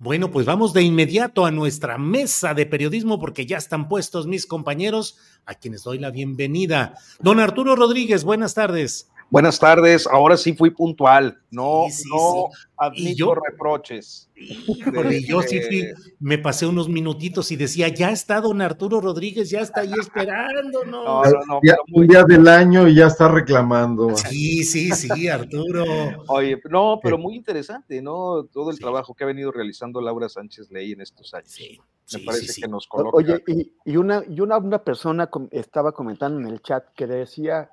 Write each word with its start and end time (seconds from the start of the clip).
Bueno, 0.00 0.30
pues 0.30 0.46
vamos 0.46 0.72
de 0.74 0.82
inmediato 0.82 1.44
a 1.44 1.50
nuestra 1.50 1.98
mesa 1.98 2.54
de 2.54 2.66
periodismo 2.66 3.18
porque 3.18 3.46
ya 3.46 3.56
están 3.56 3.88
puestos 3.88 4.28
mis 4.28 4.46
compañeros 4.46 5.18
a 5.44 5.56
quienes 5.56 5.82
doy 5.82 5.98
la 5.98 6.12
bienvenida. 6.12 6.94
Don 7.18 7.40
Arturo 7.40 7.74
Rodríguez, 7.74 8.22
buenas 8.22 8.54
tardes. 8.54 9.10
Buenas 9.30 9.58
tardes, 9.58 10.06
ahora 10.06 10.38
sí 10.38 10.54
fui 10.54 10.70
puntual, 10.70 11.38
no, 11.50 11.84
Sí, 11.90 12.02
sí, 12.04 12.08
no 12.08 12.46
sí. 12.50 12.66
admito 12.78 13.08
Y 13.10 13.14
yo- 13.14 13.34
reproches. 13.34 14.30
Híjole, 14.34 15.22
yo 15.22 15.42
sí 15.42 15.60
fui, 15.60 15.84
me 16.18 16.38
pasé 16.38 16.64
unos 16.66 16.88
minutitos 16.88 17.50
y 17.52 17.56
decía, 17.56 17.88
ya 17.88 18.10
está 18.10 18.40
don 18.40 18.62
Arturo 18.62 19.00
Rodríguez, 19.02 19.50
ya 19.50 19.60
está 19.60 19.80
ahí 19.82 19.92
esperando, 20.00 20.82
¿no? 20.86 21.04
No, 21.04 21.22
no, 21.24 21.30
no, 21.46 21.60
Ya- 21.62 21.76
muy- 21.88 22.02
un 22.04 22.06
día 22.08 22.22
del 22.24 22.48
año 22.48 22.88
y 22.88 22.94
ya 22.94 23.08
está 23.08 23.28
reclamando. 23.28 24.16
Sí, 24.16 24.64
sí, 24.64 24.90
sí, 24.92 25.28
Arturo. 25.28 25.84
Oye, 26.28 26.58
no, 26.70 26.98
pero 27.02 27.18
muy 27.18 27.34
interesante, 27.34 28.00
¿no? 28.00 28.44
Todo 28.44 28.70
el 28.70 28.78
trabajo 28.78 29.14
que 29.14 29.24
ha 29.24 29.26
venido 29.26 29.52
realizando 29.52 30.00
Laura 30.00 30.28
Sánchez 30.30 30.70
Ley 30.70 30.92
en 30.92 31.02
estos 31.02 31.34
años. 31.34 31.50
Sí, 31.50 31.78
Me 32.14 32.18
sí, 32.20 32.24
parece 32.24 32.46
sí, 32.46 32.52
sí. 32.54 32.60
que 32.62 32.68
nos 32.68 32.86
coloca. 32.86 33.16
Oye, 33.18 33.42
y, 33.46 33.72
y 33.84 33.96
una, 33.98 34.22
y 34.26 34.40
una, 34.40 34.56
una 34.56 34.82
persona 34.82 35.26
com- 35.26 35.48
estaba 35.50 35.92
comentando 35.92 36.40
en 36.40 36.46
el 36.46 36.62
chat 36.62 36.84
que 36.94 37.06
decía, 37.06 37.68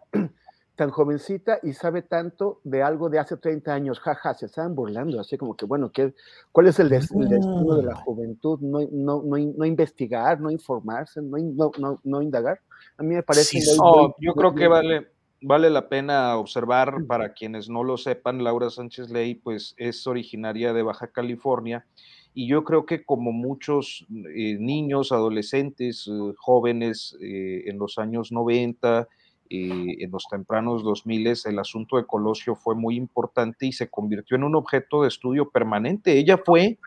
tan 0.76 0.90
jovencita 0.92 1.60
y 1.64 1.74
sabe 1.74 2.02
tanto 2.02 2.60
de 2.64 2.84
algo 2.84 3.10
de 3.10 3.20
hace 3.20 3.38
30 3.38 3.74
años, 3.74 4.00
jaja, 4.00 4.34
se 4.34 4.46
estaban 4.48 4.76
burlando, 4.76 5.20
así 5.20 5.38
como 5.38 5.56
que, 5.56 5.66
bueno, 5.66 5.92
¿qué, 5.92 6.14
¿cuál 6.52 6.68
es 6.68 6.80
el, 6.80 6.90
des- 6.90 7.12
el 7.12 7.28
destino 7.30 7.76
de 7.78 7.84
la 7.84 7.96
juventud? 7.96 8.60
No, 8.62 8.80
no, 8.92 9.24
no, 9.24 9.38
no 9.38 9.66
investigar, 9.66 10.40
no 10.40 10.52
informarse, 10.52 11.22
no, 11.22 11.38
no, 11.38 11.72
no, 11.80 12.00
no 12.04 12.22
indagar. 12.22 12.60
A 12.98 13.04
mí 13.04 13.16
me 13.16 13.24
parece... 13.24 13.60
Sí, 13.62 13.80
muy- 13.80 13.80
muy- 13.80 14.14
yo 14.20 14.34
muy- 14.34 14.42
creo 14.42 14.56
que 14.56 14.68
vale, 14.68 15.08
vale 15.42 15.70
la 15.70 15.88
pena 15.88 16.38
observar, 16.38 17.06
para 17.08 17.34
quienes 17.34 17.70
no 17.70 17.84
lo 17.84 17.98
sepan, 17.98 18.44
Laura 18.44 18.70
Sánchez 18.70 19.10
Ley, 19.10 19.36
pues 19.36 19.74
es 19.78 20.06
originaria 20.08 20.74
de 20.74 20.84
Baja 20.84 21.08
California, 21.08 21.86
y 22.34 22.50
yo 22.50 22.66
creo 22.66 22.86
que 22.86 23.06
como 23.06 23.32
muchos 23.32 24.06
eh, 24.10 24.58
niños, 24.60 25.14
adolescentes, 25.14 26.06
eh, 26.08 26.34
jóvenes 26.38 27.16
eh, 27.22 27.64
en 27.68 27.78
los 27.78 27.98
años 27.98 28.34
90, 28.34 29.08
eh, 29.50 29.98
en 30.00 30.12
los 30.12 30.26
tempranos 30.30 30.84
2000, 30.84 31.34
el 31.46 31.60
asunto 31.60 31.98
de 31.98 32.06
Colosio 32.06 32.56
fue 32.56 32.76
muy 32.76 32.96
importante 32.96 33.66
y 33.66 33.72
se 33.72 33.90
convirtió 33.90 34.38
en 34.38 34.44
un 34.44 34.56
objeto 34.56 35.02
de 35.02 35.08
estudio 35.08 35.50
permanente. 35.50 36.18
Ella 36.18 36.38
fue, 36.38 36.78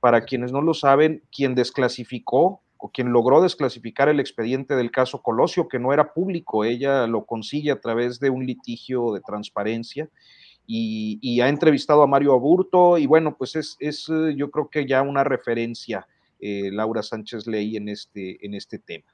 para 0.00 0.24
quienes 0.24 0.52
no 0.52 0.62
lo 0.62 0.74
saben, 0.74 1.22
quien 1.30 1.54
desclasificó 1.54 2.62
o 2.78 2.90
quien 2.90 3.12
logró 3.12 3.42
desclasificar 3.42 4.08
el 4.08 4.20
expediente 4.20 4.74
del 4.74 4.90
caso 4.90 5.22
Colosio, 5.22 5.68
que 5.68 5.78
no 5.78 5.92
era 5.92 6.14
público, 6.14 6.64
ella 6.64 7.06
lo 7.06 7.26
consigue 7.26 7.70
a 7.70 7.80
través 7.80 8.18
de 8.20 8.30
un 8.30 8.46
litigio 8.46 9.12
de 9.12 9.20
transparencia 9.20 10.08
y, 10.66 11.40
ha 11.40 11.48
entrevistado 11.48 12.02
a 12.02 12.06
Mario 12.06 12.32
Aburto 12.32 12.96
y 12.96 13.06
bueno, 13.06 13.36
pues 13.36 13.56
es, 13.56 13.76
es 13.80 14.08
eh, 14.08 14.34
yo 14.36 14.50
creo 14.50 14.68
que 14.68 14.86
ya 14.86 15.02
una 15.02 15.24
referencia 15.24 16.06
eh, 16.38 16.70
Laura 16.72 17.02
Sánchez 17.02 17.46
Ley 17.46 17.76
en 17.76 17.88
este, 17.88 18.44
en 18.44 18.54
este 18.54 18.78
tema. 18.78 19.12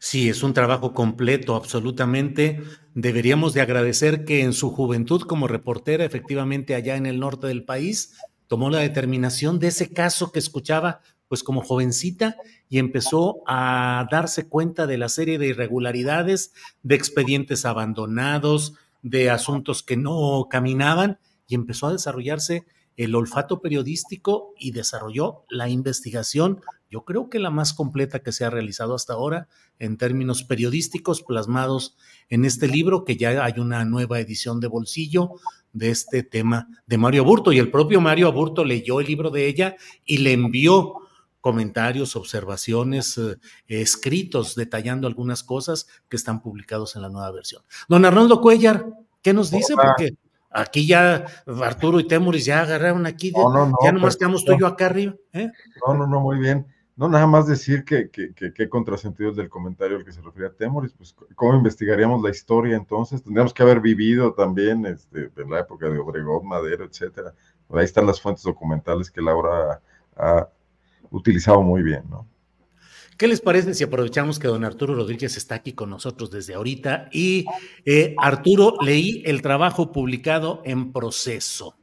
Sí, 0.00 0.28
es 0.28 0.42
un 0.44 0.54
trabajo 0.54 0.94
completo, 0.94 1.56
absolutamente. 1.56 2.62
Deberíamos 2.94 3.52
de 3.52 3.62
agradecer 3.62 4.24
que 4.24 4.42
en 4.42 4.52
su 4.52 4.70
juventud 4.70 5.22
como 5.22 5.48
reportera, 5.48 6.04
efectivamente 6.04 6.74
allá 6.74 6.96
en 6.96 7.06
el 7.06 7.18
norte 7.18 7.48
del 7.48 7.64
país, 7.64 8.16
tomó 8.46 8.70
la 8.70 8.78
determinación 8.78 9.58
de 9.58 9.68
ese 9.68 9.92
caso 9.92 10.30
que 10.30 10.38
escuchaba 10.38 11.00
pues 11.26 11.42
como 11.42 11.60
jovencita 11.60 12.36
y 12.70 12.78
empezó 12.78 13.42
a 13.46 14.06
darse 14.10 14.48
cuenta 14.48 14.86
de 14.86 14.96
la 14.96 15.10
serie 15.10 15.36
de 15.38 15.48
irregularidades, 15.48 16.54
de 16.82 16.94
expedientes 16.94 17.66
abandonados, 17.66 18.74
de 19.02 19.30
asuntos 19.30 19.82
que 19.82 19.96
no 19.96 20.46
caminaban 20.48 21.18
y 21.46 21.54
empezó 21.54 21.88
a 21.88 21.92
desarrollarse 21.92 22.64
el 22.98 23.14
olfato 23.14 23.60
periodístico 23.62 24.52
y 24.58 24.72
desarrolló 24.72 25.44
la 25.48 25.68
investigación, 25.68 26.60
yo 26.90 27.04
creo 27.04 27.30
que 27.30 27.38
la 27.38 27.50
más 27.50 27.72
completa 27.72 28.18
que 28.24 28.32
se 28.32 28.44
ha 28.44 28.50
realizado 28.50 28.94
hasta 28.94 29.12
ahora 29.12 29.46
en 29.78 29.96
términos 29.96 30.42
periodísticos 30.42 31.22
plasmados 31.22 31.96
en 32.28 32.44
este 32.44 32.66
libro, 32.66 33.04
que 33.04 33.16
ya 33.16 33.44
hay 33.44 33.60
una 33.60 33.84
nueva 33.84 34.18
edición 34.18 34.58
de 34.58 34.66
bolsillo 34.66 35.30
de 35.72 35.90
este 35.90 36.24
tema 36.24 36.68
de 36.86 36.98
Mario 36.98 37.22
Aburto. 37.22 37.52
Y 37.52 37.58
el 37.60 37.70
propio 37.70 38.00
Mario 38.00 38.26
Aburto 38.26 38.64
leyó 38.64 38.98
el 38.98 39.06
libro 39.06 39.30
de 39.30 39.46
ella 39.46 39.76
y 40.04 40.18
le 40.18 40.32
envió 40.32 40.94
comentarios, 41.40 42.16
observaciones, 42.16 43.16
eh, 43.16 43.36
escritos 43.68 44.56
detallando 44.56 45.06
algunas 45.06 45.44
cosas 45.44 45.86
que 46.08 46.16
están 46.16 46.42
publicados 46.42 46.96
en 46.96 47.02
la 47.02 47.10
nueva 47.10 47.30
versión. 47.30 47.62
Don 47.88 48.04
Arnoldo 48.04 48.40
Cuellar, 48.40 48.86
¿qué 49.22 49.32
nos 49.32 49.52
dice? 49.52 49.74
Hola. 49.74 49.94
Porque 49.96 50.16
aquí 50.50 50.86
ya 50.86 51.26
Arturo 51.62 52.00
y 52.00 52.06
Temuris 52.08 52.44
ya 52.44 52.60
agarraron 52.62 53.06
aquí, 53.06 53.30
de- 53.30 53.38
No, 53.38 53.50
no, 53.52 53.66
no, 53.66 53.76
ya 53.82 53.92
nomás 53.92 54.16
quedamos 54.16 54.44
tú 54.44 54.52
y 54.52 54.58
yo 54.60 54.66
acá 54.66 54.86
arriba. 54.86 55.14
¿eh? 55.32 55.50
No, 55.86 55.94
no, 55.94 56.06
no, 56.06 56.20
muy 56.20 56.38
bien. 56.38 56.66
No, 56.96 57.08
nada 57.08 57.28
más 57.28 57.46
decir 57.46 57.84
que, 57.84 58.10
que, 58.10 58.34
que, 58.34 58.52
que 58.52 58.68
contrasentido 58.68 59.30
es 59.30 59.36
del 59.36 59.48
comentario 59.48 59.96
al 59.98 60.04
que 60.04 60.10
se 60.10 60.20
refería 60.20 60.50
Temoris, 60.50 60.92
pues 60.94 61.14
cómo 61.36 61.54
investigaríamos 61.54 62.20
la 62.22 62.30
historia 62.30 62.76
entonces, 62.76 63.22
tendríamos 63.22 63.54
que 63.54 63.62
haber 63.62 63.78
vivido 63.80 64.32
también 64.34 64.84
este, 64.84 65.30
en 65.36 65.48
la 65.50 65.60
época 65.60 65.88
de 65.88 65.96
Obregón, 65.98 66.48
Madero, 66.48 66.84
etcétera. 66.84 67.32
Ahí 67.70 67.84
están 67.84 68.04
las 68.06 68.20
fuentes 68.20 68.42
documentales 68.42 69.12
que 69.12 69.20
Laura 69.22 69.80
ha 70.16 70.48
utilizado 71.10 71.62
muy 71.62 71.82
bien, 71.84 72.02
¿no? 72.10 72.26
¿Qué 73.18 73.26
les 73.26 73.40
parece 73.40 73.74
si 73.74 73.82
aprovechamos 73.82 74.38
que 74.38 74.46
don 74.46 74.62
Arturo 74.62 74.94
Rodríguez 74.94 75.36
está 75.36 75.56
aquí 75.56 75.72
con 75.72 75.90
nosotros 75.90 76.30
desde 76.30 76.54
ahorita? 76.54 77.08
Y 77.10 77.46
eh, 77.84 78.14
Arturo, 78.16 78.76
leí 78.80 79.24
el 79.26 79.42
trabajo 79.42 79.90
publicado 79.90 80.62
en 80.64 80.92
proceso. 80.92 81.74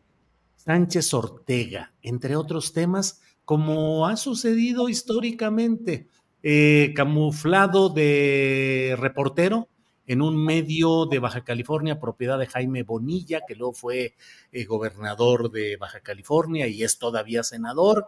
Sánchez 0.56 1.14
Ortega, 1.14 1.94
entre 2.02 2.38
otros 2.38 2.72
temas, 2.72 3.22
como 3.44 4.08
ha 4.08 4.16
sucedido 4.16 4.88
históricamente, 4.88 6.08
eh, 6.42 6.94
camuflado 6.96 7.90
de 7.90 8.96
reportero 8.98 9.68
en 10.08 10.22
un 10.22 10.42
medio 10.42 11.06
de 11.06 11.20
Baja 11.20 11.44
California, 11.44 12.00
propiedad 12.00 12.40
de 12.40 12.48
Jaime 12.48 12.84
Bonilla, 12.84 13.42
que 13.46 13.56
luego 13.56 13.74
fue 13.74 14.16
eh, 14.54 14.64
gobernador 14.64 15.52
de 15.52 15.76
Baja 15.76 16.00
California 16.00 16.68
y 16.68 16.82
es 16.84 16.98
todavía 16.98 17.44
senador, 17.44 18.08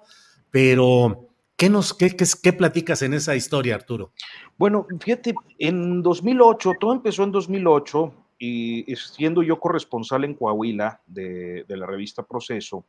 pero 0.49 1.26
¿qué, 1.57 1.69
nos, 1.69 1.93
qué, 1.93 2.15
qué, 2.15 2.25
qué 2.41 2.53
platicas 2.53 3.01
en 3.01 3.13
esa 3.13 3.35
historia, 3.35 3.75
Arturo? 3.75 4.11
Bueno, 4.57 4.85
fíjate, 4.99 5.35
en 5.59 6.01
2008, 6.01 6.73
todo 6.79 6.93
empezó 6.93 7.23
en 7.23 7.31
2008 7.31 8.13
y 8.39 8.85
siendo 8.95 9.41
yo 9.43 9.59
corresponsal 9.59 10.23
en 10.23 10.35
Coahuila 10.35 11.01
de, 11.07 11.65
de 11.67 11.77
la 11.77 11.87
revista 11.87 12.23
Proceso, 12.23 12.85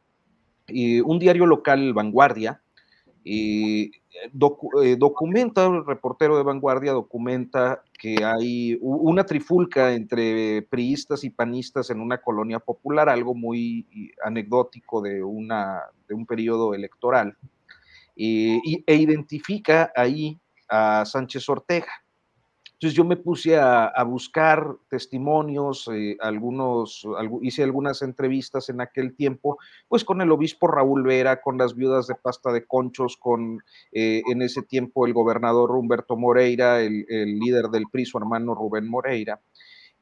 y 0.66 1.00
un 1.00 1.18
diario 1.18 1.46
local, 1.46 1.94
Vanguardia, 1.94 2.60
y 3.24 3.90
docu- 4.32 4.82
eh, 4.84 4.96
documenta, 4.96 5.66
el 5.66 5.84
reportero 5.84 6.36
de 6.36 6.42
Vanguardia 6.42 6.92
documenta 6.92 7.82
que 7.98 8.22
hay 8.24 8.78
una 8.80 9.24
trifulca 9.24 9.92
entre 9.94 10.62
priistas 10.62 11.24
y 11.24 11.30
panistas 11.30 11.90
en 11.90 12.00
una 12.00 12.18
colonia 12.18 12.58
popular, 12.58 13.08
algo 13.08 13.34
muy 13.34 13.86
anecdótico 14.24 15.00
de, 15.02 15.22
una, 15.22 15.80
de 16.06 16.14
un 16.14 16.26
periodo 16.26 16.74
electoral. 16.74 17.36
E 18.18 18.94
identifica 18.94 19.92
ahí 19.94 20.38
a 20.68 21.04
Sánchez 21.04 21.48
Ortega. 21.48 21.92
Entonces 22.78 22.96
yo 22.96 23.04
me 23.04 23.16
puse 23.16 23.56
a, 23.56 23.90
buscar 24.04 24.64
testimonios, 24.88 25.90
eh, 25.92 26.16
algunos, 26.20 27.04
hice 27.42 27.64
algunas 27.64 28.02
entrevistas 28.02 28.68
en 28.68 28.80
aquel 28.80 29.16
tiempo, 29.16 29.58
pues 29.88 30.04
con 30.04 30.20
el 30.20 30.30
obispo 30.30 30.68
Raúl 30.68 31.02
Vera, 31.02 31.40
con 31.40 31.58
las 31.58 31.74
viudas 31.74 32.06
de 32.06 32.14
pasta 32.14 32.52
de 32.52 32.66
conchos, 32.66 33.16
con 33.16 33.58
eh, 33.90 34.22
en 34.30 34.42
ese 34.42 34.62
tiempo 34.62 35.06
el 35.06 35.12
gobernador 35.12 35.72
Humberto 35.72 36.16
Moreira, 36.16 36.80
el, 36.80 37.04
el, 37.08 37.40
líder 37.40 37.66
del 37.66 37.86
PRI, 37.90 38.04
su 38.04 38.16
hermano 38.16 38.54
Rubén 38.54 38.88
Moreira. 38.88 39.40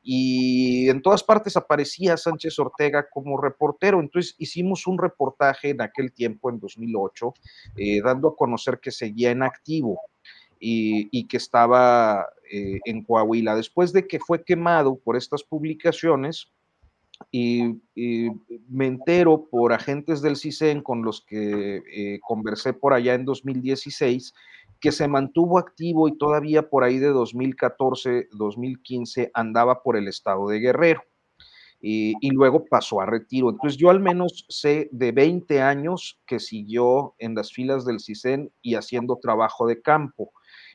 Y 0.09 0.89
en 0.89 1.03
todas 1.03 1.25
partes 1.25 1.57
aparecía 1.57 2.17
Sánchez 2.17 2.57
Ortega 2.61 3.09
como 3.11 3.41
reportero. 3.41 3.99
Entonces 3.99 4.37
hicimos 4.39 4.87
un 4.87 4.99
reportaje 4.99 5.71
en 5.71 5.83
aquel 5.83 6.13
tiempo, 6.13 6.49
en 6.49 6.61
2008, 6.61 7.35
eh, 7.77 8.01
dando 8.03 8.29
a 8.29 8.37
conocer 8.37 8.79
que 8.79 8.93
seguía 8.93 9.33
en 9.33 9.43
activo 9.43 10.01
y, 10.61 11.27
que 11.27 11.37
estaba 11.37 12.25
eh, 12.53 12.79
en 12.85 13.03
Coahuila. 13.03 13.57
Después 13.57 13.93
de 13.93 14.07
que 14.07 14.21
fue 14.21 14.45
quemado 14.45 14.95
por 14.95 15.17
estas 15.17 15.43
publicaciones, 15.43 16.53
y, 17.33 17.81
me 18.69 18.87
entero 18.87 19.49
por 19.51 19.73
agentes 19.73 20.23
del 20.23 20.37
CISEN 20.37 20.83
con 20.83 21.03
los 21.03 21.23
que 21.23 21.83
eh, 21.91 22.21
conversé 22.21 22.75
por 22.75 22.93
allá 22.93 23.15
en 23.15 23.25
2016 23.25 24.35
que 24.81 24.93
se 24.93 25.09
mantuvo 25.09 25.59
activo 25.59 26.09
y 26.09 26.17
todavía 26.17 26.69
por 26.69 26.85
ahí 26.85 26.99
de 26.99 27.09
2014, 27.09 28.29
2015 28.33 29.31
andaba 29.35 29.83
por 29.83 29.97
el 29.97 30.09
estado 30.09 30.49
de 30.49 30.61
Guerrero. 30.61 31.03
Y, 31.79 32.15
y, 32.21 32.31
luego 32.31 32.65
pasó 32.65 33.01
a 33.01 33.07
retiro. 33.07 33.51
Entonces 33.51 33.77
yo 33.79 33.91
al 33.91 34.01
menos 34.01 34.47
sé 34.49 34.89
de 34.93 35.13
20 35.13 35.61
años 35.61 36.19
que 36.27 36.41
siguió 36.41 37.15
en 37.19 37.35
las 37.35 37.53
filas 37.53 37.85
del 37.85 38.01
CISEN 38.01 38.51
y 38.63 38.75
haciendo 38.77 39.19
trabajo 39.21 39.67
de 39.67 39.83
campo. 39.83 40.33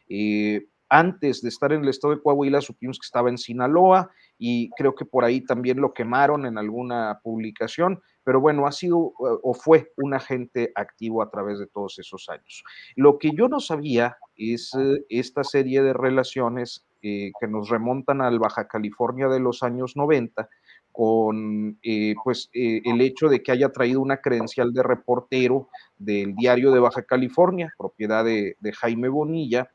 Eh, 0.07 0.68
antes 0.89 1.42
de 1.42 1.48
estar 1.50 1.71
en 1.71 1.83
el 1.83 1.89
estado 1.89 2.13
de 2.13 2.21
Coahuila, 2.21 2.59
supimos 2.59 3.00
que 3.00 3.06
estaba 3.06 3.30
en 3.30 3.38
Sinaloa 3.38 4.12
y 4.43 4.71
creo 4.71 4.95
que 4.95 5.05
por 5.05 5.23
ahí 5.23 5.41
también 5.41 5.79
lo 5.79 5.93
quemaron 5.93 6.47
en 6.47 6.57
alguna 6.57 7.19
publicación, 7.23 8.01
pero 8.23 8.41
bueno, 8.41 8.65
ha 8.65 8.71
sido 8.71 9.09
eh, 9.09 9.38
o 9.43 9.53
fue 9.53 9.91
un 9.97 10.15
agente 10.15 10.71
activo 10.73 11.21
a 11.21 11.29
través 11.29 11.59
de 11.59 11.67
todos 11.67 11.99
esos 11.99 12.27
años. 12.27 12.63
Lo 12.95 13.19
que 13.19 13.33
yo 13.38 13.47
no 13.47 13.59
sabía 13.59 14.17
es 14.35 14.71
eh, 14.73 15.05
esta 15.09 15.43
serie 15.43 15.83
de 15.83 15.93
relaciones 15.93 16.83
que 17.03 17.47
nos 17.49 17.69
remontan 17.69 18.21
al 18.21 18.38
Baja 18.38 18.67
California 18.67 19.27
de 19.27 19.39
los 19.39 19.63
años 19.63 19.97
90, 19.97 20.47
con 20.91 21.79
pues 22.23 22.51
el 22.53 23.01
hecho 23.01 23.27
de 23.27 23.41
que 23.41 23.51
haya 23.51 23.69
traído 23.69 24.01
una 24.01 24.17
credencial 24.17 24.71
de 24.71 24.83
reportero 24.83 25.67
del 25.97 26.35
diario 26.35 26.71
de 26.71 26.79
Baja 26.79 27.01
California, 27.01 27.73
propiedad 27.75 28.23
de 28.23 28.73
Jaime 28.79 29.09
Bonilla, 29.09 29.71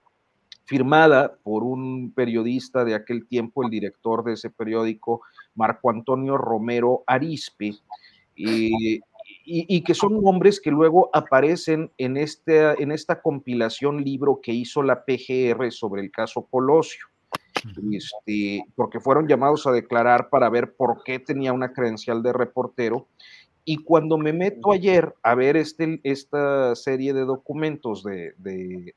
firmada 0.66 1.36
por 1.42 1.62
un 1.62 2.12
periodista 2.12 2.84
de 2.84 2.94
aquel 2.94 3.26
tiempo, 3.26 3.64
el 3.64 3.70
director 3.70 4.24
de 4.24 4.34
ese 4.34 4.50
periódico, 4.50 5.22
Marco 5.54 5.90
Antonio 5.90 6.36
Romero 6.36 7.04
Arispe, 7.06 7.72
y, 8.34 9.00
que 9.82 9.94
son 9.94 10.20
nombres 10.20 10.60
que 10.60 10.70
luego 10.70 11.08
aparecen 11.12 11.90
en, 11.98 12.16
este, 12.16 12.82
en 12.82 12.92
esta 12.92 13.22
compilación 13.22 14.04
libro 14.04 14.40
que 14.42 14.52
hizo 14.52 14.82
la 14.82 15.04
PGR 15.04 15.70
sobre 15.72 16.02
el 16.02 16.10
caso 16.10 16.46
Colosio. 16.50 17.06
Este, 17.90 18.64
porque 18.74 19.00
fueron 19.00 19.26
llamados 19.26 19.66
a 19.66 19.72
declarar 19.72 20.28
para 20.28 20.48
ver 20.50 20.74
por 20.76 21.02
qué 21.02 21.18
tenía 21.18 21.52
una 21.52 21.72
credencial 21.72 22.22
de 22.22 22.32
reportero 22.32 23.08
y 23.68 23.78
cuando 23.78 24.16
me 24.16 24.32
meto 24.32 24.70
ayer 24.70 25.12
a 25.24 25.34
ver 25.34 25.56
este, 25.56 26.00
esta 26.04 26.76
serie 26.76 27.12
de 27.12 27.24
documentos 27.24 28.04
de, 28.04 28.32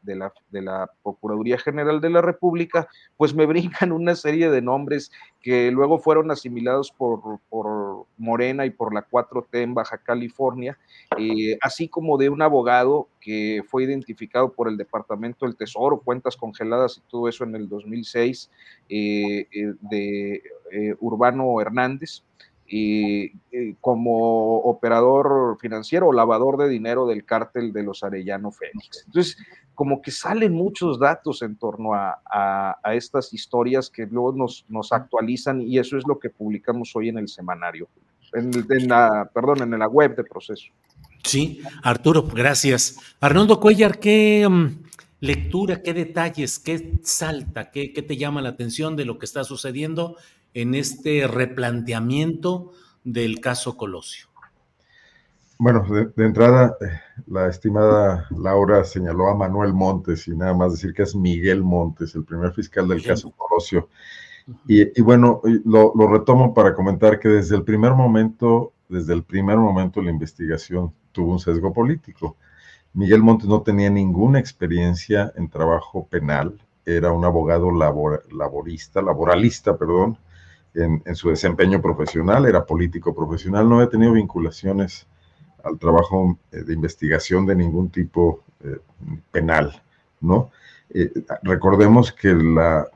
la, 0.04 0.32
de, 0.52 0.62
la, 0.62 0.92
Procuraduría 1.02 1.58
General 1.58 2.00
de 2.00 2.12
la 2.12 2.22
República, 2.22 2.88
pues 3.18 3.34
me 3.34 3.46
brincan 3.48 3.92
una 3.92 4.16
serie 4.16 4.52
de 4.52 4.62
nombres 4.62 5.12
que 5.42 5.72
luego 5.72 5.98
fueron 5.98 6.30
asimilados 6.30 6.92
por, 6.92 7.40
por 7.50 8.06
Morena 8.20 8.68
y 8.68 8.70
por 8.70 8.94
la 8.94 9.10
4T 9.10 9.48
en 9.54 9.74
Baja 9.74 9.98
California, 9.98 10.78
eh, 11.18 11.58
así 11.62 11.88
como 11.88 12.20
de 12.20 12.30
un 12.30 12.44
abogado 12.44 13.08
que 13.20 13.64
fue 13.68 13.86
identificado 13.86 14.54
por 14.54 14.70
el 14.70 14.78
Departamento 14.78 15.48
del 15.48 15.56
Tesoro, 15.56 15.98
cuentas 15.98 16.38
congeladas 16.38 16.98
y 17.00 17.10
todo 17.10 17.28
eso 17.28 17.44
en 17.44 17.56
el 17.56 17.68
2006, 17.68 18.52
eh, 18.88 19.48
eh, 19.52 19.74
de 19.90 20.44
Urbano 21.00 21.60
Hernández 21.60 22.22
y, 22.70 23.32
como 23.82 24.60
operador 24.60 25.58
financiero 25.60 26.08
o 26.08 26.14
lavador 26.14 26.58
de 26.58 26.70
dinero 26.70 27.08
del 27.08 27.26
cártel 27.26 27.74
de 27.74 27.84
los 27.84 28.04
Arellano 28.04 28.52
Fénix. 28.52 29.06
Entonces, 29.08 29.38
como 29.74 30.02
que 30.02 30.12
salen 30.12 30.54
muchos 30.54 31.00
datos 31.00 31.42
en 31.42 31.56
torno 31.56 31.94
a, 31.94 32.20
a, 32.26 32.96
estas 32.96 33.34
historias 33.34 33.90
que 33.90 34.06
luego 34.06 34.34
nos, 34.34 34.66
nos, 34.68 34.92
actualizan 34.92 35.62
y 35.62 35.80
eso 35.80 35.98
es 35.98 36.04
lo 36.06 36.20
que 36.20 36.30
publicamos 36.30 36.96
hoy 36.96 37.10
en 37.10 37.18
el 37.18 37.28
semanario, 37.28 37.88
en, 38.34 38.52
la, 38.88 39.30
perdón, 39.34 39.62
en 39.74 39.80
la 39.80 39.88
web 39.88 40.16
de 40.16 40.24
proceso. 40.24 40.68
Sí, 41.24 41.62
Arturo, 41.82 42.24
gracias. 42.24 42.98
Arnoldo 43.20 43.60
Cuellar, 43.60 44.00
¿qué 44.00 44.48
mm, 44.50 44.68
lectura, 45.22 45.82
qué 45.82 45.94
detalles, 45.94 46.60
qué 46.60 47.00
salta, 47.04 47.72
qué, 47.72 47.94
qué 47.94 48.02
te 48.02 48.18
llama 48.18 48.42
la 48.42 48.50
atención 48.50 48.96
de 48.96 49.06
lo 49.06 49.18
que 49.18 49.26
está 49.26 49.44
sucediendo 49.44 50.18
en 50.54 50.76
este 50.76 51.28
replanteamiento 51.28 52.72
del 53.04 53.40
caso 53.40 53.78
Colosio? 53.78 54.28
Bueno, 55.58 55.86
de, 55.90 56.26
entrada, 56.26 56.78
eh, 56.80 57.02
la 57.28 57.48
estimada 57.48 58.28
Laura 58.30 58.86
señaló 58.86 59.28
a 59.28 59.36
Manuel 59.36 59.74
Montes 59.74 60.26
y 60.30 60.32
nada 60.32 60.54
más 60.54 60.72
decir 60.72 60.94
que 60.94 61.04
es 61.04 61.14
Miguel 61.14 61.64
Montes, 61.64 62.16
el 62.16 62.24
primer 62.24 62.54
fiscal 62.54 62.88
del 62.88 63.04
caso 63.04 63.32
Colosio. 63.32 63.90
Y, 64.68 65.02
bueno, 65.02 65.42
lo, 65.66 65.94
lo, 65.96 66.08
retomo 66.08 66.54
para 66.54 66.74
comentar 66.74 67.20
que 67.20 67.28
desde 67.28 67.56
el 67.56 67.64
primer 67.64 67.94
momento, 67.94 68.72
desde 68.88 69.14
el 69.14 69.24
primer 69.24 69.58
momento 69.58 70.02
la 70.02 70.10
investigación 70.10 70.92
tuvo 71.12 71.34
un 71.34 71.40
sesgo 71.40 71.72
político. 71.72 72.36
Miguel 72.94 73.22
Montes 73.22 73.48
no 73.48 73.62
tenía 73.62 73.90
ninguna 73.90 74.40
experiencia 74.40 75.32
en 75.36 75.50
trabajo 75.50 76.08
penal, 76.08 76.58
era 76.86 77.12
un 77.12 77.26
abogado 77.26 77.70
laborista, 77.72 79.02
laboralista, 79.02 79.78
perdón, 79.78 80.18
en, 80.74 81.16
su 81.16 81.30
desempeño 81.30 81.82
profesional, 81.82 82.46
era 82.46 82.66
político 82.66 83.14
profesional, 83.14 83.68
no 83.68 83.76
había 83.76 83.90
tenido 83.90 84.14
vinculaciones 84.14 85.08
al 85.64 85.78
trabajo 85.78 86.38
eh, 86.52 86.64
de 86.64 86.74
investigación 86.74 87.46
de 87.46 87.56
ningún 87.56 87.90
tipo 87.90 88.44
eh, 88.64 88.78
penal, 89.32 89.82
¿no? 90.22 90.52
Eh, 90.92 91.12
recordemos 91.44 92.12
que 92.12 92.34
la, 92.34 92.88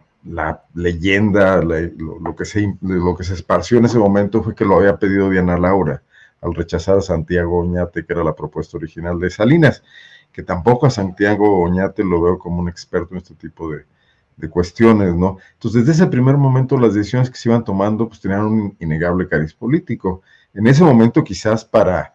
leyenda, 0.73 1.61
lo, 1.61 2.35
que 2.35 2.45
se, 2.45 2.75
lo 2.81 3.15
que 3.15 3.23
se 3.23 3.33
esparció 3.33 3.77
en 3.77 3.85
ese 3.85 3.99
momento 3.99 4.41
fue 4.41 4.55
que 4.55 4.65
lo 4.65 4.77
había 4.77 4.97
pedido 4.97 5.29
Diana 5.29 5.57
Laura 5.57 6.01
al 6.41 6.55
rechazar 6.55 6.97
a 6.97 7.01
Santiago 7.01 7.59
Oñate, 7.59 8.05
que 8.05 8.13
era 8.13 8.23
la 8.23 8.35
propuesta 8.35 8.77
original 8.77 9.19
de 9.19 9.29
Salinas, 9.29 9.83
que 10.31 10.43
tampoco 10.43 10.85
a 10.85 10.89
Santiago 10.89 11.61
Oñate 11.61 12.03
lo 12.03 12.21
veo 12.21 12.39
como 12.39 12.61
un 12.61 12.69
experto 12.69 13.13
en 13.13 13.17
este 13.17 13.35
tipo 13.35 13.69
de, 13.69 13.85
de 14.37 14.49
cuestiones, 14.49 15.15
¿no? 15.15 15.37
Entonces, 15.53 15.85
desde 15.85 16.03
ese 16.03 16.11
primer 16.11 16.37
momento, 16.37 16.77
las 16.77 16.93
decisiones 16.93 17.29
que 17.29 17.37
se 17.37 17.49
iban 17.49 17.63
tomando, 17.63 18.07
pues 18.07 18.19
tenían 18.19 18.41
un 18.41 18.77
innegable 18.79 19.27
cariz 19.27 19.53
político. 19.53 20.21
En 20.53 20.67
ese 20.67 20.83
momento, 20.83 21.23
quizás 21.23 21.65
para 21.65 22.13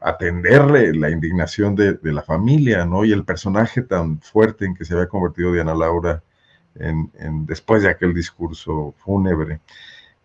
atenderle 0.00 0.94
la 0.94 1.10
indignación 1.10 1.74
de, 1.74 1.98
la 2.02 2.22
familia, 2.22 2.84
¿no? 2.84 3.04
Y 3.04 3.12
el 3.12 3.24
personaje 3.24 3.82
tan 3.82 4.20
fuerte 4.20 4.64
en 4.64 4.74
que 4.74 4.84
se 4.84 4.94
había 4.94 5.08
convertido 5.08 5.52
Diana 5.52 5.74
Laura 5.74 6.22
en, 6.76 7.10
después 7.46 7.82
de 7.82 7.88
aquel 7.88 8.14
discurso 8.14 8.94
fúnebre. 8.98 9.60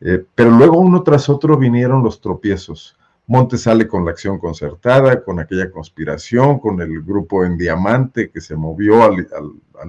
Eh, 0.01 0.23
pero 0.35 0.51
luego 0.51 0.77
uno 0.77 1.01
tras 1.01 1.29
otro 1.29 1.57
vinieron 1.57 2.03
los 2.03 2.21
tropiezos. 2.21 2.97
Montes 3.25 3.61
sale 3.61 3.87
con 3.87 4.03
la 4.03 4.11
acción 4.11 4.37
concertada, 4.37 5.23
con 5.23 5.39
aquella 5.39 5.71
conspiración, 5.71 6.59
con 6.59 6.81
el 6.81 7.01
grupo 7.01 7.45
en 7.45 7.57
diamante 7.57 8.29
que 8.29 8.41
se 8.41 8.55
movió 8.55 9.01
al, 9.03 9.27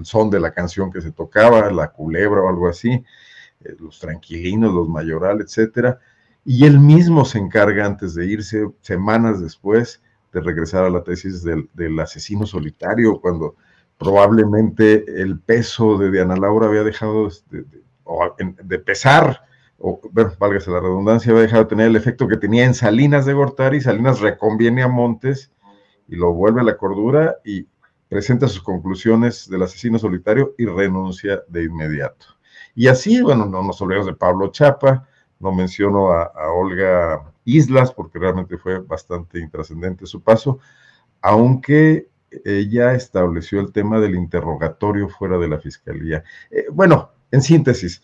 son 0.02 0.30
de 0.30 0.38
la 0.38 0.52
canción 0.52 0.92
que 0.92 1.00
se 1.00 1.10
tocaba, 1.10 1.70
la 1.72 1.90
culebra 1.90 2.42
o 2.42 2.48
algo 2.48 2.68
así, 2.68 2.92
eh, 2.92 3.76
los 3.80 3.98
tranquilinos, 3.98 4.72
los 4.72 4.88
mayoral, 4.88 5.40
etcétera. 5.40 5.98
Y 6.44 6.64
él 6.64 6.78
mismo 6.78 7.24
se 7.24 7.38
encarga 7.38 7.84
antes 7.86 8.14
de 8.14 8.26
irse, 8.26 8.68
semanas 8.82 9.40
después, 9.40 10.00
de 10.32 10.40
regresar 10.40 10.84
a 10.84 10.90
la 10.90 11.02
tesis 11.02 11.42
del, 11.42 12.00
asesino 12.00 12.46
solitario, 12.46 13.20
cuando 13.20 13.56
probablemente 13.98 15.04
el 15.20 15.40
peso 15.40 15.98
de 15.98 16.10
Diana 16.10 16.36
Laura 16.36 16.68
había 16.68 16.82
dejado 16.82 17.28
de, 17.50 17.64
de 18.62 18.78
pesar 18.78 19.42
bueno, 20.12 20.32
válgase 20.38 20.70
la 20.70 20.80
redundancia, 20.80 21.30
había 21.30 21.42
dejado 21.42 21.64
de 21.64 21.68
tener 21.68 21.86
el 21.88 21.96
efecto 21.96 22.26
que 22.26 22.38
tenía 22.38 22.64
en 22.64 22.72
Salinas 22.72 23.26
de 23.26 23.34
Gortari, 23.34 23.82
Salinas 23.82 24.20
reconviene 24.20 24.82
a 24.82 24.88
Montes 24.88 25.50
y 26.08 26.16
lo 26.16 26.32
vuelve 26.32 26.62
a 26.62 26.64
la 26.64 26.78
cordura 26.78 27.36
y 27.44 27.66
presenta 28.08 28.48
sus 28.48 28.62
conclusiones 28.62 29.48
del 29.48 29.62
asesino 29.62 29.98
solitario 29.98 30.54
y 30.56 30.64
renuncia 30.64 31.42
de 31.48 31.64
inmediato. 31.64 32.26
Y 32.74 32.88
así, 32.88 33.20
bueno, 33.20 33.44
no 33.44 33.62
nos 33.62 33.80
olvidemos 33.82 34.06
de 34.06 34.14
Pablo 34.14 34.48
Chapa, 34.48 35.06
no 35.38 35.52
menciono 35.52 36.12
a, 36.12 36.32
Olga 36.52 37.22
Islas 37.44 37.92
porque 37.92 38.18
realmente 38.18 38.56
fue 38.56 38.78
bastante 38.78 39.38
intrascendente 39.38 40.06
su 40.06 40.22
paso, 40.22 40.60
aunque 41.20 42.08
ella 42.44 42.94
estableció 42.94 43.60
el 43.60 43.70
tema 43.70 44.00
del 44.00 44.14
interrogatorio 44.14 45.08
fuera 45.08 45.36
de 45.36 45.48
la 45.48 45.58
fiscalía. 45.58 46.24
Eh, 46.50 46.66
bueno, 46.72 47.10
en 47.30 47.42
síntesis, 47.42 48.02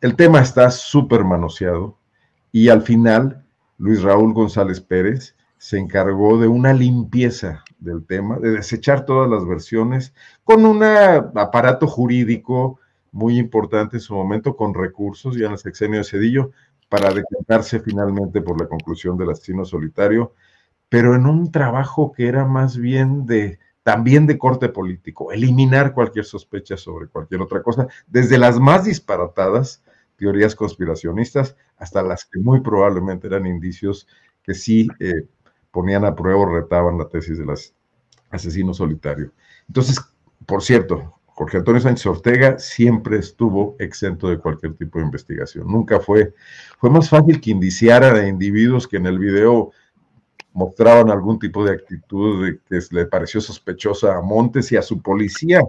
el 0.00 0.16
tema 0.16 0.40
está 0.40 0.70
súper 0.70 1.24
manoseado 1.24 1.98
y 2.52 2.68
al 2.68 2.82
final 2.82 3.44
Luis 3.78 4.02
Raúl 4.02 4.32
González 4.34 4.80
Pérez 4.80 5.36
se 5.58 5.78
encargó 5.78 6.38
de 6.38 6.48
una 6.48 6.72
limpieza 6.72 7.64
del 7.78 8.04
tema, 8.04 8.38
de 8.38 8.50
desechar 8.50 9.04
todas 9.04 9.28
las 9.28 9.46
versiones 9.46 10.14
con 10.44 10.64
un 10.64 10.82
aparato 10.82 11.86
jurídico 11.86 12.78
muy 13.10 13.38
importante 13.38 13.96
en 13.96 14.02
su 14.02 14.14
momento, 14.14 14.56
con 14.56 14.74
recursos 14.74 15.36
ya 15.36 15.46
en 15.46 15.52
el 15.52 15.58
sexenio 15.58 15.98
de 15.98 16.04
Cedillo, 16.04 16.50
para 16.88 17.12
decantarse 17.12 17.80
finalmente 17.80 18.42
por 18.42 18.60
la 18.60 18.68
conclusión 18.68 19.16
del 19.16 19.30
asesino 19.30 19.64
solitario, 19.64 20.34
pero 20.88 21.14
en 21.14 21.26
un 21.26 21.50
trabajo 21.50 22.12
que 22.12 22.28
era 22.28 22.44
más 22.44 22.76
bien 22.76 23.26
de 23.26 23.58
también 23.82 24.26
de 24.26 24.36
corte 24.36 24.68
político, 24.68 25.30
eliminar 25.30 25.94
cualquier 25.94 26.24
sospecha 26.24 26.76
sobre 26.76 27.06
cualquier 27.06 27.40
otra 27.40 27.62
cosa, 27.62 27.86
desde 28.08 28.36
las 28.36 28.58
más 28.58 28.84
disparatadas 28.84 29.80
teorías 30.16 30.54
conspiracionistas 30.54 31.56
hasta 31.76 32.02
las 32.02 32.24
que 32.24 32.38
muy 32.38 32.60
probablemente 32.60 33.26
eran 33.26 33.46
indicios 33.46 34.06
que 34.42 34.54
sí 34.54 34.88
eh, 35.00 35.26
ponían 35.70 36.04
a 36.04 36.14
prueba 36.14 36.40
o 36.40 36.54
retaban 36.54 36.98
la 36.98 37.08
tesis 37.08 37.38
del 37.38 37.50
asesino 38.30 38.72
solitario. 38.72 39.32
Entonces, 39.68 40.00
por 40.46 40.62
cierto, 40.62 41.14
Jorge 41.26 41.58
Antonio 41.58 41.80
Sánchez 41.80 42.06
Ortega 42.06 42.58
siempre 42.58 43.18
estuvo 43.18 43.76
exento 43.78 44.28
de 44.30 44.38
cualquier 44.38 44.74
tipo 44.74 44.98
de 44.98 45.04
investigación. 45.04 45.66
Nunca 45.66 46.00
fue, 46.00 46.32
fue 46.78 46.88
más 46.88 47.10
fácil 47.10 47.40
que 47.40 47.50
indiciara 47.50 48.12
a 48.12 48.26
individuos 48.26 48.88
que 48.88 48.96
en 48.96 49.06
el 49.06 49.18
video 49.18 49.70
mostraban 50.54 51.10
algún 51.10 51.38
tipo 51.38 51.62
de 51.62 51.72
actitud 51.74 52.58
que 52.66 52.80
le 52.90 53.04
pareció 53.04 53.42
sospechosa 53.42 54.16
a 54.16 54.22
Montes 54.22 54.72
y 54.72 54.78
a 54.78 54.82
su 54.82 55.02
policía, 55.02 55.60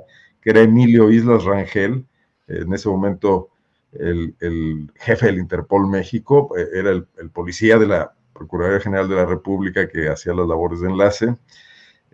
que 0.41 0.51
era 0.51 0.61
Emilio 0.61 1.11
Islas 1.11 1.43
Rangel, 1.43 2.05
en 2.47 2.73
ese 2.73 2.87
momento 2.87 3.49
el, 3.93 4.91
jefe 4.95 5.27
del 5.27 5.39
Interpol 5.39 5.87
México, 5.87 6.53
eh, 6.57 6.67
era 6.73 6.91
el, 6.91 7.07
policía 7.31 7.77
de 7.77 7.87
la 7.87 8.13
Procuraduría 8.33 8.81
General 8.81 9.09
de 9.09 9.15
la 9.15 9.25
República 9.25 9.87
que 9.87 10.09
hacía 10.09 10.33
las 10.33 10.47
labores 10.47 10.81
de 10.81 10.89
enlace, 10.89 11.35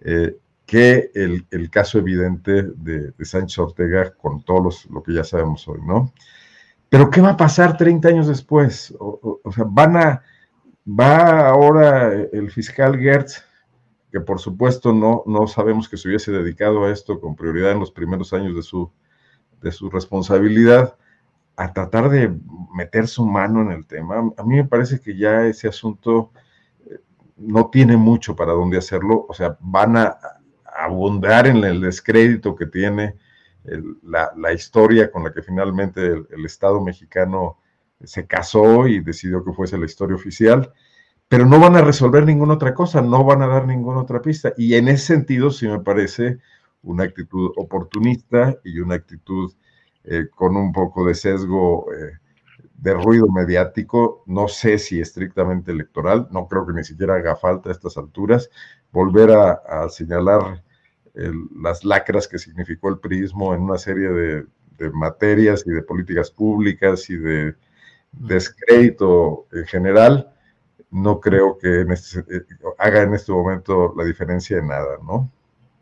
eh, 0.03 0.37
que 0.65 1.11
el, 1.13 1.69
caso 1.69 1.99
evidente 1.99 2.63
de, 2.63 3.13
Sánchez 3.25 3.59
Ortega 3.59 4.13
con 4.13 4.43
todo 4.43 4.69
lo 4.89 5.03
que 5.03 5.13
ya 5.13 5.23
sabemos 5.23 5.67
hoy, 5.67 5.79
¿no? 5.85 6.13
Pero 6.89 7.09
¿qué 7.09 7.21
va 7.21 7.31
a 7.31 7.37
pasar 7.37 7.75
30 7.75 8.07
años 8.07 8.27
después? 8.27 8.93
o 8.99 9.51
sea, 9.51 9.65
van 9.67 9.97
a 9.97 10.23
Va 10.85 11.47
ahora 11.47 12.13
el 12.13 12.51
fiscal 12.51 12.99
Gertz, 12.99 13.41
que 14.11 14.19
por 14.19 14.39
supuesto 14.39 14.91
no, 14.91 15.23
no 15.25 15.47
sabemos 15.47 15.87
que 15.87 15.95
se 15.95 16.09
hubiese 16.09 16.31
dedicado 16.31 16.83
a 16.83 16.91
esto 16.91 17.21
con 17.21 17.37
prioridad 17.37 17.71
en 17.71 17.79
los 17.79 17.91
primeros 17.91 18.33
años 18.33 18.53
de 18.55 18.63
su, 18.63 18.91
de 19.61 19.71
su 19.71 19.89
responsabilidad, 19.89 20.97
a 21.55 21.71
tratar 21.73 22.09
de 22.09 22.35
meter 22.75 23.07
su 23.07 23.25
mano 23.25 23.61
en 23.61 23.71
el 23.71 23.85
tema. 23.85 24.31
A 24.37 24.43
mí 24.43 24.55
me 24.55 24.65
parece 24.65 24.99
que 24.99 25.15
ya 25.15 25.45
ese 25.45 25.67
asunto 25.67 26.31
eh, 26.85 26.99
no 27.37 27.69
tiene 27.69 27.97
mucho 27.97 28.35
para 28.35 28.53
dónde 28.53 28.77
hacerlo, 28.77 29.25
o 29.27 29.33
sea, 29.33 29.57
van 29.59 29.97
a 29.97 30.17
abundar 30.75 31.47
en 31.47 31.63
el 31.63 31.81
descrédito 31.81 32.55
que 32.55 32.65
tiene 32.65 33.15
la, 34.03 34.53
historia 34.53 35.11
con 35.11 35.23
la 35.23 35.31
que 35.31 35.41
finalmente 35.41 36.01
el 36.05 36.45
Estado 36.45 36.81
mexicano 36.81 37.57
se 38.03 38.27
casó 38.27 38.87
y 38.87 38.99
decidió 38.99 39.43
que 39.43 39.53
fuese 39.53 39.77
la 39.77 39.85
historia 39.85 40.15
oficial, 40.15 40.73
pero 41.27 41.45
no 41.45 41.59
van 41.59 41.75
a 41.75 41.81
resolver 41.81 42.25
ninguna 42.25 42.55
otra 42.55 42.73
cosa, 42.73 43.01
no 43.01 43.23
van 43.23 43.41
a 43.41 43.47
dar 43.47 43.65
ninguna 43.65 44.01
otra 44.01 44.21
pista. 44.21 44.53
Y 44.57 44.75
en 44.75 44.87
ese 44.87 45.05
sentido 45.05 45.51
sí 45.51 45.67
me 45.67 45.79
parece 45.79 46.39
una 46.81 47.05
actitud 47.05 47.51
oportunista 47.55 48.57
y 48.63 48.79
una 48.79 48.95
actitud 48.95 49.53
eh, 50.03 50.27
con 50.33 50.55
un 50.55 50.71
poco 50.71 51.05
de 51.05 51.15
sesgo 51.15 51.91
eh, 51.93 52.17
de 52.75 52.93
ruido 52.93 53.27
mediático, 53.27 54.23
no 54.27 54.47
sé 54.47 54.77
si 54.77 54.99
estrictamente 54.99 55.71
electoral, 55.71 56.27
no 56.31 56.47
creo 56.47 56.65
que 56.67 56.73
ni 56.73 56.83
siquiera 56.83 57.15
haga 57.15 57.35
falta 57.35 57.69
a 57.69 57.71
estas 57.71 57.97
alturas, 57.97 58.49
volver 58.91 59.31
a, 59.31 59.89
señalar 59.89 60.63
las 61.61 61.85
lacras 61.85 62.27
que 62.27 62.39
significó 62.39 62.89
el 62.89 62.99
prismo 62.99 63.53
en 63.53 63.61
una 63.61 63.77
serie 63.77 64.09
de 64.09 64.89
materias 64.91 65.63
y 65.65 65.71
de 65.71 65.81
políticas 65.83 66.31
públicas 66.31 67.09
y 67.09 67.17
de 67.17 67.55
descrédito 68.13 69.47
en 69.51 69.65
general, 69.65 70.33
no 70.91 71.19
creo 71.19 71.57
que 71.57 71.81
en 71.81 71.91
este, 71.91 72.19
eh, 72.19 72.45
haga 72.77 73.01
en 73.01 73.13
este 73.13 73.31
momento 73.31 73.93
la 73.97 74.05
diferencia 74.05 74.57
de 74.57 74.63
nada, 74.63 74.97
¿no? 75.03 75.29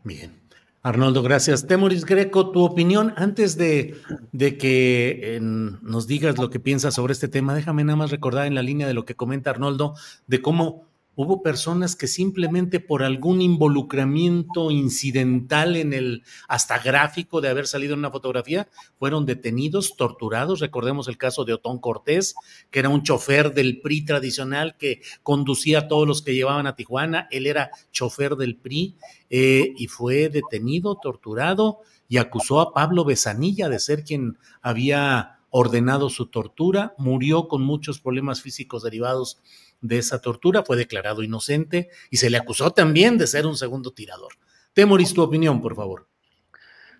Bien. 0.04 0.41
Arnoldo, 0.82 1.22
gracias. 1.22 1.66
Temoris 1.68 2.04
Greco, 2.04 2.50
tu 2.50 2.64
opinión 2.64 3.14
antes 3.16 3.56
de, 3.56 3.94
de 4.32 4.58
que 4.58 5.38
nos 5.40 6.08
digas 6.08 6.38
lo 6.38 6.50
que 6.50 6.58
piensas 6.58 6.94
sobre 6.94 7.12
este 7.12 7.28
tema, 7.28 7.54
déjame 7.54 7.84
nada 7.84 7.96
más 7.96 8.10
recordar 8.10 8.46
en 8.46 8.56
la 8.56 8.62
línea 8.62 8.88
de 8.88 8.94
lo 8.94 9.04
que 9.04 9.14
comenta 9.14 9.50
Arnoldo, 9.50 9.94
de 10.26 10.42
cómo 10.42 10.91
Hubo 11.14 11.42
personas 11.42 11.94
que 11.94 12.06
simplemente 12.06 12.80
por 12.80 13.02
algún 13.02 13.42
involucramiento 13.42 14.70
incidental 14.70 15.76
en 15.76 15.92
el 15.92 16.22
hasta 16.48 16.78
gráfico 16.78 17.42
de 17.42 17.48
haber 17.48 17.66
salido 17.66 17.92
en 17.92 17.98
una 17.98 18.10
fotografía 18.10 18.68
fueron 18.98 19.26
detenidos, 19.26 19.94
torturados. 19.96 20.60
Recordemos 20.60 21.08
el 21.08 21.18
caso 21.18 21.44
de 21.44 21.52
Otón 21.52 21.80
Cortés, 21.80 22.34
que 22.70 22.78
era 22.78 22.88
un 22.88 23.02
chofer 23.02 23.52
del 23.52 23.82
PRI 23.82 24.06
tradicional 24.06 24.76
que 24.78 25.02
conducía 25.22 25.80
a 25.80 25.88
todos 25.88 26.08
los 26.08 26.22
que 26.22 26.34
llevaban 26.34 26.66
a 26.66 26.76
Tijuana. 26.76 27.28
Él 27.30 27.46
era 27.46 27.70
chofer 27.90 28.36
del 28.36 28.56
PRI 28.56 28.96
eh, 29.28 29.74
y 29.76 29.88
fue 29.88 30.30
detenido, 30.30 30.96
torturado 30.96 31.80
y 32.08 32.16
acusó 32.16 32.60
a 32.60 32.72
Pablo 32.72 33.04
Besanilla 33.04 33.68
de 33.68 33.80
ser 33.80 34.04
quien 34.04 34.38
había 34.62 35.40
ordenado 35.50 36.08
su 36.08 36.26
tortura. 36.26 36.94
Murió 36.96 37.48
con 37.48 37.62
muchos 37.62 38.00
problemas 38.00 38.40
físicos 38.40 38.82
derivados 38.82 39.42
de 39.82 39.98
esa 39.98 40.20
tortura, 40.20 40.62
fue 40.62 40.76
declarado 40.76 41.22
inocente 41.22 41.90
y 42.10 42.16
se 42.16 42.30
le 42.30 42.38
acusó 42.38 42.70
también 42.70 43.18
de 43.18 43.26
ser 43.26 43.46
un 43.46 43.56
segundo 43.56 43.92
tirador. 43.92 44.32
Temoris, 44.72 45.12
tu 45.12 45.22
opinión, 45.22 45.60
por 45.60 45.74
favor. 45.76 46.06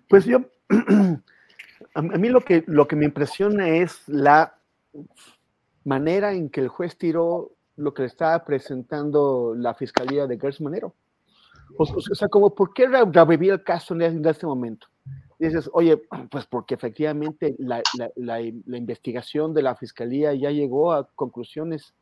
Pues 0.07 0.25
yo, 0.25 0.41
a 1.95 2.01
mí 2.01 2.29
lo 2.29 2.41
que, 2.41 2.63
lo 2.67 2.87
que 2.87 2.95
me 2.95 3.05
impresiona 3.05 3.69
es 3.69 4.01
la 4.07 4.59
manera 5.83 6.33
en 6.33 6.49
que 6.49 6.61
el 6.61 6.67
juez 6.67 6.97
tiró 6.97 7.51
lo 7.75 7.93
que 7.93 8.03
le 8.03 8.07
estaba 8.07 8.43
presentando 8.45 9.55
la 9.55 9.73
fiscalía 9.73 10.27
de 10.27 10.39
Gertz 10.39 10.61
Manero. 10.61 10.93
O, 11.77 11.85
sea, 12.01 12.27
como, 12.27 12.53
¿por 12.53 12.73
qué 12.73 12.87
revivir 12.87 13.53
el 13.53 13.63
caso 13.63 13.95
en 13.95 14.25
este 14.25 14.45
momento? 14.45 14.87
Y 15.39 15.47
dices, 15.47 15.69
oye, 15.73 15.97
pues 16.29 16.45
porque 16.45 16.75
efectivamente 16.75 17.55
la, 17.57 17.81
la, 18.15 18.41
investigación 18.41 19.53
de 19.53 19.63
la 19.63 19.75
fiscalía 19.75 20.33
ya 20.33 20.51
llegó 20.51 20.93
a 20.93 21.07
conclusiones 21.15 21.93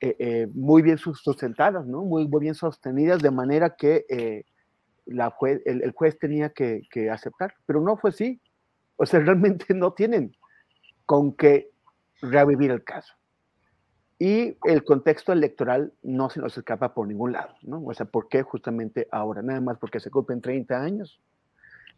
eh, 0.00 0.16
eh, 0.18 0.48
muy 0.52 0.82
bien 0.82 0.98
sustentadas, 0.98 1.86
¿no? 1.86 2.02
Muy, 2.02 2.28
muy, 2.28 2.40
bien 2.40 2.54
sostenidas, 2.54 3.22
de 3.22 3.30
manera 3.30 3.76
que 3.76 4.04
eh, 4.10 4.44
la 5.06 5.34
el, 5.64 5.92
juez 5.92 6.18
tenía 6.18 6.50
que, 6.50 6.82
aceptar, 7.10 7.54
pero 7.64 7.80
no 7.80 7.96
fue 7.96 8.10
así. 8.10 8.40
O 8.96 9.06
sea, 9.06 9.20
realmente 9.20 9.72
no 9.74 9.92
tienen 9.92 10.36
con 11.06 11.32
qué 11.34 11.70
revivir 12.20 12.70
el 12.70 12.84
caso. 12.84 13.14
Y 14.18 14.56
el 14.64 14.84
contexto 14.84 15.32
electoral 15.32 15.92
no 16.02 16.30
se 16.30 16.40
nos 16.40 16.56
escapa 16.56 16.94
por 16.94 17.06
ningún 17.06 17.32
lado, 17.32 17.54
¿no? 17.62 17.82
O 17.84 17.92
sea, 17.94 18.06
¿por 18.06 18.28
qué 18.28 18.42
justamente 18.42 19.08
ahora? 19.10 19.42
Nada 19.42 19.60
más 19.60 19.78
porque 19.78 20.00
se 20.00 20.10
cumplen 20.10 20.40
30 20.40 20.82
años 20.82 21.20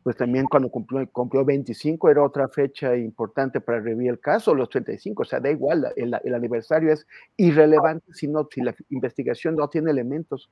pues 0.08 0.16
también 0.16 0.46
cuando 0.46 0.70
cumplió, 0.70 1.06
cumplió 1.12 1.44
25 1.44 2.08
era 2.08 2.22
otra 2.22 2.48
fecha 2.48 2.96
importante 2.96 3.60
para 3.60 3.78
revivir 3.78 4.12
el 4.12 4.18
caso, 4.18 4.54
los 4.54 4.70
35, 4.70 5.20
o 5.20 5.24
sea, 5.26 5.38
da 5.38 5.50
igual, 5.50 5.86
el, 5.96 6.14
aniversario 6.34 6.90
es 6.94 7.06
irrelevante 7.36 8.10
si, 8.14 8.26
no, 8.26 8.48
si 8.50 8.62
la 8.62 8.74
investigación 8.88 9.54
no 9.54 9.68
tiene 9.68 9.90
elementos 9.90 10.48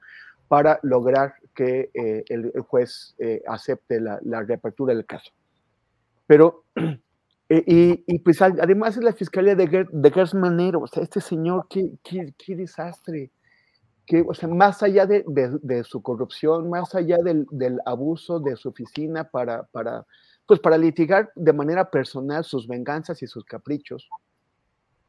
para 0.46 0.78
lograr 0.82 1.36
que 1.54 1.88
eh, 1.94 2.22
el, 2.28 2.52
juez 2.68 3.14
eh, 3.18 3.42
acepte 3.48 3.98
la, 3.98 4.20
reapertura 4.42 4.94
del 4.94 5.06
caso. 5.06 5.32
Pero, 6.26 6.64
eh, 7.48 8.04
y, 8.06 8.18
pues 8.18 8.42
además 8.42 8.98
es 8.98 9.04
la 9.04 9.14
fiscalía 9.14 9.54
de, 9.54 9.68
Ger, 9.68 9.88
de 9.88 10.28
Manero, 10.34 10.80
o 10.80 10.86
sea, 10.86 11.02
este 11.02 11.22
señor, 11.22 11.66
qué, 11.70 11.92
qué, 12.04 12.34
qué 12.36 12.56
desastre 12.56 13.30
que, 14.06 14.24
o 14.26 14.32
sea, 14.34 14.48
más 14.48 14.82
allá 14.82 15.04
de, 15.04 15.24
de, 15.26 15.84
su 15.84 16.00
corrupción, 16.00 16.70
más 16.70 16.94
allá 16.94 17.18
del, 17.18 17.46
del, 17.50 17.80
abuso 17.84 18.38
de 18.38 18.56
su 18.56 18.68
oficina 18.68 19.24
para, 19.24 19.64
para, 19.64 20.06
pues 20.46 20.60
para 20.60 20.78
litigar 20.78 21.32
de 21.34 21.52
manera 21.52 21.90
personal 21.90 22.44
sus 22.44 22.68
venganzas 22.68 23.20
y 23.22 23.26
sus 23.26 23.44
caprichos, 23.44 24.08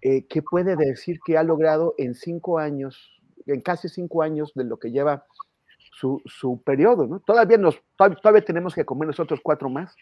eh, 0.02 0.26
¿qué 0.28 0.42
puede 0.42 0.76
decir 0.76 1.20
que 1.24 1.38
ha 1.38 1.44
logrado 1.44 1.94
en 1.98 2.16
cinco 2.16 2.58
años, 2.58 3.22
en 3.46 3.62
casi 3.62 3.88
cinco 3.88 4.24
años 4.24 4.52
de 4.56 4.64
lo 4.64 4.78
que 4.78 4.92
lleva 4.92 5.26
su, 5.92 6.22
su 6.26 6.64
periodo? 6.64 7.06
¿no? 7.06 7.20
Todavía, 7.20 7.58
nos, 7.58 7.80
todavía, 7.98 8.44
tenemos 8.44 8.74
que 8.74 8.86
comer 8.86 9.08
nosotros 9.08 9.40
cuatro 9.44 9.70
más, 9.70 9.96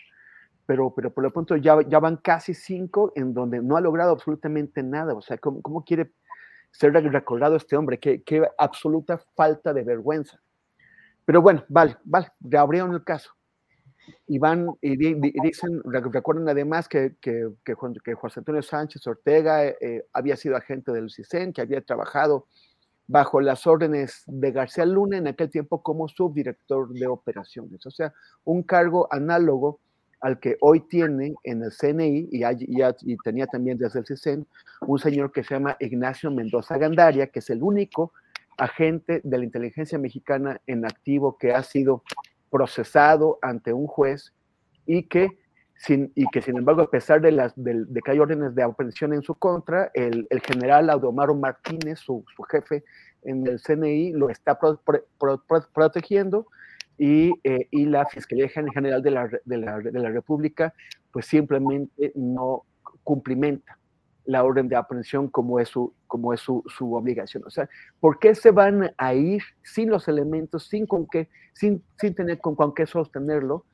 pero, 0.66 0.94
pero 0.96 1.14
por 1.14 1.24
lo 1.24 1.32
pronto 1.32 1.58
ya, 1.58 1.78
ya 1.88 2.00
van 2.00 2.16
casi 2.16 2.54
cinco 2.54 3.12
en 3.16 3.34
donde 3.34 3.62
no 3.62 3.76
ha 3.76 3.82
logrado 3.82 4.12
absolutamente 4.12 4.84
nada. 4.84 5.14
O 5.14 5.22
sea, 5.22 5.38
¿cómo, 5.38 5.62
cómo 5.62 5.84
quiere 5.84 6.12
ser 6.78 6.94
recordado 6.94 7.56
este 7.56 7.78
hombre, 7.78 8.00
qué, 8.00 8.22
qué 8.24 8.48
absoluta 8.58 9.18
falta 9.36 9.74
de 9.74 9.84
vergüenza. 9.84 10.42
Pero 11.26 11.42
bueno, 11.42 11.64
vale, 11.70 11.98
vale, 12.04 12.28
reabrieron 12.40 12.94
el 12.94 13.04
caso. 13.04 13.32
Y 14.28 14.38
van 14.38 14.68
y, 14.82 14.96
dicen, 15.42 15.82
recuerdan 15.84 16.48
además 16.48 16.88
que, 16.88 17.16
que, 17.20 17.50
que, 17.64 18.14
José 18.14 18.40
Antonio 18.40 18.62
Sánchez 18.62 19.06
Ortega 19.08 19.66
eh, 19.66 20.06
había 20.14 20.36
sido 20.36 20.56
agente 20.56 20.92
del 20.92 21.10
CISEN, 21.10 21.54
que 21.54 21.62
había 21.62 21.82
trabajado 21.82 22.46
bajo 23.08 23.42
las 23.42 23.66
órdenes 23.66 24.24
de 24.28 24.52
García 24.52 24.86
Luna 24.86 25.18
en 25.18 25.28
aquel 25.28 25.50
tiempo 25.50 25.82
como 25.82 26.08
subdirector 26.08 26.90
de 26.90 27.08
operaciones, 27.08 27.86
o 27.86 27.92
sea, 27.92 28.14
un 28.44 28.64
cargo 28.64 29.08
análogo 29.12 29.80
al 30.26 30.40
que 30.40 30.58
hoy 30.60 30.80
tiene 30.80 31.36
en 31.44 31.62
el 31.62 31.70
CNI 31.72 32.30
y, 32.32 33.18
tenía 33.18 33.46
también 33.46 33.78
desde 33.78 34.00
el 34.00 34.08
CISEN 34.08 34.48
un 34.82 34.98
señor 34.98 35.32
que 35.32 35.44
se 35.44 35.54
llama 35.54 35.78
Ignacio 35.80 36.32
Mendoza 36.32 36.80
Gandaria, 36.80 37.28
que 37.28 37.38
es 37.38 37.50
el 37.52 37.62
único 37.62 38.12
agente 38.58 39.22
de 39.24 39.38
la 39.38 39.44
inteligencia 39.44 40.00
mexicana 40.00 40.60
en 40.66 40.84
activo 40.84 41.38
que 41.38 41.54
ha 41.54 41.62
sido 41.62 42.02
procesado 42.50 43.38
ante 43.44 43.72
un 43.72 43.86
juez 43.86 44.34
y 44.88 45.04
que 45.04 45.38
sin, 45.76 46.12
y 46.16 46.26
que 46.32 46.42
sin 46.42 46.58
embargo, 46.58 46.82
a 46.82 46.90
pesar 46.90 47.22
de, 47.22 47.32
las, 47.32 47.54
de, 47.56 47.86
que 48.04 48.10
hay 48.10 48.18
órdenes 48.18 48.56
de 48.56 48.64
aprehensión 48.64 49.14
en 49.14 49.22
su 49.22 49.36
contra, 49.36 49.92
el, 49.94 50.26
el 50.32 50.42
general 50.42 50.90
Audomaro 50.90 51.36
Martínez, 51.36 52.00
su, 52.00 52.26
jefe 52.50 52.84
en 53.22 53.46
el 53.46 53.62
CNI, 53.62 54.14
lo 54.14 54.32
está 54.32 54.58
protegiendo 55.72 56.48
y, 56.98 57.34
eh, 57.44 57.68
y, 57.72 57.86
la 57.86 58.06
Fiscalía 58.06 58.48
General 58.50 59.02
de 59.02 59.12
la, 59.12 59.30
de, 59.44 59.58
la, 59.58 59.80
de 59.80 60.00
la, 60.00 60.10
República, 60.10 60.74
pues 61.12 61.26
simplemente 61.26 62.12
no 62.16 62.64
cumplimenta 63.04 63.78
la 64.26 64.44
orden 64.44 64.68
de 64.68 64.76
aprehensión 64.76 65.28
como 65.28 65.60
es 65.60 65.70
su, 65.70 65.94
como 66.08 66.34
es 66.34 66.40
su, 66.40 66.64
su, 66.68 66.94
obligación. 66.94 67.44
O 67.46 67.50
sea, 67.50 67.70
¿por 68.00 68.18
qué 68.20 68.34
se 68.34 68.52
van 68.52 68.92
a 68.98 69.14
ir 69.14 69.44
sin 69.62 69.90
los 69.90 70.08
elementos, 70.08 70.68
sin, 70.68 70.88
con 70.88 71.06
qué, 71.08 71.30
sin, 71.54 71.84
sin 72.00 72.16
tener 72.16 72.40
con, 72.40 72.56
con 72.56 72.74
qué 72.74 72.86
sostenerlo? 72.86 73.66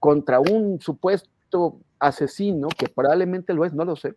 contra 0.00 0.40
un 0.40 0.80
supuesto 0.80 1.80
asesino, 1.98 2.68
que 2.68 2.88
probablemente 2.88 3.52
lo 3.52 3.64
es, 3.64 3.74
no 3.74 3.84
lo 3.84 3.96
sé, 3.96 4.14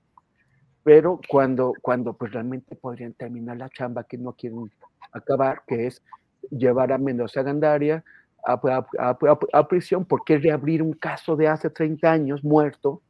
pero 0.84 1.20
cuando, 1.28 1.74
cuando 1.82 2.14
pues 2.14 2.32
realmente 2.32 2.76
podrían 2.76 3.14
terminar 3.14 3.58
la 3.58 3.70
chamba 3.70 4.04
que 4.04 4.18
no 4.18 4.34
quieren 4.34 4.72
acabar, 5.12 5.64
que 5.68 5.88
es 5.88 6.02
llevar 6.50 6.92
a 6.92 6.98
Mendoza 6.98 7.44
Gandaria 7.44 8.04
a, 8.46 8.88
a, 9.00 9.18
a, 9.54 9.68
prisión, 9.68 10.06
¿por 10.06 10.24
qué 10.24 10.38
reabrir 10.38 10.82
un 10.82 10.94
caso 10.94 11.36
de 11.36 11.48
hace 11.48 11.70
30 11.70 12.12
años 12.12 12.44
muerto? 12.44 13.02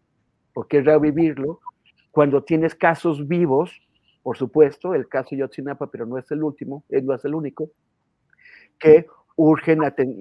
¿Por 0.53 0.67
qué 0.67 0.81
revivirlo? 0.81 1.59
Cuando 2.11 2.43
tienes 2.43 2.75
casos 2.75 3.27
vivos, 3.27 3.71
por 4.23 4.37
supuesto, 4.37 4.93
el 4.93 5.07
caso 5.07 5.35
Yotzinapa, 5.35 5.89
pero 5.89 6.05
no 6.05 6.17
es 6.17 6.29
el 6.31 6.43
último, 6.43 6.83
eh, 6.89 7.01
no 7.01 7.13
es 7.13 7.23
el 7.25 7.33
único, 7.33 7.69
que 8.77 9.07
urgen 9.35 9.79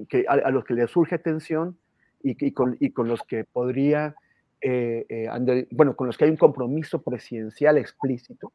que 0.09 0.25
a, 0.29 0.33
a 0.33 0.51
los 0.51 0.65
que 0.65 0.75
les 0.75 0.91
surge 0.91 1.17
atención 1.17 1.77
y, 2.23 2.53
con, 2.53 2.77
y 2.81 2.91
con, 2.91 3.09
los 3.09 3.23
que 3.23 3.45
podría, 3.45 4.15
eh, 4.61 5.07
eh, 5.09 5.69
bueno, 5.71 5.97
con 5.97 6.07
los 6.07 6.17
que 6.17 6.25
hay 6.25 6.31
un 6.31 6.37
compromiso 6.37 7.03
presidencial 7.03 7.79
explícito 7.79 8.53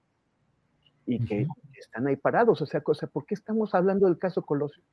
y 1.05 1.23
que 1.23 1.47
están 1.77 2.07
ahí 2.07 2.15
parados. 2.15 2.61
O 2.61 2.65
sea, 2.65 2.81
cosa, 2.81 3.07
¿por 3.07 3.25
qué 3.25 3.35
estamos 3.35 3.75
hablando 3.75 4.07
del 4.07 4.17
caso 4.17 4.43
Colosio? 4.43 4.83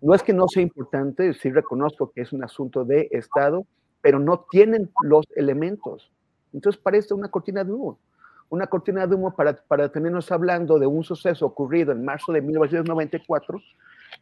No 0.00 0.14
es 0.14 0.22
que 0.22 0.32
no 0.32 0.48
sea 0.48 0.62
importante, 0.62 1.34
sí 1.34 1.50
reconozco 1.50 2.10
que 2.12 2.22
es 2.22 2.32
un 2.32 2.42
asunto 2.42 2.84
de 2.84 3.08
Estado, 3.10 3.66
pero 4.00 4.18
no 4.18 4.46
tienen 4.50 4.90
los 5.02 5.26
elementos. 5.36 6.10
Entonces 6.52 6.80
parece 6.80 7.14
una 7.14 7.28
cortina 7.28 7.64
de 7.64 7.72
humo. 7.72 7.98
Una 8.48 8.66
cortina 8.66 9.06
de 9.06 9.14
humo 9.14 9.36
para, 9.36 9.54
para 9.68 9.90
tenernos 9.90 10.32
hablando 10.32 10.78
de 10.78 10.86
un 10.86 11.04
suceso 11.04 11.46
ocurrido 11.46 11.92
en 11.92 12.04
marzo 12.04 12.32
de 12.32 12.40
1994 12.40 13.60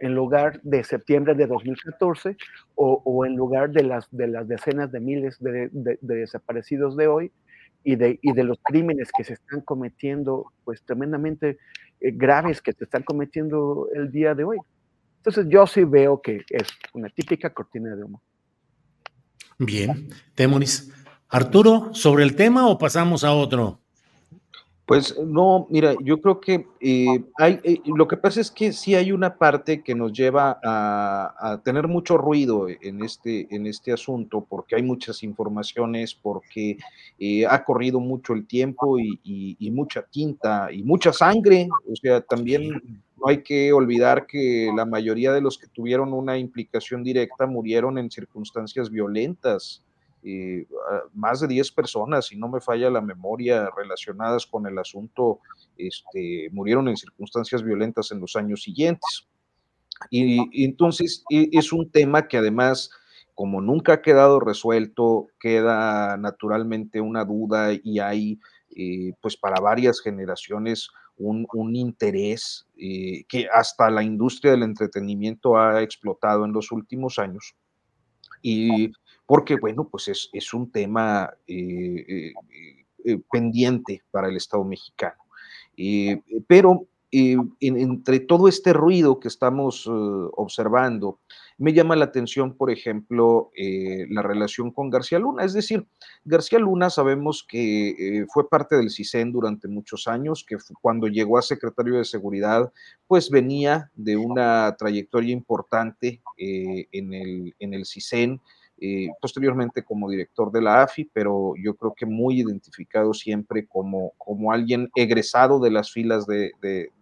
en 0.00 0.14
lugar 0.14 0.60
de 0.62 0.84
septiembre 0.84 1.34
de 1.34 1.46
2014 1.46 2.36
o, 2.74 3.24
en 3.24 3.36
lugar 3.36 3.70
de 3.70 3.82
las, 3.84 4.08
de 4.10 4.28
las 4.28 4.46
decenas 4.46 4.92
de 4.92 5.00
miles 5.00 5.38
de, 5.40 5.68
de, 5.72 5.98
desaparecidos 6.00 6.96
de 6.96 7.08
hoy 7.08 7.32
y 7.84 7.96
de, 7.96 8.18
y 8.22 8.32
de 8.32 8.44
los 8.44 8.58
crímenes 8.62 9.10
que 9.16 9.24
se 9.24 9.34
están 9.34 9.60
cometiendo, 9.62 10.52
pues 10.64 10.82
tremendamente 10.82 11.58
eh, 12.00 12.10
graves 12.12 12.60
que 12.60 12.72
se 12.72 12.84
están 12.84 13.02
cometiendo 13.02 13.88
el 13.94 14.12
día 14.12 14.34
de 14.34 14.44
hoy. 14.44 14.58
Entonces 15.18 15.46
yo 15.48 15.66
sí 15.66 15.84
veo 15.84 16.20
que 16.20 16.44
es 16.48 16.68
una 16.94 17.08
típica 17.10 17.50
cortina 17.50 17.94
de 17.94 18.04
humo. 18.04 18.22
Bien, 19.58 20.08
Temoris. 20.34 20.92
Arturo, 21.28 21.90
¿sobre 21.92 22.24
el 22.24 22.34
tema 22.34 22.68
o 22.68 22.78
pasamos 22.78 23.22
a 23.22 23.32
otro? 23.32 23.80
Pues 24.88 25.18
no, 25.18 25.66
mira, 25.68 25.94
yo 26.02 26.18
creo 26.18 26.40
que 26.40 26.66
eh, 26.80 27.22
hay, 27.36 27.60
eh, 27.62 27.78
lo 27.84 28.08
que 28.08 28.16
pasa 28.16 28.40
es 28.40 28.50
que 28.50 28.72
sí 28.72 28.94
hay 28.94 29.12
una 29.12 29.36
parte 29.36 29.82
que 29.82 29.94
nos 29.94 30.14
lleva 30.14 30.58
a, 30.64 31.60
tener 31.62 31.86
mucho 31.86 32.16
ruido 32.16 32.68
en 32.70 33.02
este, 33.02 33.54
en 33.54 33.66
este 33.66 33.92
asunto, 33.92 34.46
porque 34.48 34.76
hay 34.76 34.82
muchas 34.82 35.22
informaciones, 35.22 36.14
porque 36.14 36.78
eh, 37.18 37.44
ha 37.44 37.62
corrido 37.64 38.00
mucho 38.00 38.32
el 38.32 38.46
tiempo 38.46 38.98
y, 38.98 39.20
y, 39.22 39.70
mucha 39.70 40.04
tinta 40.04 40.72
y 40.72 40.82
mucha 40.82 41.12
sangre. 41.12 41.68
O 41.86 41.94
sea, 41.94 42.22
también 42.22 43.02
no 43.20 43.28
hay 43.28 43.42
que 43.42 43.72
olvidar 43.72 44.26
que 44.26 44.70
la 44.74 44.84
mayoría 44.84 45.32
de 45.32 45.40
los 45.40 45.58
que 45.58 45.66
tuvieron 45.66 46.12
una 46.12 46.38
implicación 46.38 47.02
directa 47.02 47.46
murieron 47.46 47.98
en 47.98 48.10
circunstancias 48.10 48.90
violentas. 48.90 49.82
Eh, 50.22 50.66
más 51.14 51.40
de 51.40 51.48
10 51.48 51.72
personas, 51.72 52.26
si 52.26 52.36
no 52.36 52.48
me 52.48 52.60
falla 52.60 52.90
la 52.90 53.00
memoria, 53.00 53.70
relacionadas 53.76 54.46
con 54.46 54.66
el 54.66 54.78
asunto, 54.78 55.40
este, 55.76 56.48
murieron 56.52 56.88
en 56.88 56.96
circunstancias 56.96 57.62
violentas 57.62 58.10
en 58.12 58.20
los 58.20 58.36
años 58.36 58.62
siguientes. 58.62 59.28
Y, 60.10 60.64
entonces 60.64 61.24
e, 61.30 61.48
es 61.52 61.72
un 61.72 61.90
tema 61.90 62.28
que 62.28 62.36
además, 62.36 62.90
como 63.34 63.60
nunca 63.60 63.94
ha 63.94 64.02
quedado 64.02 64.40
resuelto, 64.40 65.28
queda 65.40 66.16
naturalmente 66.16 67.00
una 67.00 67.24
duda 67.24 67.72
y 67.82 67.98
hay, 67.98 68.40
eh, 68.76 69.12
pues 69.20 69.36
para 69.36 69.60
varias 69.60 70.00
generaciones, 70.00 70.90
un, 71.18 71.76
interés 71.76 72.66
eh, 72.76 73.24
que 73.28 73.48
hasta 73.52 73.90
la 73.90 74.02
industria 74.02 74.52
del 74.52 74.62
entretenimiento 74.62 75.58
ha 75.58 75.82
explotado 75.82 76.44
en 76.44 76.52
los 76.52 76.72
últimos 76.72 77.18
años. 77.18 77.54
Y 78.42 78.92
porque, 79.26 79.56
bueno, 79.56 79.88
pues 79.88 80.08
es, 80.08 80.54
un 80.54 80.70
tema 80.70 81.30
eh, 81.46 82.32
eh, 83.04 83.18
pendiente 83.30 84.02
para 84.10 84.28
el 84.28 84.36
Estado 84.36 84.64
mexicano. 84.64 85.18
pero 86.46 86.86
entre 87.10 88.20
todo 88.20 88.48
este 88.48 88.72
ruido 88.72 89.18
que 89.18 89.28
estamos 89.28 89.86
observando, 89.86 91.20
me 91.58 91.72
llama 91.72 91.96
la 91.96 92.06
atención, 92.06 92.56
por 92.56 92.70
ejemplo, 92.70 93.50
la 93.56 94.22
relación 94.22 94.70
con 94.70 94.90
García 94.90 95.18
Luna. 95.18 95.44
Es 95.44 95.52
decir, 95.52 95.86
García 96.24 96.58
Luna 96.58 96.88
sabemos 96.88 97.44
que 97.48 98.24
fue 98.32 98.48
parte 98.48 98.76
del 98.76 98.90
CISEN 98.90 99.32
durante 99.32 99.66
muchos 99.68 100.06
años, 100.06 100.44
que 100.48 100.56
cuando 100.80 101.08
llegó 101.08 101.36
a 101.36 101.42
secretario 101.42 101.98
de 101.98 102.04
Seguridad, 102.04 102.72
pues 103.08 103.28
venía 103.28 103.90
de 103.96 104.16
una 104.16 104.76
trayectoria 104.78 105.32
importante 105.32 106.22
en, 106.36 107.12
el, 107.12 107.54
en 107.58 107.74
el 107.74 107.84
CISEN, 107.86 108.40
eh, 108.80 109.08
posteriormente 109.20 109.82
como 109.82 110.08
director 110.08 110.52
de 110.52 110.62
la 110.62 110.84
AFI, 110.84 111.10
pero 111.12 111.54
yo 111.60 111.74
creo 111.74 111.94
que 111.96 112.06
muy 112.06 112.40
identificado 112.40 113.12
siempre 113.12 113.66
como, 113.66 114.12
como 114.18 114.52
alguien 114.52 114.88
egresado 114.94 115.58
de 115.58 115.72
las 115.72 115.90
filas 115.90 116.28
de, 116.28 116.52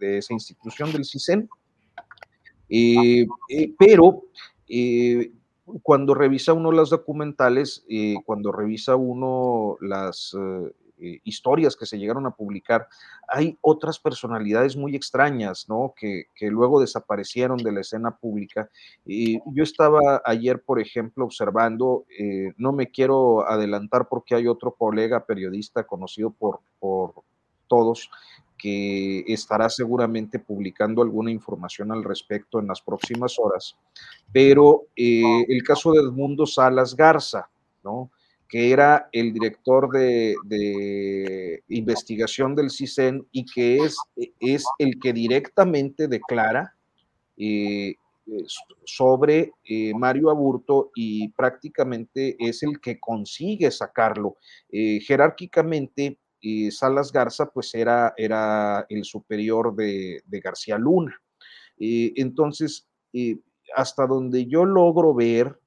esa 0.00 0.32
institución 0.32 0.90
del 0.90 1.04
CISEN. 1.04 1.50
Eh, 2.68 3.26
eh, 3.48 3.72
pero 3.78 4.22
cuando 5.82 6.14
revisa 6.14 6.52
uno 6.52 6.72
las 6.72 6.90
documentales, 6.90 7.84
cuando 8.24 8.52
revisa 8.52 8.96
uno 8.96 9.76
las 9.80 10.34
eh, 10.98 11.20
historias 11.24 11.76
que 11.76 11.84
se 11.84 11.98
llegaron 11.98 12.24
a 12.24 12.30
publicar, 12.30 12.88
hay 13.28 13.58
otras 13.60 13.98
personalidades 13.98 14.76
muy 14.76 14.96
extrañas, 14.96 15.68
¿no? 15.68 15.92
Que, 15.94 16.28
luego 16.40 16.80
desaparecieron 16.80 17.58
de 17.58 17.70
la 17.70 17.82
escena 17.82 18.16
pública. 18.16 18.70
Yo 19.04 19.62
estaba 19.62 20.22
ayer, 20.24 20.62
por 20.62 20.80
ejemplo, 20.80 21.26
observando, 21.26 22.06
eh, 22.18 22.54
no 22.56 22.72
me 22.72 22.90
quiero 22.90 23.46
adelantar 23.46 24.08
porque 24.08 24.36
hay 24.36 24.46
otro 24.46 24.72
colega 24.72 25.26
periodista 25.26 25.84
conocido 25.84 26.30
por, 26.30 26.60
por 26.78 27.12
todos, 27.68 28.10
que 28.56 29.24
estará 29.26 29.68
seguramente 29.68 30.38
publicando 30.38 31.02
alguna 31.02 31.30
información 31.30 31.92
al 31.92 32.02
respecto 32.04 32.58
en 32.58 32.66
las 32.66 32.80
próximas 32.80 33.38
horas, 33.38 33.76
pero 34.32 34.86
eh, 34.96 35.44
el 35.48 35.62
caso 35.62 35.92
de 35.92 36.00
Edmundo 36.00 36.46
Salas 36.46 36.94
Garza, 36.94 37.48
¿no? 37.84 38.10
que 38.48 38.70
era 38.70 39.08
el 39.12 39.32
director 39.32 39.90
de, 39.90 41.62
investigación 41.68 42.54
del 42.54 42.70
CISEN 42.70 43.26
y 43.32 43.44
que 43.44 43.78
es, 43.78 43.96
es 44.38 44.64
el 44.78 45.00
que 45.00 45.12
directamente 45.12 46.06
declara 46.06 46.72
eh, 47.36 47.96
sobre 48.84 49.52
eh, 49.64 49.92
Mario 49.94 50.30
Aburto 50.30 50.90
y 50.94 51.28
prácticamente 51.30 52.36
es 52.38 52.62
el 52.62 52.80
que 52.80 53.00
consigue 53.00 53.70
sacarlo. 53.72 54.36
Jerárquicamente, 54.70 56.18
Salas 56.70 57.12
Garza 57.12 57.46
pues 57.46 57.74
era, 57.74 58.14
era 58.16 58.86
el 58.88 59.04
superior 59.04 59.74
de, 59.74 60.22
de 60.24 60.40
García 60.40 60.78
Luna. 60.78 61.20
entonces, 61.78 62.88
hasta 63.74 64.06
donde 64.06 64.46
yo 64.46 64.64
logro 64.64 65.14
ver, 65.14 65.58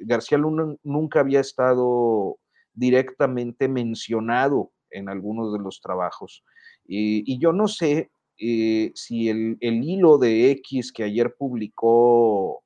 García 0.00 0.38
Luna 0.38 0.76
nunca 0.82 1.20
había 1.20 1.40
estado 1.40 2.38
directamente 2.74 3.68
mencionado 3.68 4.72
en 4.90 5.08
algunos 5.08 5.52
de 5.52 5.60
los 5.60 5.80
trabajos. 5.80 6.44
y 6.84 7.38
yo 7.38 7.52
no 7.52 7.68
sé 7.68 8.10
si 8.38 9.28
el, 9.28 9.58
hilo 9.60 10.18
de 10.18 10.50
X 10.52 10.92
que 10.92 11.04
ayer 11.04 11.34
publicó 11.36 12.62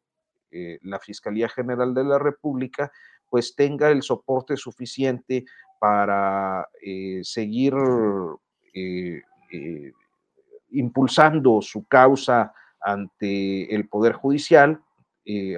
la 0.82 0.98
Fiscalía 1.00 1.48
General 1.48 1.94
de 1.94 2.04
la 2.04 2.18
República, 2.18 2.92
pues 3.30 3.54
tenga 3.56 3.90
el 3.90 4.02
soporte 4.02 4.56
suficiente 4.58 5.46
para 5.82 6.68
seguir 7.22 7.74
impulsando 10.70 11.60
su 11.60 11.84
causa 11.88 12.54
ante 12.80 13.74
el 13.74 13.88
Poder 13.88 14.12
Judicial, 14.12 14.80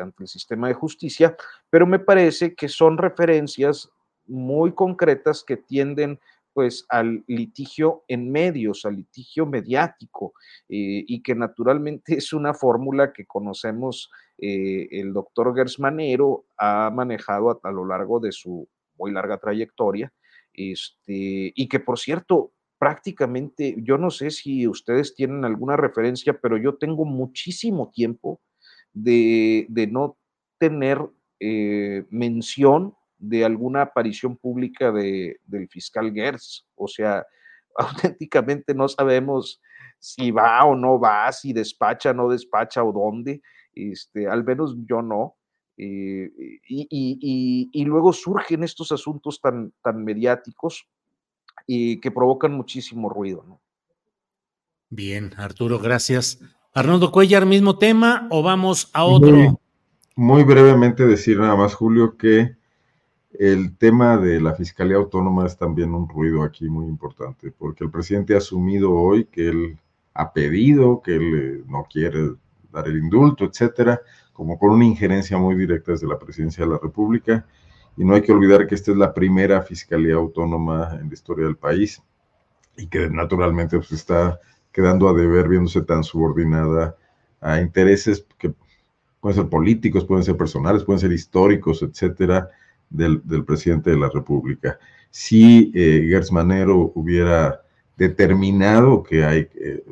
ante 0.00 0.22
el 0.22 0.28
sistema 0.28 0.68
de 0.68 0.72
justicia, 0.72 1.36
pero 1.68 1.86
me 1.86 1.98
parece 1.98 2.54
que 2.54 2.70
son 2.70 2.96
referencias 2.96 3.90
muy 4.26 4.72
concretas 4.72 5.44
que 5.44 5.58
tienden 5.58 6.18
pues 6.54 6.86
al 6.88 7.24
litigio 7.26 8.04
en 8.06 8.30
medios, 8.30 8.84
al 8.84 8.94
litigio 8.94 9.44
mediático, 9.44 10.32
eh, 10.68 11.04
y 11.06 11.20
que 11.20 11.34
naturalmente 11.34 12.16
es 12.16 12.32
una 12.32 12.54
fórmula 12.54 13.12
que 13.12 13.26
conocemos, 13.26 14.10
eh, 14.38 14.86
el 14.92 15.12
doctor 15.12 15.54
Gersmanero 15.54 16.44
ha 16.56 16.90
manejado 16.90 17.60
a, 17.62 17.70
lo 17.72 17.84
largo 17.84 18.20
de 18.20 18.30
su 18.30 18.68
muy 18.98 19.12
larga 19.12 19.38
trayectoria, 19.38 20.12
este, 20.52 21.52
y 21.54 21.68
que 21.68 21.80
por 21.80 21.98
cierto, 21.98 22.52
prácticamente, 22.78 23.76
yo 23.78 23.98
no 23.98 24.10
sé 24.10 24.30
si 24.30 24.66
ustedes 24.68 25.14
tienen 25.14 25.44
alguna 25.44 25.76
referencia, 25.76 26.38
pero 26.38 26.56
yo 26.56 26.74
tengo 26.74 27.04
muchísimo 27.04 27.90
tiempo 27.94 28.40
de, 28.92 29.66
no 29.90 30.16
tener 30.58 30.98
eh, 31.40 32.04
mención 32.10 32.94
de 33.18 33.44
alguna 33.44 33.82
aparición 33.82 34.36
pública 34.36 34.92
de, 34.92 35.40
del 35.46 35.68
fiscal 35.68 36.12
Gers. 36.12 36.66
O 36.74 36.88
sea, 36.88 37.26
auténticamente 37.76 38.74
no 38.74 38.88
sabemos 38.88 39.60
si 39.98 40.30
va 40.30 40.64
o 40.64 40.76
no 40.76 41.00
va, 41.00 41.30
si 41.32 41.52
despacha, 41.52 42.12
no 42.12 42.28
despacha 42.28 42.84
o 42.84 42.92
dónde. 42.92 43.40
Este, 43.72 44.28
al 44.28 44.44
menos 44.44 44.76
yo 44.86 45.02
no. 45.02 45.36
Eh, 45.76 46.30
y, 46.68 47.84
luego 47.84 48.12
surgen 48.12 48.62
estos 48.62 48.92
asuntos 48.92 49.40
tan, 49.40 49.72
tan 49.82 50.04
mediáticos 50.04 50.88
y 51.66 52.00
que 52.00 52.10
provocan 52.10 52.52
muchísimo 52.52 53.08
ruido. 53.08 53.44
¿no? 53.46 53.60
Bien, 54.90 55.32
Arturo, 55.36 55.78
gracias. 55.78 56.40
Arnoldo 56.72 57.10
Cuellar, 57.10 57.46
mismo 57.46 57.78
tema 57.78 58.28
o 58.30 58.42
vamos 58.42 58.90
a 58.92 59.04
otro. 59.04 59.60
muy 60.16 60.44
brevemente 60.44 61.06
decir 61.06 61.38
nada 61.38 61.56
más, 61.56 61.74
Julio, 61.74 62.16
que 62.16 62.56
el 63.32 63.76
tema 63.76 64.16
de 64.16 64.40
la 64.40 64.54
Fiscalía 64.54 64.96
Autónoma 64.96 65.46
es 65.46 65.56
también 65.56 65.92
un 65.92 66.08
ruido 66.08 66.42
aquí 66.42 66.68
muy 66.68 66.86
importante, 66.86 67.50
porque 67.50 67.84
el 67.84 67.90
presidente 67.90 68.34
ha 68.34 68.38
asumido 68.38 68.92
hoy 68.92 69.24
que 69.26 69.48
él 69.48 69.78
ha 70.14 70.32
pedido, 70.32 71.02
que 71.02 71.16
él 71.16 71.34
eh, 71.34 71.64
no 71.66 71.84
quiere 71.90 72.34
dar 72.70 72.86
el 72.86 72.98
indulto, 72.98 73.44
etcétera, 73.44 74.00
como 74.34 74.58
con 74.58 74.70
una 74.72 74.84
injerencia 74.84 75.38
muy 75.38 75.54
directa 75.54 75.92
desde 75.92 76.06
la 76.06 76.18
presidencia 76.18 76.64
de 76.64 76.72
la 76.72 76.78
República. 76.82 77.46
Y 77.96 78.04
no 78.04 78.14
hay 78.14 78.20
que 78.20 78.32
olvidar 78.32 78.66
que 78.66 78.74
esta 78.74 78.90
es 78.90 78.96
la 78.98 79.14
primera 79.14 79.62
Fiscalía 79.62 80.16
Autónoma 80.16 80.98
en 81.00 81.08
la 81.08 81.14
historia 81.14 81.46
del 81.46 81.56
país 81.56 82.02
y 82.76 82.88
que 82.88 83.08
naturalmente 83.08 83.78
pues, 83.78 83.92
está 83.92 84.40
quedando 84.72 85.08
a 85.08 85.14
deber, 85.14 85.48
viéndose 85.48 85.80
tan 85.82 86.02
subordinada 86.02 86.96
a 87.40 87.60
intereses 87.60 88.26
que 88.36 88.52
pueden 89.20 89.36
ser 89.36 89.48
políticos, 89.48 90.04
pueden 90.04 90.24
ser 90.24 90.36
personales, 90.36 90.82
pueden 90.82 91.00
ser 91.00 91.12
históricos, 91.12 91.82
etcétera, 91.82 92.50
del, 92.90 93.22
presidente 93.46 93.90
de 93.90 93.98
la 93.98 94.10
República. 94.10 94.78
Si 95.10 95.70
eh, 95.74 96.20
hubiera 96.94 97.62
determinado 97.96 99.02
que 99.04 99.24
hay 99.24 99.48
eh, 99.54 99.84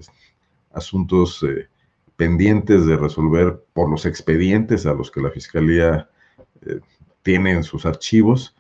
asuntos 0.73 1.45
eh, 1.45 1.69
pendientes 2.17 2.87
de 2.87 2.97
resolver 2.97 3.65
por 3.73 3.91
los 3.91 4.07
expedientes 4.07 4.87
a 4.87 4.95
los 4.95 5.11
que 5.11 5.21
la 5.21 5.31
Fiscalía 5.31 6.09
eh, 6.63 6.81
tiene 7.23 7.53
en 7.53 7.63
sus 7.63 7.87
archivos 7.87 8.57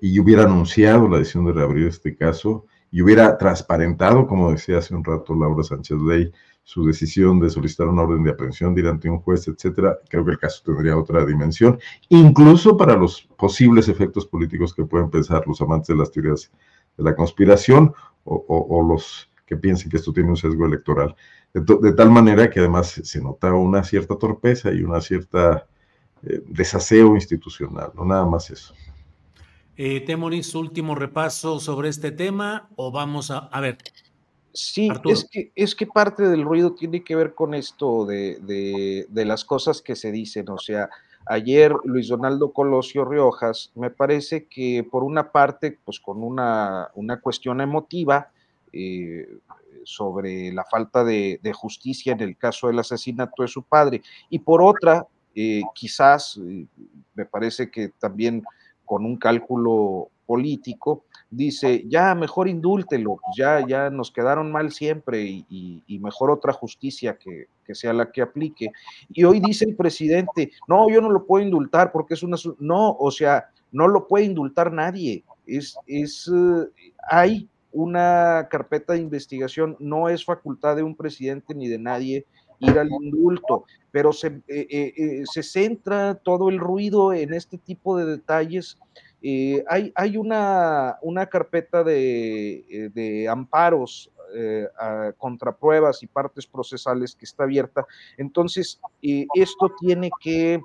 y 0.00 0.18
hubiera 0.18 0.42
anunciado 0.42 1.08
la 1.08 1.18
decisión 1.18 1.44
de 1.44 1.52
reabrir 1.52 1.86
este 1.86 2.16
caso 2.16 2.66
y 2.90 3.02
hubiera 3.02 3.36
transparentado, 3.38 4.26
como 4.26 4.50
decía 4.50 4.78
hace 4.78 4.94
un 4.94 5.04
rato 5.04 5.34
Laura 5.34 5.62
Sánchez 5.62 5.98
Ley, 6.00 6.32
su 6.68 6.84
decisión 6.84 7.40
de 7.40 7.48
solicitar 7.48 7.88
una 7.88 8.02
orden 8.02 8.22
de 8.22 8.30
aprehensión, 8.30 8.74
de 8.74 8.82
ir 8.82 8.88
ante 8.88 9.08
un 9.08 9.20
juez, 9.20 9.48
etcétera, 9.48 9.98
creo 10.08 10.24
que 10.24 10.32
el 10.32 10.38
caso 10.38 10.62
tendría 10.64 10.98
otra 10.98 11.24
dimensión, 11.24 11.78
incluso 12.10 12.76
para 12.76 12.94
los 12.94 13.22
posibles 13.38 13.88
efectos 13.88 14.26
políticos 14.26 14.74
que 14.74 14.84
pueden 14.84 15.08
pensar 15.08 15.46
los 15.46 15.60
amantes 15.62 15.88
de 15.88 15.96
las 15.96 16.10
teorías 16.10 16.50
de 16.96 17.04
la 17.04 17.16
conspiración 17.16 17.94
o, 18.24 18.86
los 18.86 19.30
que 19.46 19.56
piensen 19.56 19.88
que 19.88 19.96
esto 19.96 20.12
tiene 20.12 20.28
un 20.28 20.36
sesgo 20.36 20.66
electoral. 20.66 21.16
De, 21.60 21.92
tal 21.92 22.10
manera 22.10 22.50
que 22.50 22.60
además 22.60 23.00
se 23.02 23.20
nota 23.20 23.52
una 23.52 23.84
cierta 23.84 24.16
torpeza 24.16 24.72
y 24.72 24.82
una 24.82 25.00
cierta 25.00 25.66
eh, 26.22 26.42
desaseo 26.46 27.14
institucional, 27.14 27.92
no 27.94 28.04
nada 28.04 28.26
más 28.26 28.50
eso. 28.50 28.74
Eh, 29.76 30.00
Temoris, 30.00 30.54
último 30.54 30.94
repaso 30.94 31.60
sobre 31.60 31.88
este 31.88 32.10
tema 32.10 32.68
o 32.74 32.90
vamos 32.90 33.30
a, 33.30 33.38
a 33.38 33.60
ver, 33.60 33.78
Sí, 34.60 34.88
es 35.04 35.28
que, 35.30 35.52
es 35.54 35.76
que 35.76 35.86
parte 35.86 36.28
del 36.28 36.42
ruido 36.42 36.72
tiene 36.72 37.04
que 37.04 37.14
ver 37.14 37.34
con 37.34 37.54
esto 37.54 38.04
de, 38.04 39.06
las 39.12 39.44
cosas 39.44 39.82
que 39.82 39.94
se 39.94 40.10
dicen. 40.10 40.48
O 40.48 40.58
sea, 40.58 40.90
ayer 41.26 41.72
Luis 41.84 42.08
Donaldo 42.08 42.52
Colosio 42.52 43.04
Riojas, 43.04 43.70
me 43.76 43.90
parece 43.90 44.46
que 44.46 44.84
por 44.90 45.04
una 45.04 45.30
parte, 45.30 45.78
pues 45.84 46.00
con 46.00 46.24
una, 46.24 46.90
cuestión 47.22 47.60
emotiva 47.60 48.30
eh, 48.80 49.26
sobre 49.82 50.52
la 50.52 50.64
falta 50.64 51.02
de, 51.02 51.40
justicia 51.52 52.12
en 52.12 52.20
el 52.20 52.36
caso 52.36 52.68
del 52.68 52.78
asesinato 52.78 53.42
de 53.42 53.48
su 53.48 53.64
padre, 53.64 54.02
y 54.30 54.38
por 54.38 54.62
otra, 54.62 55.04
eh, 55.34 55.62
quizás, 55.74 56.38
eh, 56.46 56.64
me 57.14 57.24
parece 57.24 57.70
que 57.72 57.88
también 57.88 58.44
con 58.84 59.04
un 59.04 59.16
cálculo 59.16 60.10
político, 60.26 61.06
dice, 61.28 61.84
ya 61.88 62.14
mejor 62.14 62.46
indúltelo, 62.46 63.16
pues 63.24 63.36
ya, 63.36 63.66
ya 63.66 63.90
nos 63.90 64.12
quedaron 64.12 64.52
mal 64.52 64.70
siempre 64.70 65.22
y, 65.24 65.98
mejor 66.00 66.30
otra 66.30 66.52
justicia 66.52 67.18
que, 67.18 67.48
sea 67.74 67.92
la 67.92 68.12
que 68.12 68.22
aplique. 68.22 68.70
Y 69.08 69.24
hoy 69.24 69.40
dice 69.40 69.64
el 69.64 69.74
presidente, 69.74 70.52
no, 70.68 70.88
yo 70.88 71.00
no 71.00 71.10
lo 71.10 71.26
puedo 71.26 71.44
indultar 71.44 71.90
porque 71.90 72.14
es 72.14 72.22
una... 72.22 72.36
No, 72.60 72.92
o 72.92 73.10
sea, 73.10 73.48
no 73.72 73.88
lo 73.88 74.06
puede 74.06 74.26
indultar 74.26 74.72
nadie. 74.72 75.24
Es, 75.46 75.76
es, 75.86 76.30
hay 77.10 77.48
una 77.72 78.48
carpeta 78.50 78.94
de 78.94 79.00
investigación, 79.00 79.76
no 79.78 80.08
es 80.08 80.24
facultad 80.24 80.76
de 80.76 80.82
un 80.82 80.96
presidente 80.96 81.54
ni 81.54 81.68
de 81.68 81.78
nadie 81.78 82.26
ir 82.60 82.78
al 82.78 82.90
indulto, 82.90 83.64
pero 83.92 84.12
se, 84.12 84.42
eh, 84.48 84.66
eh, 84.68 85.22
se 85.32 85.42
centra 85.42 86.16
todo 86.16 86.48
el 86.48 86.58
ruido 86.58 87.12
en 87.12 87.32
este 87.32 87.56
tipo 87.56 87.96
de 87.96 88.04
detalles 88.04 88.78
eh, 89.20 89.64
hay, 89.68 89.92
hay 89.96 90.16
una, 90.16 90.98
una 91.02 91.26
carpeta 91.26 91.82
de, 91.82 92.64
eh, 92.94 93.28
amparos 93.28 94.10
eh, 94.34 94.68
contra 95.16 95.56
pruebas 95.56 96.02
y 96.02 96.06
partes 96.06 96.46
procesales 96.46 97.16
que 97.16 97.24
está 97.24 97.44
abierta. 97.44 97.86
Entonces, 98.16 98.80
esto 99.02 99.72
tiene 99.80 100.10
que 100.20 100.60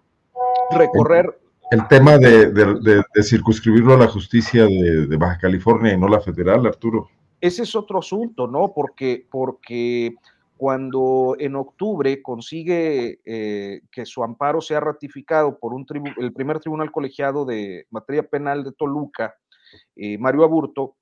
recorrer. 0.71 1.39
El 1.71 1.87
tema 1.87 2.17
de, 2.17 3.03
circunscribirlo 3.21 3.93
a 3.93 3.97
la 3.97 4.07
justicia 4.07 4.65
de, 4.65 5.17
Baja 5.17 5.37
California 5.39 5.93
y 5.93 5.97
no 5.97 6.07
la 6.07 6.21
federal, 6.21 6.65
Arturo. 6.65 7.09
Ese 7.41 7.63
es 7.63 7.75
otro 7.75 7.99
asunto, 7.99 8.47
¿no? 8.47 8.73
Porque, 8.73 9.25
porque 9.29 10.15
cuando 10.55 11.35
en 11.39 11.55
octubre 11.55 12.21
consigue 12.21 13.19
eh, 13.25 13.81
que 13.91 14.05
su 14.05 14.23
amparo 14.23 14.61
sea 14.61 14.79
ratificado 14.79 15.57
por 15.57 15.73
un 15.73 15.85
el 16.17 16.31
primer 16.31 16.59
tribunal 16.59 16.91
colegiado 16.91 17.43
de 17.43 17.85
materia 17.89 18.23
penal 18.23 18.63
de 18.63 18.71
Toluca, 18.71 19.35
eh, 19.95 20.17
Mario 20.17 20.43
Aburto, 20.43 20.95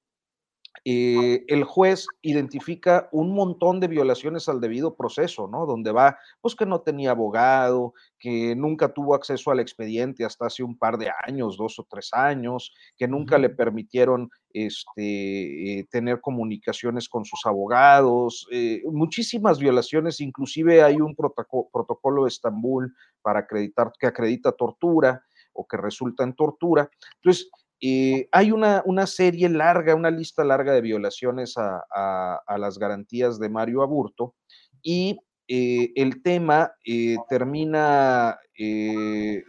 eh, 0.83 1.43
el 1.47 1.63
juez 1.63 2.07
identifica 2.21 3.07
un 3.11 3.33
montón 3.35 3.79
de 3.79 3.87
violaciones 3.87 4.49
al 4.49 4.59
debido 4.59 4.95
proceso, 4.95 5.47
¿no? 5.47 5.65
Donde 5.65 5.91
va, 5.91 6.17
pues 6.41 6.55
que 6.55 6.65
no 6.65 6.81
tenía 6.81 7.11
abogado, 7.11 7.93
que 8.17 8.55
nunca 8.55 8.91
tuvo 8.91 9.13
acceso 9.13 9.51
al 9.51 9.59
expediente 9.59 10.25
hasta 10.25 10.47
hace 10.47 10.63
un 10.63 10.77
par 10.77 10.97
de 10.97 11.11
años, 11.27 11.57
dos 11.57 11.77
o 11.77 11.85
tres 11.89 12.09
años, 12.13 12.73
que 12.97 13.07
nunca 13.07 13.37
le 13.37 13.49
permitieron 13.49 14.29
este, 14.53 15.79
eh, 15.79 15.87
tener 15.91 16.19
comunicaciones 16.19 17.07
con 17.07 17.25
sus 17.25 17.41
abogados, 17.45 18.47
eh, 18.51 18.81
muchísimas 18.91 19.59
violaciones, 19.59 20.19
inclusive 20.19 20.81
hay 20.83 20.95
un 20.95 21.15
protocolo 21.15 22.23
de 22.23 22.29
Estambul 22.29 22.93
para 23.21 23.41
acreditar, 23.41 23.91
que 23.99 24.07
acredita 24.07 24.51
tortura 24.51 25.23
o 25.53 25.67
que 25.67 25.77
resulta 25.77 26.23
en 26.23 26.33
tortura. 26.33 26.89
Entonces, 27.17 27.49
eh, 27.83 28.27
hay 28.31 28.51
una, 28.51 28.83
una, 28.85 29.07
serie 29.07 29.49
larga, 29.49 29.95
una 29.95 30.11
lista 30.11 30.43
larga 30.43 30.71
de 30.71 30.81
violaciones 30.81 31.55
a, 31.57 32.39
las 32.57 32.77
garantías 32.77 33.39
de 33.39 33.49
Mario 33.49 33.81
Aburto 33.81 34.35
y 34.83 35.19
eh, 35.47 35.91
el 35.95 36.21
tema 36.21 36.71
eh, 36.85 37.17
termina 37.27 38.39
eh, 38.57 39.43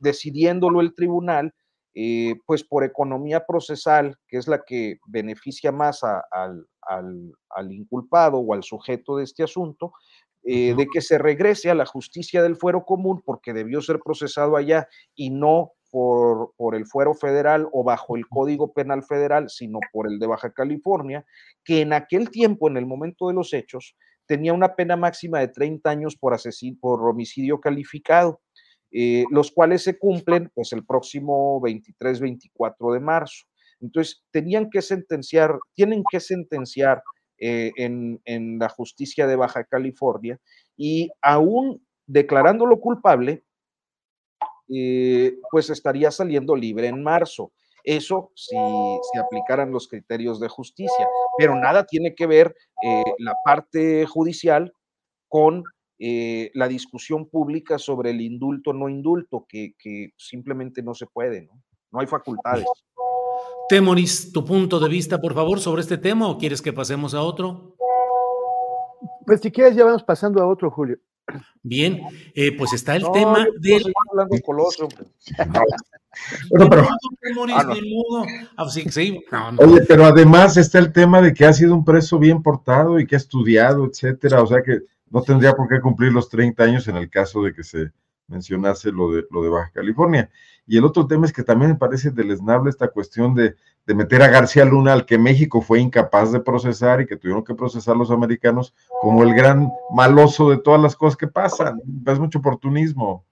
decidiéndolo 0.00 0.80
el 0.80 0.94
tribunal, 0.94 1.54
pues 2.44 2.62
por 2.62 2.84
economía 2.84 3.46
procesal, 3.46 4.18
que 4.28 4.36
es 4.36 4.48
la 4.48 4.64
que 4.66 4.98
beneficia 5.06 5.72
más 5.72 6.02
al, 6.04 6.66
al, 6.82 7.72
inculpado 7.72 8.36
o 8.36 8.52
al 8.52 8.64
sujeto 8.64 9.16
de 9.16 9.24
este 9.24 9.42
asunto, 9.42 9.92
de 10.42 10.86
que 10.92 11.00
se 11.00 11.16
regrese 11.16 11.70
a 11.70 11.74
la 11.74 11.86
justicia 11.86 12.42
del 12.42 12.56
fuero 12.56 12.84
común 12.84 13.22
porque 13.24 13.54
debió 13.54 13.80
ser 13.80 14.00
procesado 14.00 14.56
allá 14.56 14.86
y 15.14 15.30
no 15.30 15.72
por, 15.96 16.52
por, 16.58 16.74
el 16.74 16.84
fuero 16.84 17.14
federal 17.14 17.66
o 17.72 17.82
bajo 17.82 18.18
el 18.18 18.28
Código 18.28 18.74
Penal 18.74 19.02
Federal, 19.02 19.48
sino 19.48 19.78
por 19.94 20.06
el 20.12 20.18
de 20.18 20.26
Baja 20.26 20.52
California, 20.52 21.24
que 21.64 21.80
en 21.80 21.94
aquel 21.94 22.28
tiempo, 22.28 22.68
en 22.68 22.76
el 22.76 22.84
momento 22.84 23.28
de 23.28 23.32
los 23.32 23.54
hechos, 23.54 23.96
tenía 24.26 24.52
una 24.52 24.76
pena 24.76 24.94
máxima 24.96 25.40
de 25.40 25.48
30 25.48 25.88
años 25.88 26.14
por, 26.14 26.36
por 26.82 27.08
homicidio 27.08 27.62
calificado, 27.62 28.42
eh, 28.92 29.24
los 29.30 29.50
cuales 29.50 29.84
se 29.84 29.98
cumplen 29.98 30.50
pues 30.54 30.74
el 30.74 30.84
próximo 30.84 31.62
23-24 31.62 32.92
de 32.92 33.00
marzo. 33.00 33.46
Entonces, 33.80 34.22
tenían 34.30 34.68
que 34.68 34.82
sentenciar, 34.82 35.58
tienen 35.74 36.04
que 36.10 36.20
sentenciar 36.20 37.02
eh, 37.38 37.72
en, 37.78 38.20
en, 38.26 38.58
la 38.58 38.68
justicia 38.68 39.26
de 39.26 39.36
Baja 39.36 39.64
California 39.64 40.38
y 40.76 41.08
aún 41.22 41.82
declarándolo 42.06 42.80
culpable, 42.80 43.45
eh, 44.68 45.36
pues 45.50 45.70
estaría 45.70 46.10
saliendo 46.10 46.56
libre 46.56 46.88
en 46.88 47.02
marzo. 47.02 47.52
Eso 47.84 48.32
si, 48.34 48.56
si 48.56 49.18
aplicaran 49.18 49.70
los 49.70 49.86
criterios 49.86 50.40
de 50.40 50.48
justicia, 50.48 51.06
pero 51.38 51.54
nada 51.54 51.84
tiene 51.84 52.14
que 52.14 52.26
ver 52.26 52.54
eh, 52.82 53.04
la 53.18 53.36
parte 53.44 54.06
judicial 54.06 54.72
con 55.28 55.62
eh, 55.98 56.50
la 56.54 56.68
discusión 56.68 57.26
pública 57.28 57.78
sobre 57.78 58.10
el 58.10 58.20
indulto 58.20 58.70
o 58.70 58.74
no 58.74 58.88
indulto, 58.88 59.46
que, 59.48 59.74
que, 59.78 60.10
simplemente 60.18 60.82
no 60.82 60.94
se 60.94 61.06
puede, 61.06 61.42
¿no? 61.42 61.62
No 61.90 62.00
hay 62.00 62.06
facultades. 62.06 62.66
Temoris, 63.68 64.32
tu 64.32 64.44
punto 64.44 64.78
de 64.78 64.88
vista, 64.88 65.20
por 65.20 65.32
favor, 65.32 65.58
sobre 65.58 65.82
este 65.82 65.96
tema 65.96 66.28
o 66.28 66.36
quieres 66.36 66.60
que 66.60 66.72
pasemos 66.72 67.14
a 67.14 67.22
otro? 67.22 67.76
Pues 69.24 69.40
si 69.40 69.50
quieres 69.50 69.74
ya 69.74 69.84
vamos 69.84 70.04
pasando 70.04 70.42
a 70.42 70.46
otro, 70.46 70.70
Julio. 70.70 70.98
Bien, 71.62 72.00
eh, 72.34 72.56
pues 72.56 72.72
está 72.72 72.96
el 72.96 73.04
tema 73.12 73.46
del... 73.58 73.92
hablando 74.10 74.36
Colosio. 74.44 74.88
pero... 76.48 76.88
Oye, 79.58 79.80
pero 79.86 80.04
además 80.04 80.56
está 80.56 80.78
el 80.78 80.92
tema 80.92 81.20
de 81.20 81.34
que 81.34 81.44
ha 81.44 81.52
sido 81.52 81.74
un 81.74 81.84
preso 81.84 82.18
bien 82.18 82.42
portado 82.42 82.98
y 82.98 83.06
que 83.06 83.16
ha 83.16 83.18
estudiado, 83.18 83.84
etcétera, 83.86 84.42
o 84.42 84.46
sea 84.46 84.62
que 84.62 84.80
no 85.10 85.22
tendría 85.22 85.52
por 85.54 85.68
qué 85.68 85.80
cumplir 85.80 86.12
los 86.12 86.28
30 86.28 86.62
años 86.62 86.88
en 86.88 86.96
el 86.96 87.10
caso 87.10 87.42
de 87.42 87.52
que 87.52 87.64
se 87.64 87.90
mencionase 88.28 88.90
lo 88.92 89.12
de, 89.12 89.24
lo 89.30 89.42
de 89.42 89.48
Baja 89.48 89.70
California. 89.72 90.30
Y 90.66 90.76
el 90.76 90.84
otro 90.84 91.06
tema 91.06 91.26
es 91.26 91.32
que 91.32 91.42
también 91.42 91.72
me 91.72 91.76
parece 91.78 92.10
deleznable 92.10 92.70
esta 92.70 92.88
cuestión 92.88 93.34
de, 93.34 93.54
de, 93.86 93.94
meter 93.94 94.22
a 94.22 94.28
García 94.28 94.64
Luna 94.64 94.92
al 94.92 95.06
que 95.06 95.16
México 95.16 95.62
fue 95.62 95.80
incapaz 95.80 96.32
de 96.32 96.40
procesar 96.40 97.00
y 97.00 97.06
que 97.06 97.16
tuvieron 97.16 97.44
que 97.44 97.54
procesar 97.54 97.96
los 97.96 98.10
americanos 98.10 98.74
como 99.00 99.22
el 99.22 99.34
gran 99.34 99.70
maloso 99.94 100.50
de 100.50 100.58
todas 100.58 100.80
las 100.80 100.96
cosas 100.96 101.16
que 101.16 101.28
pasan. 101.28 101.80
Es 102.06 102.18
mucho 102.18 102.40
oportunismo. 102.40 103.24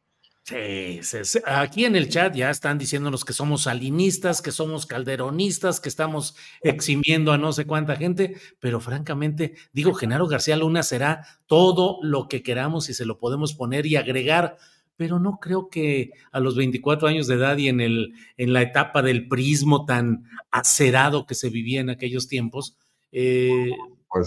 Sí, 0.47 1.01
aquí 1.47 1.87
en 1.87 1.97
el 1.97 2.11
chat 2.11 2.35
ya 2.35 2.51
están 2.51 2.77
diciéndonos 2.77 3.25
que 3.25 3.33
somos 3.33 3.63
salinistas, 3.63 4.43
que 4.43 4.53
somos 4.53 4.85
calderonistas, 4.85 5.81
que 5.81 5.89
estamos 5.89 6.37
eximiendo 6.63 7.33
a 7.33 7.39
no 7.39 7.51
sé 7.55 7.67
cuánta 7.67 7.97
gente, 7.97 8.37
pero 8.61 8.79
francamente, 8.79 9.55
digo, 9.73 9.95
Genaro 9.95 10.27
García 10.27 10.59
Luna 10.59 10.83
será 10.83 11.27
todo 11.47 11.97
lo 12.03 12.29
que 12.29 12.43
queramos 12.43 12.91
y 12.91 12.95
se 12.95 13.07
lo 13.07 13.19
podemos 13.19 13.55
poner 13.55 13.87
y 13.87 13.97
agregar 13.97 14.59
pero 14.97 15.19
no 15.19 15.39
creo 15.41 15.69
que 15.69 16.13
a 16.31 16.41
los 16.41 16.57
24 16.57 17.09
años 17.09 17.27
de 17.27 17.35
edad 17.35 17.57
y 17.57 17.69
en, 17.69 17.81
el, 17.81 18.15
en 18.37 18.53
la 18.53 18.63
etapa 18.63 19.03
del 19.03 19.29
prismo 19.29 19.85
tan 19.85 20.25
acerado 20.51 21.27
que 21.27 21.35
se 21.35 21.51
vivía 21.51 21.81
en 21.81 21.91
aquellos 21.91 22.29
tiempos, 22.29 22.77
eh, 23.11 23.73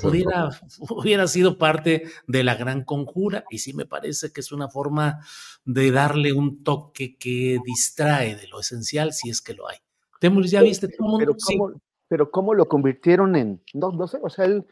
hubiera, 0.03 0.49
hubiera, 0.89 1.27
sido 1.27 1.57
parte 1.57 2.03
de 2.27 2.43
la 2.43 2.55
gran 2.55 2.83
conjura. 2.83 3.45
Y 3.49 3.59
sí 3.59 3.73
me 3.73 3.85
parece 3.85 4.31
que 4.31 4.41
es 4.41 4.51
una 4.51 4.69
forma 4.69 5.19
de 5.63 5.91
darle 5.91 6.33
un 6.33 6.63
toque 6.63 7.17
que 7.17 7.59
distrae 7.65 8.35
de 8.35 8.47
lo 8.47 8.59
esencial, 8.59 9.13
si 9.13 9.29
es 9.29 9.41
que 9.41 9.53
lo 9.53 9.67
hay. 9.69 9.77
Temuris, 10.19 10.51
¿ya 10.51 10.61
viste? 10.61 10.89
Pero, 10.89 11.35
¿cómo, 11.35 11.81
pero 12.07 12.31
¿cómo 12.31 12.53
lo 12.53 12.67
convirtieron 12.67 13.35
en, 13.35 13.61
no, 13.73 13.91
no 13.91 14.07
sé, 14.07 14.17
o 14.21 14.29
sea, 14.29 14.45
él 14.45 14.65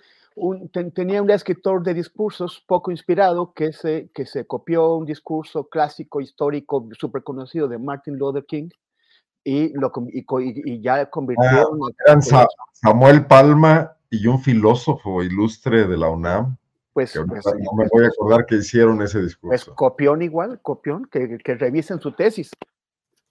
tenía 0.93 1.21
un 1.21 1.30
escritor 1.32 1.84
de 1.84 1.93
discursos 1.93 2.63
poco 2.67 2.91
inspirado 2.91 3.54
que 3.54 3.71
se, 3.71 4.10
que 4.13 4.26
se 4.26 4.45
copió 4.45 4.95
un 4.95 5.06
discurso 5.06 5.67
clásico, 5.69 6.19
histórico, 6.19 6.88
súper 7.00 7.24
conocido 7.24 7.67
de 7.67 7.78
Martin 7.78 8.17
Luther 8.17 8.45
King 8.45 8.69
y, 9.43 9.71
lo, 9.74 9.91
y, 10.10 10.82
ya 10.82 11.10
convirtió 11.10 11.71
ah, 12.08 12.48
Samuel 12.74 13.26
Palma 13.28 13.95
y 14.10 14.28
un 14.28 14.41
filósofo 14.41 15.24
ilustre 15.24 15.88
de 15.88 15.98
la 15.98 16.10
UNAM. 16.10 16.58
Pues, 16.93 17.13
pues 17.28 17.45
no 17.45 17.74
me 17.74 17.88
voy 17.91 18.06
a 18.06 18.08
acordar 18.08 18.45
que 18.45 18.56
hicieron 18.56 19.02
ese 19.02 19.19
pues 19.19 19.26
discurso. 19.26 19.65
Pues 19.65 19.76
copión 19.76 20.21
igual, 20.21 20.62
copión, 20.62 21.06
que, 21.06 21.38
que 21.38 21.56
revisen 21.56 22.00
su 22.00 22.13
tesis 22.13 22.50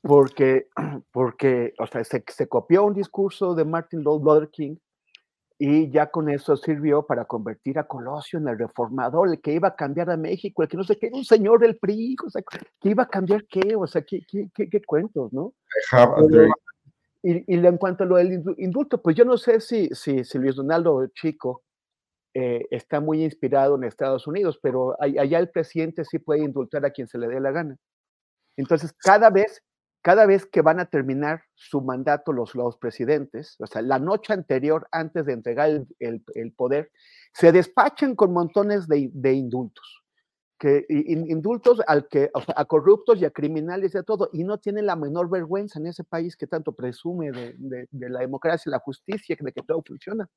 porque, 0.02 0.68
porque 1.12 1.74
o 1.78 1.86
sea, 1.86 2.04
se, 2.04 2.22
se, 2.28 2.48
copió 2.48 2.84
un 2.84 2.94
discurso 2.94 3.54
de 3.54 3.64
Martin 3.64 4.02
Luther 4.02 4.48
King 4.50 4.76
y 5.58 5.90
ya 5.90 6.10
con 6.10 6.28
eso 6.28 6.56
sirvió 6.56 7.06
para 7.06 7.26
convertir 7.26 7.78
a 7.78 7.86
Colosio 7.86 8.38
en 8.38 8.48
el 8.48 8.58
reformador, 8.58 9.28
el 9.28 9.40
que 9.40 9.52
iba 9.52 9.68
a 9.68 9.76
cambiar 9.76 10.10
a 10.10 10.16
México, 10.16 10.62
el 10.62 10.68
que 10.68 10.76
no 10.76 10.84
sé 10.84 10.98
qué, 10.98 11.10
un 11.12 11.24
señor 11.24 11.60
del 11.60 11.78
PRI, 11.78 12.16
o 12.26 12.30
sea, 12.30 12.42
que 12.42 12.88
iba 12.88 13.04
a 13.04 13.08
cambiar 13.08 13.44
qué, 13.46 13.76
o 13.76 13.86
sea, 13.86 14.02
qué, 14.02 14.20
qué, 14.28 14.50
qué, 14.52 14.82
cuentos, 14.82 15.32
¿no? 15.32 15.54
y, 17.22 17.54
y, 17.54 17.66
en 17.66 17.78
cuanto 17.78 18.04
a 18.04 18.06
lo 18.06 18.16
del 18.16 18.42
indulto, 18.58 19.00
pues 19.00 19.16
yo 19.16 19.24
no 19.24 19.36
sé 19.36 19.60
si, 19.60 19.88
si, 19.90 20.24
si 20.24 20.38
Luis 20.38 20.56
Donaldo 20.56 21.06
Chico 21.14 21.62
eh, 22.36 22.66
está 22.72 22.98
muy 22.98 23.22
inspirado 23.22 23.76
en 23.76 23.84
Estados 23.84 24.26
Unidos, 24.26 24.58
pero 24.60 24.96
allá 25.00 25.38
el 25.38 25.50
presidente 25.50 26.04
sí 26.04 26.18
puede 26.18 26.42
indultar 26.42 26.84
a 26.84 26.90
quien 26.90 27.06
se 27.06 27.16
le 27.16 27.28
dé 27.28 27.38
la 27.38 27.52
gana. 27.52 27.76
Entonces, 28.56 28.92
cada 28.92 29.30
vez 29.30 29.62
cada 30.04 30.26
vez 30.26 30.44
que 30.44 30.60
van 30.60 30.80
a 30.80 30.84
terminar 30.84 31.44
su 31.54 31.80
mandato 31.80 32.30
los, 32.34 32.52
presidentes, 32.76 33.56
o 33.58 33.66
sea, 33.66 33.80
la 33.80 33.98
noche 33.98 34.34
anterior, 34.34 34.86
antes 34.92 35.24
de 35.24 35.32
entregar 35.32 35.86
el, 35.98 36.52
poder, 36.52 36.92
se 37.32 37.52
despachan 37.52 38.14
con 38.14 38.30
montones 38.30 38.86
de, 38.86 39.32
indultos. 39.32 40.02
Que, 40.58 40.84
indultos 40.90 41.80
al 41.86 42.06
que, 42.08 42.30
a 42.34 42.64
corruptos 42.66 43.18
y 43.18 43.24
a 43.24 43.30
criminales 43.30 43.94
y 43.94 43.98
a 43.98 44.02
todo, 44.02 44.28
y 44.34 44.44
no 44.44 44.58
tienen 44.58 44.84
la 44.84 44.94
menor 44.94 45.30
vergüenza 45.30 45.78
en 45.78 45.86
ese 45.86 46.04
país 46.04 46.36
que 46.36 46.46
tanto 46.46 46.72
presume 46.72 47.32
de, 47.32 47.88
la 47.92 48.20
democracia 48.20 48.70
la 48.70 48.80
justicia, 48.80 49.38
de 49.40 49.52
que 49.52 49.62
todo 49.62 49.82
funciona. 49.86 50.28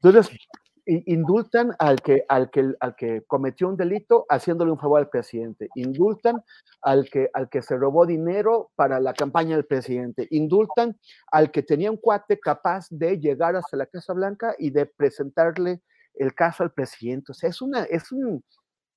Entonces, 0.00 0.38
indultan 0.86 1.72
al 1.78 2.00
que, 2.00 2.24
al, 2.28 2.50
que, 2.50 2.74
al 2.80 2.96
que 2.96 3.22
cometió 3.26 3.68
un 3.68 3.76
delito 3.76 4.26
haciéndole 4.28 4.72
un 4.72 4.78
favor 4.78 5.00
al 5.00 5.08
presidente, 5.08 5.68
indultan 5.74 6.42
al 6.82 7.08
que, 7.08 7.30
al 7.32 7.48
que 7.48 7.62
se 7.62 7.76
robó 7.76 8.06
dinero 8.06 8.70
para 8.74 8.98
la 9.00 9.14
campaña 9.14 9.56
del 9.56 9.66
presidente, 9.66 10.26
indultan 10.30 10.98
al 11.30 11.50
que 11.50 11.62
tenía 11.62 11.90
un 11.90 11.98
cuate 11.98 12.40
capaz 12.40 12.86
de 12.90 13.18
llegar 13.18 13.54
hasta 13.56 13.76
la 13.76 13.86
Casa 13.86 14.12
Blanca 14.12 14.54
y 14.58 14.70
de 14.70 14.86
presentarle 14.86 15.82
el 16.14 16.34
caso 16.34 16.62
al 16.62 16.72
presidente. 16.72 17.32
O 17.32 17.34
sea, 17.34 17.48
es 17.50 17.62
una, 17.62 17.84
es 17.84 18.10
un, 18.12 18.44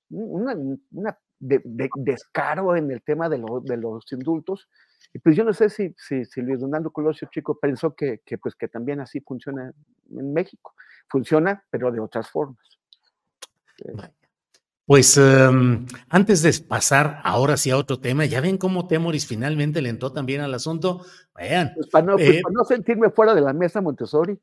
una, 0.09 0.55
una 0.91 1.19
descaro 1.39 2.75
en 2.75 2.91
el 2.91 3.01
tema 3.01 3.29
de, 3.29 3.41
de, 3.63 3.77
los 3.77 4.11
indultos. 4.11 4.67
Y 5.13 5.19
pues 5.19 5.35
yo 5.35 5.43
no 5.43 5.53
sé 5.53 5.69
si, 5.69 5.93
si, 5.97 6.25
si 6.25 6.41
Luis 6.41 6.59
Donaldo 6.59 6.91
Colosio 6.91 7.27
Chico 7.31 7.57
pensó 7.59 7.95
que, 7.95 8.21
que, 8.25 8.37
pues 8.37 8.55
que 8.55 8.67
también 8.67 8.99
así 8.99 9.21
funciona 9.21 9.71
en 10.09 10.33
México 10.33 10.73
funciona, 11.09 11.63
pero 11.69 11.91
de 11.91 11.99
otras 11.99 12.29
formas. 12.29 12.57
Pues 14.85 15.17
em, 15.17 15.85
antes 16.09 16.41
de 16.41 16.53
pasar 16.67 17.19
ahora 17.23 17.57
sí 17.57 17.71
a 17.71 17.77
otro 17.77 17.99
tema, 17.99 18.25
ya 18.25 18.41
ven 18.41 18.57
cómo 18.57 18.87
Temoris 18.87 19.25
finalmente 19.25 19.81
le 19.81 19.89
entró 19.89 20.11
también 20.11 20.41
al 20.41 20.53
asunto. 20.53 21.05
Vean. 21.35 21.71
Pues 21.75 21.87
para, 21.87 22.05
no, 22.05 22.15
pues 22.15 22.29
eh, 22.29 22.41
no, 22.51 22.63
sentirme 22.63 23.09
fuera 23.09 23.33
de 23.33 23.41
la 23.41 23.53
mesa, 23.53 23.81
Montessori. 23.81 24.37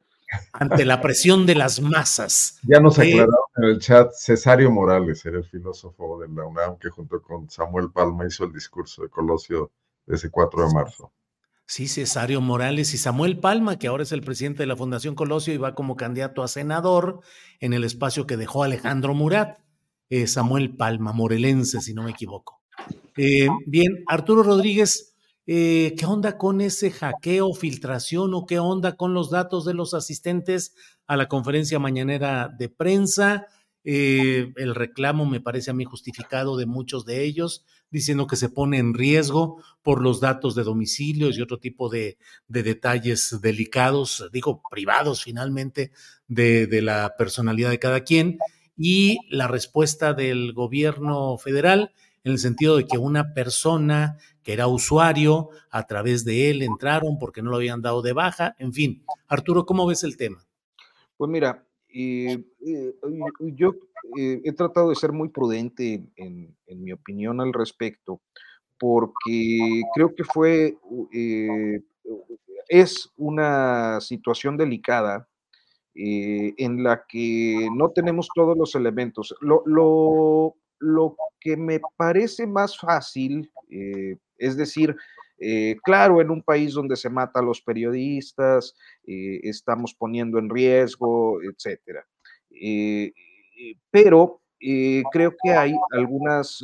Ante 0.53 0.85
la 0.85 1.01
presión 1.01 1.47
de 1.47 1.55
las 1.55 1.81
masas. 1.81 2.59
Ya 2.62 2.81
nos 2.81 2.99
eh, 2.99 3.03
aclararon 3.03 3.35
en 3.57 3.64
el 3.64 3.79
chat, 3.79 4.11
Cesario 4.12 4.71
Morales 4.71 5.25
era 5.25 5.38
el 5.38 5.45
filósofo 5.45 6.21
de 6.21 6.29
la 6.29 6.47
UNAM 6.47 6.79
que 6.79 6.90
junto 6.90 7.21
con 7.21 7.51
Samuel 7.51 7.90
Palma 7.90 8.27
hizo 8.27 8.45
el 8.45 8.53
discurso 8.53 9.03
de 9.03 9.09
Colosio 9.09 9.71
ese 10.07 10.31
4 10.31 10.68
de 10.68 10.75
marzo. 10.75 11.12
Sí, 11.66 11.88
Cesario 11.88 12.40
Morales 12.40 12.92
y 12.92 12.99
Samuel 12.99 13.38
Palma, 13.38 13.79
que 13.79 13.87
ahora 13.87 14.03
es 14.03 14.12
el 14.12 14.23
presidente 14.23 14.62
de 14.62 14.66
la 14.66 14.77
Fundación 14.77 15.14
Colosio 15.14 15.55
y 15.55 15.59
va 15.59 15.75
como 15.75 15.97
candidato 15.97 16.42
a 16.42 16.49
senador 16.49 17.21
en 17.61 17.73
el 17.73 17.85
espacio 17.85 18.27
que 18.27 18.37
dejó 18.37 18.62
Alejandro 18.62 19.14
Murat. 19.14 19.59
Eh, 20.11 20.27
Samuel 20.27 20.77
Palma, 20.77 21.12
morelense, 21.12 21.81
si 21.81 21.95
no 21.95 22.03
me 22.03 22.11
equivoco. 22.11 22.61
Eh, 23.16 23.49
bien, 23.66 24.05
Arturo 24.07 24.42
Rodríguez, 24.42 25.12
eh, 25.46 25.94
¿qué 25.98 26.07
onda 26.07 26.38
con 26.38 26.61
ese 26.61 26.90
hackeo, 26.90 27.52
filtración 27.55 28.35
o 28.35 28.46
qué 28.46 28.59
onda 28.59 28.96
con 28.96 29.12
los 29.12 29.31
datos 29.31 29.64
de 29.64 29.74
los 29.74 29.94
asistentes 29.94 30.74
a 31.07 31.16
la 31.16 31.28
conferencia 31.28 31.78
mañanera 31.78 32.48
de 32.48 32.68
prensa? 32.68 33.46
Eh, 33.85 34.52
el 34.57 34.76
reclamo 34.76 35.26
me 35.26 35.40
parece 35.40 35.72
a 35.72 35.74
mí 35.74 35.85
justificado 35.85 36.57
de 36.57 36.66
muchos 36.66 37.05
de 37.05 37.24
ellos, 37.24 37.64
diciendo 37.90 38.28
que 38.28 38.37
se 38.37 38.48
pone 38.48 38.78
en 38.78 38.94
riesgo 38.94 39.61
por 39.83 40.00
los 40.00 40.20
datos 40.20 40.55
de 40.55 40.62
domicilios 40.62 41.37
y 41.37 41.42
otro 41.42 41.59
tipo 41.59 41.88
de, 41.88 42.16
detalles 42.46 43.40
delicados, 43.42 44.28
digo, 44.33 44.62
privados 44.70 45.24
finalmente, 45.24 45.90
de, 46.28 46.68
de 46.68 46.83
la 46.83 47.16
personalidad 47.18 47.70
de 47.70 47.81
cada 47.81 48.05
quien. 48.05 48.38
Y 48.76 49.18
la 49.28 49.48
respuesta 49.48 50.14
del 50.14 50.52
gobierno 50.52 51.37
federal 51.37 51.92
en 52.24 52.32
el 52.32 52.38
sentido 52.38 52.76
de 52.76 52.87
que 52.87 52.98
una 52.98 53.35
persona 53.35 54.18
que 54.42 54.52
era 54.52 54.66
usuario, 54.66 55.50
a 55.70 55.87
través 55.87 56.24
de 56.24 56.50
él 56.50 56.62
entraron 56.62 57.18
porque 57.18 57.42
no 57.42 57.50
lo 57.50 57.56
habían 57.56 57.82
dado 57.82 58.02
de 58.02 58.12
baja, 58.12 58.54
en 58.58 58.72
fin. 58.72 59.04
Arturo, 59.28 59.64
¿cómo 59.64 59.87
ves 59.87 60.02
el 60.04 60.16
tema? 60.16 60.44
Pues 61.16 61.30
mira, 61.30 61.64
eh, 61.94 62.44
eh, 62.66 62.94
yo 63.54 63.74
eh, 64.18 64.40
he 64.44 64.52
tratado 64.52 64.88
de 64.90 64.96
ser 64.96 65.12
muy 65.12 65.28
prudente 65.28 66.02
en, 66.16 66.56
mi 66.66 66.92
opinión 66.92 67.40
al 67.40 67.52
respecto, 67.52 68.20
porque 68.78 69.82
creo 69.94 70.14
que 70.14 70.24
fue, 70.24 70.76
es 72.68 73.11
una 73.16 74.00
situación 74.00 74.56
delicada 74.56 75.28
en 75.94 76.82
la 76.82 77.04
que 77.06 77.68
no 77.76 77.90
tenemos 77.90 78.28
todos 78.35 78.56
los 78.56 78.74
elementos. 78.74 79.37
Lo, 79.40 79.62
lo, 79.66 80.56
lo 80.83 81.16
que 81.40 81.57
me 81.57 81.81
parece 81.97 82.47
más 82.47 82.79
fácil, 82.79 83.51
es 84.37 84.57
decir, 84.57 84.95
eh, 85.45 85.77
claro, 85.83 86.21
en 86.21 86.31
un 86.31 86.40
país 86.40 86.73
donde 86.73 86.95
se 86.95 87.11
mata 87.11 87.40
a 87.40 87.42
los 87.42 87.61
periodistas, 87.61 88.77
eh, 89.05 89.40
estamos 89.42 89.92
poniendo 89.92 90.38
en 90.38 90.49
riesgo, 90.49 91.42
etcétera. 91.42 92.07
Eh, 92.49 93.12
pero 93.90 94.40
creo 94.61 95.35
que 95.42 95.51
hay 95.51 95.75
algunas 95.90 96.62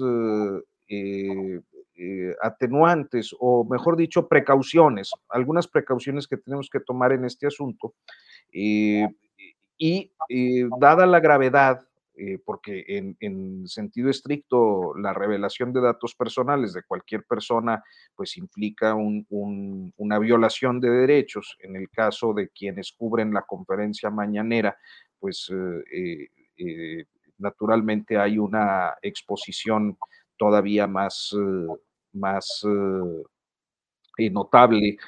atenuantes, 2.40 3.34
o 3.40 3.64
mejor 3.64 3.96
dicho, 3.96 4.28
precauciones, 4.28 5.10
algunas 5.28 5.66
precauciones 5.66 6.28
que 6.28 6.36
tenemos 6.36 6.70
que 6.70 6.78
tomar 6.78 7.12
en 7.12 7.24
este 7.24 7.48
asunto. 7.48 7.94
y 8.52 10.10
dada 10.80 11.06
la 11.06 11.20
gravedad 11.20 11.88
eh, 12.18 12.38
porque 12.44 12.84
en, 12.88 13.68
sentido 13.68 14.10
estricto 14.10 14.92
la 14.96 15.14
revelación 15.14 15.72
de 15.72 15.80
datos 15.80 16.16
personales 16.16 16.72
de 16.72 16.82
cualquier 16.82 17.24
persona 17.24 17.84
pues 18.16 18.36
implica 18.36 18.94
una 18.96 20.18
violación 20.18 20.80
de 20.80 20.90
derechos. 20.90 21.56
En 21.60 21.76
el 21.76 21.88
caso 21.90 22.34
de 22.34 22.48
quienes 22.48 22.92
cubren 22.92 23.32
la 23.32 23.42
conferencia 23.42 24.10
mañanera, 24.10 24.76
pues 25.20 25.48
eh, 25.92 26.28
eh, 26.56 27.04
naturalmente 27.38 28.18
hay 28.18 28.38
una 28.38 28.94
exposición 29.00 29.96
todavía 30.36 30.88
más, 30.88 31.32
más 32.12 32.64
notable 34.18 34.98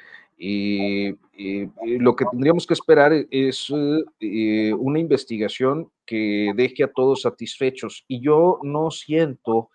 y, 0.42 1.18
lo 1.98 2.16
que 2.16 2.24
tendríamos 2.30 2.66
que 2.66 2.72
esperar 2.72 3.12
es 3.30 3.70
eh, 4.20 4.72
una 4.72 4.98
investigación 4.98 5.90
que 6.06 6.52
deje 6.56 6.82
a 6.84 6.92
todos 6.92 7.22
satisfechos. 7.22 8.04
Y 8.08 8.22
yo 8.22 8.58
no 8.62 8.90
siento 8.90 9.70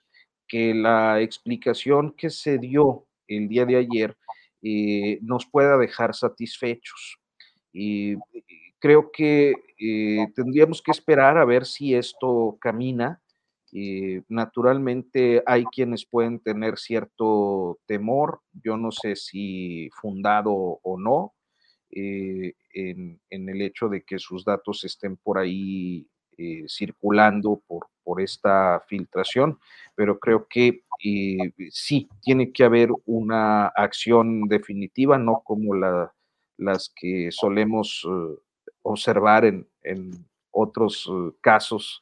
que 0.47 0.73
la 0.73 1.21
explicación 1.21 2.13
que 2.17 2.32
se 2.32 2.58
dio 2.58 3.06
el 3.28 3.47
día 3.47 3.65
de 3.65 3.75
ayer 3.75 4.17
eh, 4.63 5.19
nos 5.21 5.45
pueda 5.45 5.78
dejar 5.78 6.15
satisfechos. 6.15 7.17
Y 7.71 8.15
creo 8.80 9.12
que 9.12 9.54
eh, 9.80 10.28
tendríamos 10.36 10.82
que 10.82 10.91
esperar 10.91 11.38
a 11.38 11.45
ver 11.45 11.65
si 11.65 11.93
esto 11.93 12.58
camina 12.60 13.21
eh, 13.77 14.23
naturalmente 14.29 15.43
hay 15.45 15.65
quienes 15.65 16.05
pueden 16.05 16.39
tener 16.39 16.77
cierto 16.77 17.77
temor, 17.85 18.39
yo 18.53 18.77
no 18.77 18.89
sé 18.93 19.17
si 19.17 19.89
fundado 20.01 20.53
o 20.53 20.97
no, 20.97 21.33
eh, 21.91 22.53
en, 22.73 23.19
el 23.29 23.61
hecho 23.61 23.89
de 23.89 24.03
que 24.03 24.17
sus 24.17 24.45
datos 24.45 24.85
estén 24.85 25.17
por 25.17 25.38
ahí 25.38 26.07
eh, 26.38 26.63
circulando 26.69 27.61
por, 27.67 27.88
por, 28.01 28.21
esta 28.21 28.81
filtración, 28.88 29.59
pero 29.93 30.19
creo 30.19 30.47
que 30.47 30.83
sí, 31.69 32.07
tiene 32.21 32.53
que 32.53 32.63
haber 32.63 32.91
una 33.05 33.67
acción 33.67 34.47
definitiva, 34.47 35.17
no 35.17 35.41
como 35.43 35.75
la, 35.75 36.13
las 36.55 36.93
que 36.95 37.27
solemos 37.29 38.07
observar 38.83 39.43
en, 39.43 39.67
en 39.83 40.11
otros 40.51 41.11
casos 41.41 42.01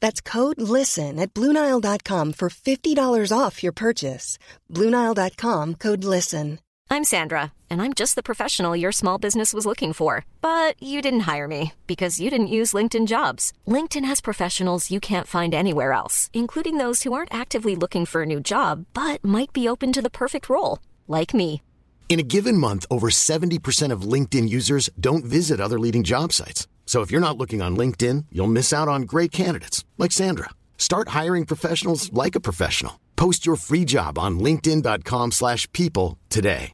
That's 0.00 0.20
code 0.20 0.60
LISTEN 0.60 1.18
at 1.18 1.32
Bluenile.com 1.34 2.32
for 2.34 2.48
$50 2.50 3.32
off 3.36 3.62
your 3.62 3.72
purchase. 3.72 4.38
Bluenile.com 4.72 5.74
code 5.74 6.04
LISTEN. 6.04 6.58
I'm 6.88 7.02
Sandra, 7.02 7.52
and 7.68 7.82
I'm 7.82 7.94
just 7.94 8.14
the 8.14 8.22
professional 8.22 8.76
your 8.76 8.92
small 8.92 9.18
business 9.18 9.52
was 9.52 9.66
looking 9.66 9.92
for. 9.92 10.24
But 10.40 10.80
you 10.80 11.02
didn't 11.02 11.26
hire 11.26 11.48
me 11.48 11.72
because 11.86 12.20
you 12.20 12.30
didn't 12.30 12.56
use 12.58 12.74
LinkedIn 12.74 13.06
jobs. 13.06 13.52
LinkedIn 13.66 14.04
has 14.04 14.20
professionals 14.20 14.90
you 14.90 15.00
can't 15.00 15.26
find 15.26 15.52
anywhere 15.52 15.92
else, 15.92 16.30
including 16.32 16.78
those 16.78 17.02
who 17.02 17.12
aren't 17.12 17.34
actively 17.34 17.74
looking 17.74 18.06
for 18.06 18.22
a 18.22 18.26
new 18.26 18.40
job 18.40 18.86
but 18.94 19.22
might 19.24 19.52
be 19.52 19.68
open 19.68 19.92
to 19.92 20.02
the 20.02 20.10
perfect 20.22 20.48
role, 20.48 20.78
like 21.08 21.34
me. 21.34 21.60
In 22.08 22.20
a 22.20 22.30
given 22.34 22.56
month, 22.56 22.86
over 22.88 23.08
70% 23.10 23.90
of 23.92 24.12
LinkedIn 24.12 24.48
users 24.48 24.88
don't 24.98 25.24
visit 25.24 25.60
other 25.60 25.80
leading 25.80 26.04
job 26.04 26.32
sites. 26.32 26.68
So 26.86 27.02
if 27.02 27.10
you're 27.10 27.20
not 27.20 27.36
looking 27.36 27.60
on 27.60 27.76
LinkedIn, 27.76 28.26
you'll 28.32 28.46
miss 28.46 28.72
out 28.72 28.88
on 28.88 29.02
great 29.02 29.32
candidates 29.32 29.84
like 29.98 30.12
Sandra. 30.12 30.50
Start 30.78 31.08
hiring 31.08 31.44
professionals 31.44 32.10
like 32.12 32.34
a 32.36 32.40
professional. 32.40 33.00
Post 33.16 33.44
your 33.44 33.56
free 33.56 33.84
job 33.84 34.18
on 34.18 34.38
linkedin.com/people 34.38 36.16
today. 36.30 36.72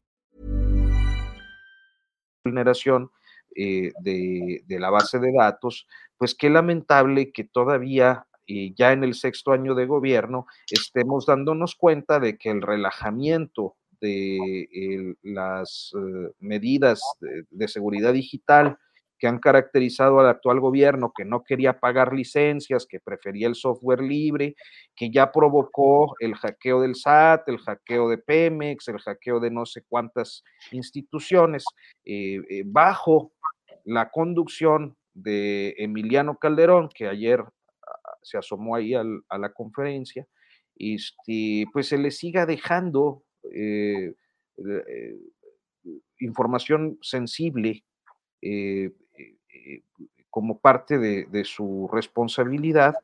Vulneración 2.45 3.11
eh, 3.55 3.93
de, 4.01 4.65
de, 4.67 4.79
la 4.81 4.91
base 4.91 5.21
de 5.21 5.33
datos, 5.33 5.87
pues 6.19 6.35
qué 6.35 6.51
lamentable 6.51 7.31
que 7.31 7.45
todavía 7.45 8.27
eh, 8.49 8.73
ya 8.75 8.93
en 8.93 9.05
el 9.05 9.15
sexto 9.15 9.53
año 9.53 9.77
de 9.77 9.87
gobierno 9.87 10.47
estemos 10.69 11.27
dándonos 11.27 11.77
cuenta 11.77 12.19
de 12.19 12.37
que 12.37 12.51
el 12.51 12.63
relajamiento 12.63 13.77
de 14.01 14.69
el, 14.73 15.17
las 15.23 15.93
medidas 16.41 17.01
de, 17.21 17.45
de 17.49 17.69
seguridad 17.69 18.13
digital 18.13 18.79
que 19.23 19.29
han 19.29 19.39
caracterizado 19.39 20.19
al 20.19 20.27
actual 20.27 20.59
gobierno, 20.59 21.13
que 21.17 21.25
no 21.25 21.45
quería 21.45 21.79
pagar 21.79 22.13
licencias, 22.13 22.89
que 22.91 22.99
prefería 22.99 23.47
el 23.47 23.55
software 23.55 24.01
libre, 24.01 24.57
que 24.97 25.13
ya 25.13 25.31
provocó 25.31 26.17
el 26.19 26.35
hackeo 26.35 26.81
del 26.81 26.97
SAT, 26.97 27.49
el 27.49 27.59
hackeo 27.59 28.09
de 28.09 28.19
Pemex, 28.19 28.89
el 28.89 28.99
hackeo 28.99 29.39
de 29.39 29.53
no 29.53 29.65
sé 29.65 29.85
cuántas 29.89 30.43
instituciones, 30.73 31.65
eh, 32.05 32.41
eh, 32.51 32.65
bajo 32.67 33.33
la 33.85 34.11
conducción 34.11 34.97
de 35.15 35.77
Emiliano 35.79 36.37
Calderón, 36.37 36.89
que 36.93 37.07
ayer 37.07 37.45
se 38.23 38.39
asomó 38.39 38.75
ahí 38.75 38.93
a 38.93 39.39
la 39.39 39.53
conferencia, 39.53 40.27
este, 40.75 41.67
pues 41.73 41.87
se 41.87 41.97
le 41.97 42.11
siga 42.11 42.45
dejando 42.45 43.23
eh, 43.55 44.15
información 46.19 46.99
sensible 47.03 47.85
como 50.33 50.59
parte 50.59 50.99
de, 50.99 51.45
su 51.45 51.91
responsabilidad 51.93 52.95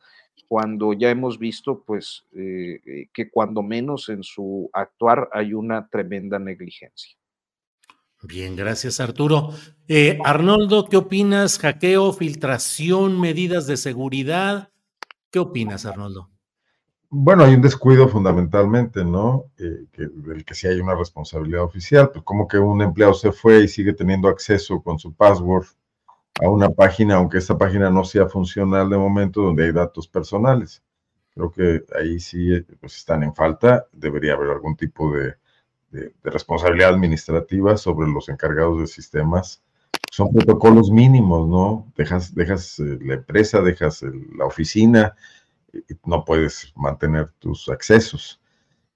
cuando 0.48 0.94
ya 0.94 1.10
hemos 1.10 1.38
visto 1.38 1.84
pues 1.86 2.24
eh, 2.34 2.80
eh, 2.86 3.08
que 3.12 3.30
cuando 3.30 3.62
menos 3.62 4.08
en 4.08 4.22
su 4.22 4.70
actuar 4.72 5.28
hay 5.32 5.52
una 5.52 5.88
tremenda 5.88 6.38
negligencia. 6.38 7.18
Bien, 8.22 8.56
gracias 8.56 8.98
Arturo. 8.98 9.50
Arnoldo, 10.24 10.88
¿qué 10.88 10.96
opinas? 10.96 11.58
Hackeo, 11.58 12.14
filtración, 12.14 13.20
medidas 13.20 13.66
de 13.66 13.76
seguridad. 13.76 14.70
¿Qué 15.30 15.38
opinas, 15.38 15.84
Arnoldo? 15.84 16.30
Bueno, 17.10 17.44
hay 17.44 17.54
un 17.54 17.62
descuido 17.62 18.08
fundamentalmente, 18.08 19.04
¿no? 19.04 19.50
que, 19.56 20.06
del 20.06 20.46
que 20.46 20.54
sí 20.54 20.66
hay 20.66 20.80
una 20.80 20.94
responsabilidad 20.94 21.62
oficial, 21.62 22.10
pues 22.10 22.24
como 22.24 22.48
que 22.48 22.56
un 22.56 22.80
empleado 22.80 23.12
se 23.12 23.32
fue 23.32 23.64
y 23.64 23.68
sigue 23.68 23.92
teniendo 23.92 24.28
acceso 24.28 24.82
con 24.82 24.98
su 24.98 25.12
password 25.14 25.66
a 26.40 26.48
una 26.48 26.70
página, 26.70 27.16
aunque 27.16 27.38
esta 27.38 27.58
página 27.58 27.90
no 27.90 28.04
sea 28.04 28.26
funcional 28.26 28.88
de 28.88 28.96
momento, 28.96 29.42
donde 29.42 29.64
hay 29.64 29.72
datos 29.72 30.06
personales. 30.06 30.82
Creo 31.34 31.50
que 31.50 31.84
ahí 31.98 32.20
sí 32.20 32.54
eh, 32.54 32.64
pues, 32.80 32.96
están 32.96 33.22
en 33.22 33.34
falta. 33.34 33.86
Debería 33.92 34.34
haber 34.34 34.50
algún 34.50 34.76
tipo 34.76 35.12
de, 35.12 35.36
responsabilidad 36.22 36.90
administrativa 36.90 37.78
sobre 37.78 38.08
los 38.10 38.28
encargados 38.28 38.78
de 38.78 38.86
sistemas. 38.86 39.62
Son 40.12 40.30
protocolos 40.30 40.90
mínimos, 40.90 41.48
¿no? 41.48 41.90
Dejas, 41.96 42.34
dejas 42.34 42.78
eh, 42.78 42.98
la 43.00 43.14
empresa, 43.14 43.62
dejas 43.62 44.04
la 44.36 44.44
oficina, 44.44 45.16
no 46.04 46.24
puedes 46.26 46.72
mantener 46.76 47.30
tus 47.38 47.70
accesos. 47.70 48.38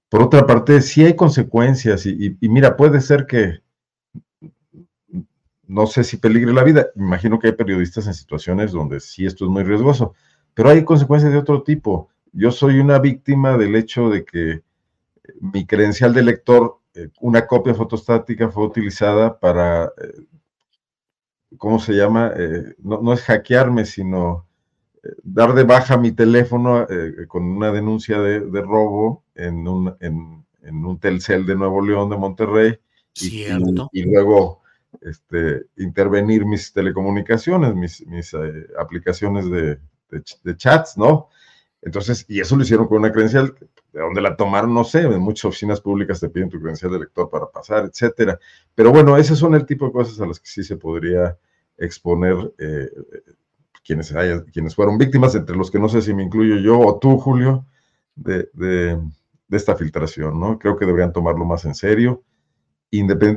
Por 0.07 0.21
otra 0.21 0.45
parte, 0.45 0.81
sí 0.81 1.03
hay 1.03 1.15
consecuencias 1.15 2.05
y 2.05 2.37
mira, 2.41 2.77
puede 2.77 3.01
ser 3.01 3.25
que 3.25 3.62
no 5.73 5.87
sé 5.87 6.03
si 6.03 6.17
peligre 6.17 6.53
la 6.53 6.63
vida. 6.63 6.87
Imagino 6.95 7.39
que 7.39 7.47
hay 7.47 7.53
periodistas 7.53 8.05
en 8.05 8.13
situaciones 8.13 8.71
donde 8.71 8.99
sí 8.99 9.25
esto 9.25 9.45
es 9.45 9.49
muy 9.49 9.63
riesgoso, 9.63 10.13
pero 10.53 10.69
hay 10.69 10.83
consecuencias 10.83 11.31
de 11.31 11.39
otro 11.39 11.63
tipo. 11.63 12.09
Yo 12.31 12.51
soy 12.51 12.79
una 12.79 12.99
víctima 12.99 13.57
del 13.57 13.75
hecho 13.75 14.09
de 14.09 14.23
que 14.23 14.51
eh, 14.51 14.61
mi 15.41 15.65
credencial 15.65 16.13
de 16.13 16.21
lector, 16.21 16.77
eh, 16.93 17.09
una 17.21 17.47
copia 17.47 17.73
fotostática 17.73 18.49
fue 18.49 18.67
utilizada 18.67 19.39
para, 19.39 19.85
eh, 19.85 20.21
¿cómo 21.57 21.79
se 21.79 21.93
llama? 21.93 22.31
no, 22.77 23.11
es 23.11 23.21
hackearme, 23.21 23.85
sino 23.85 24.45
dar 25.23 25.53
de 25.53 25.63
baja 25.63 25.97
mi 25.97 26.11
teléfono 26.11 26.87
con 27.27 27.43
una 27.43 27.71
denuncia 27.71 28.19
de, 28.19 28.61
robo 28.61 29.23
en 29.35 29.67
un, 29.67 29.95
en, 29.99 30.85
un 30.85 30.99
Telcel 30.99 31.45
de 31.45 31.55
Nuevo 31.55 31.85
León, 31.85 32.09
de 32.09 32.17
Monterrey. 32.17 32.79
y 33.91 34.03
luego 34.03 34.62
este, 35.05 35.65
intervenir 35.77 36.45
mis 36.45 36.73
telecomunicaciones, 36.73 37.75
mis, 37.75 38.05
mis 38.07 38.33
eh, 38.33 38.67
aplicaciones 38.79 39.49
de, 39.49 39.79
de, 40.09 40.57
chats, 40.57 40.97
¿no? 40.97 41.29
Entonces, 41.81 42.25
y 42.29 42.39
eso 42.39 42.55
lo 42.55 42.63
hicieron 42.63 42.87
con 42.87 42.99
una 42.99 43.11
credencial, 43.11 43.53
de 43.91 43.99
donde 43.99 44.21
la 44.21 44.35
tomaron, 44.35 44.73
no 44.73 44.83
sé, 44.83 45.01
en 45.01 45.19
muchas 45.19 45.45
oficinas 45.45 45.81
públicas 45.81 46.19
te 46.19 46.29
piden 46.29 46.49
tu 46.49 46.59
credencial 46.59 46.91
de 46.91 46.99
lector 46.99 47.29
para 47.29 47.47
pasar, 47.47 47.85
etcétera. 47.85 48.39
Pero 48.73 48.91
bueno, 48.91 49.17
esos 49.17 49.37
son 49.37 49.53
el 49.55 49.65
tipo 49.65 49.85
de 49.85 49.91
cosas 49.91 50.19
a 50.21 50.25
las 50.25 50.39
que 50.39 50.47
sí 50.47 50.63
se 50.63 50.77
podría 50.77 51.37
exponer 51.77 52.53
eh, 52.57 52.89
quienes, 53.83 54.13
quienes 54.53 54.75
fueron 54.75 54.97
víctimas, 54.97 55.35
entre 55.35 55.55
los 55.57 55.69
que 55.69 55.79
no 55.79 55.89
sé 55.89 56.01
si 56.01 56.13
me 56.13 56.23
incluyo 56.23 56.57
yo 56.57 56.79
o 56.79 56.99
tú, 56.99 57.17
Julio, 57.17 57.65
de, 58.15 58.49
de, 58.53 58.99
de 59.47 59.57
esta 59.57 59.75
filtración, 59.75 60.39
¿no? 60.39 60.57
Creo 60.57 60.77
que 60.77 60.85
deberían 60.85 61.11
tomarlo 61.11 61.43
más 61.43 61.65
en 61.65 61.75
serio. 61.75 62.23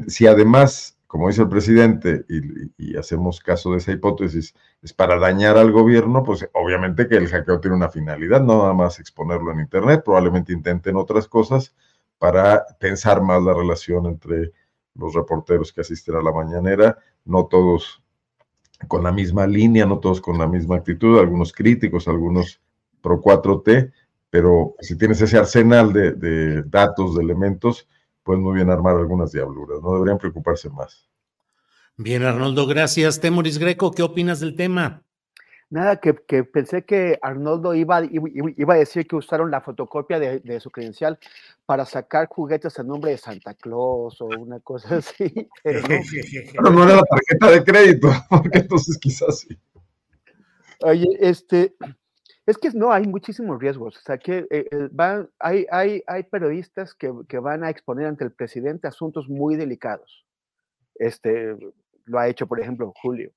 si 0.07 0.27
además 0.27 0.95
como 1.07 1.29
dice 1.29 1.43
el 1.43 1.49
presidente, 1.49 2.25
y, 2.29 2.97
hacemos 2.97 3.41
caso 3.41 3.73
de 3.73 3.79
esa 3.79 3.93
hipótesis, 3.93 4.55
es 4.83 4.93
para 4.93 5.19
dañar 5.19 5.57
al 5.57 5.71
gobierno, 5.71 6.23
pues 6.23 6.49
obviamente 6.53 7.09
que 7.09 7.17
el 7.17 7.29
hackeo 7.29 7.61
tiene 7.61 7.77
una 7.77 7.91
finalidad, 7.91 8.41
no 8.41 8.59
nada 8.59 8.73
más 8.73 8.99
exponerlo 8.99 9.53
en 9.53 9.61
Internet, 9.61 10.03
probablemente 10.05 10.53
intenten 10.53 10.97
otras 10.97 11.29
cosas 11.29 11.75
para 12.19 12.65
pensar 12.81 13.23
más 13.23 13.43
la 13.43 13.55
relación 13.55 14.07
entre 14.07 14.53
los 14.95 15.15
reporteros 15.15 15.73
que 15.73 15.83
asisten 15.83 16.17
a 16.17 16.23
la 16.23 16.33
mañanera, 16.33 16.99
no 17.25 17.47
todos 17.47 18.03
con 18.89 19.05
la 19.05 19.13
misma 19.13 19.47
línea, 19.47 19.87
no 19.87 20.01
todos 20.01 20.21
con 20.21 20.39
la 20.39 20.47
misma 20.47 20.77
actitud, 20.77 21.19
algunos 21.19 21.53
críticos, 21.53 22.09
algunos 22.09 22.61
pro 23.01 23.21
4T, 23.21 23.93
pero 24.31 24.75
si 24.81 24.97
tienes 24.99 25.21
ese 25.21 25.39
arsenal 25.39 25.93
de 25.93 26.63
datos, 26.65 27.15
de 27.15 27.23
elementos, 27.23 27.87
pueden 28.27 28.43
muy 28.43 28.57
bien 28.57 28.68
armar 28.68 28.97
algunas 28.97 29.31
diabluras, 29.31 29.81
no 29.81 29.95
deberían 29.95 30.18
preocuparse 30.18 30.68
más. 30.68 31.09
Bien, 31.97 32.24
Arnoldo, 32.24 32.66
gracias. 32.66 33.20
Temoris 33.20 33.59
Greco, 33.59 33.93
¿qué 33.93 34.03
opinas 34.03 34.41
del 34.41 34.55
tema? 34.55 35.03
Nada, 35.70 36.01
que, 36.01 36.12
pensé 36.45 36.85
que 36.85 37.18
Arnoldo 37.22 37.74
iba, 37.74 38.03
iba, 38.05 38.74
a 38.74 38.77
decir 38.77 39.07
que 39.07 39.16
usaron 39.16 39.51
la 39.51 39.61
fotocopia 39.61 40.18
de, 40.20 40.61
su 40.61 40.70
credencial 40.70 41.18
para 41.64 41.85
sacar 41.85 42.29
juguetes 42.29 42.79
a 42.79 42.83
nombre 42.83 43.12
de 43.12 43.18
Santa 43.18 43.55
Claus 43.55 44.20
o 44.20 44.27
una 44.27 44.61
cosa 44.61 44.97
así. 44.99 45.33
Pero 45.64 45.81
no, 46.62 46.70
no 46.70 46.85
era 46.85 46.97
la 46.97 47.03
tarjeta 47.03 47.51
de 47.51 47.64
crédito, 47.64 48.09
porque 48.31 48.59
entonces 48.59 48.99
quizás 48.99 49.41
sí. 49.41 49.59
Oye, 50.83 51.09
este, 51.20 51.74
es 52.47 52.59
que 52.59 52.70
no, 52.70 52.92
hay 52.92 53.07
muchísimos 53.07 53.59
riesgos. 53.61 53.97
O 53.97 54.01
sea, 54.01 54.18
que 54.18 54.47
eh, 54.51 54.68
eh, 54.70 54.88
van, 54.92 55.28
hay, 55.38 55.66
hay, 55.70 56.03
hay 56.07 56.22
periodistas 56.22 56.94
que, 56.94 57.11
van 57.40 57.64
a 57.64 57.70
exponer 57.70 58.07
ante 58.07 58.24
el 58.24 58.32
presidente 58.32 58.86
asuntos 58.86 59.28
muy 59.28 59.57
delicados. 59.57 60.24
Este, 60.94 61.57
lo 62.05 62.18
ha 62.18 62.28
hecho, 62.28 62.47
por 62.47 62.61
ejemplo, 62.61 62.92
Julio, 63.03 63.32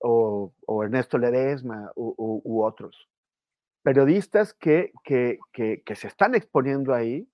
o, 0.00 0.52
Ernesto 0.82 1.18
Ledesma, 1.18 1.92
u, 1.94 2.62
otros. 2.64 3.08
Periodistas 3.82 4.52
que, 4.54 4.92
que, 5.04 5.94
se 5.94 6.08
están 6.08 6.34
exponiendo 6.34 6.92
ahí, 6.92 7.28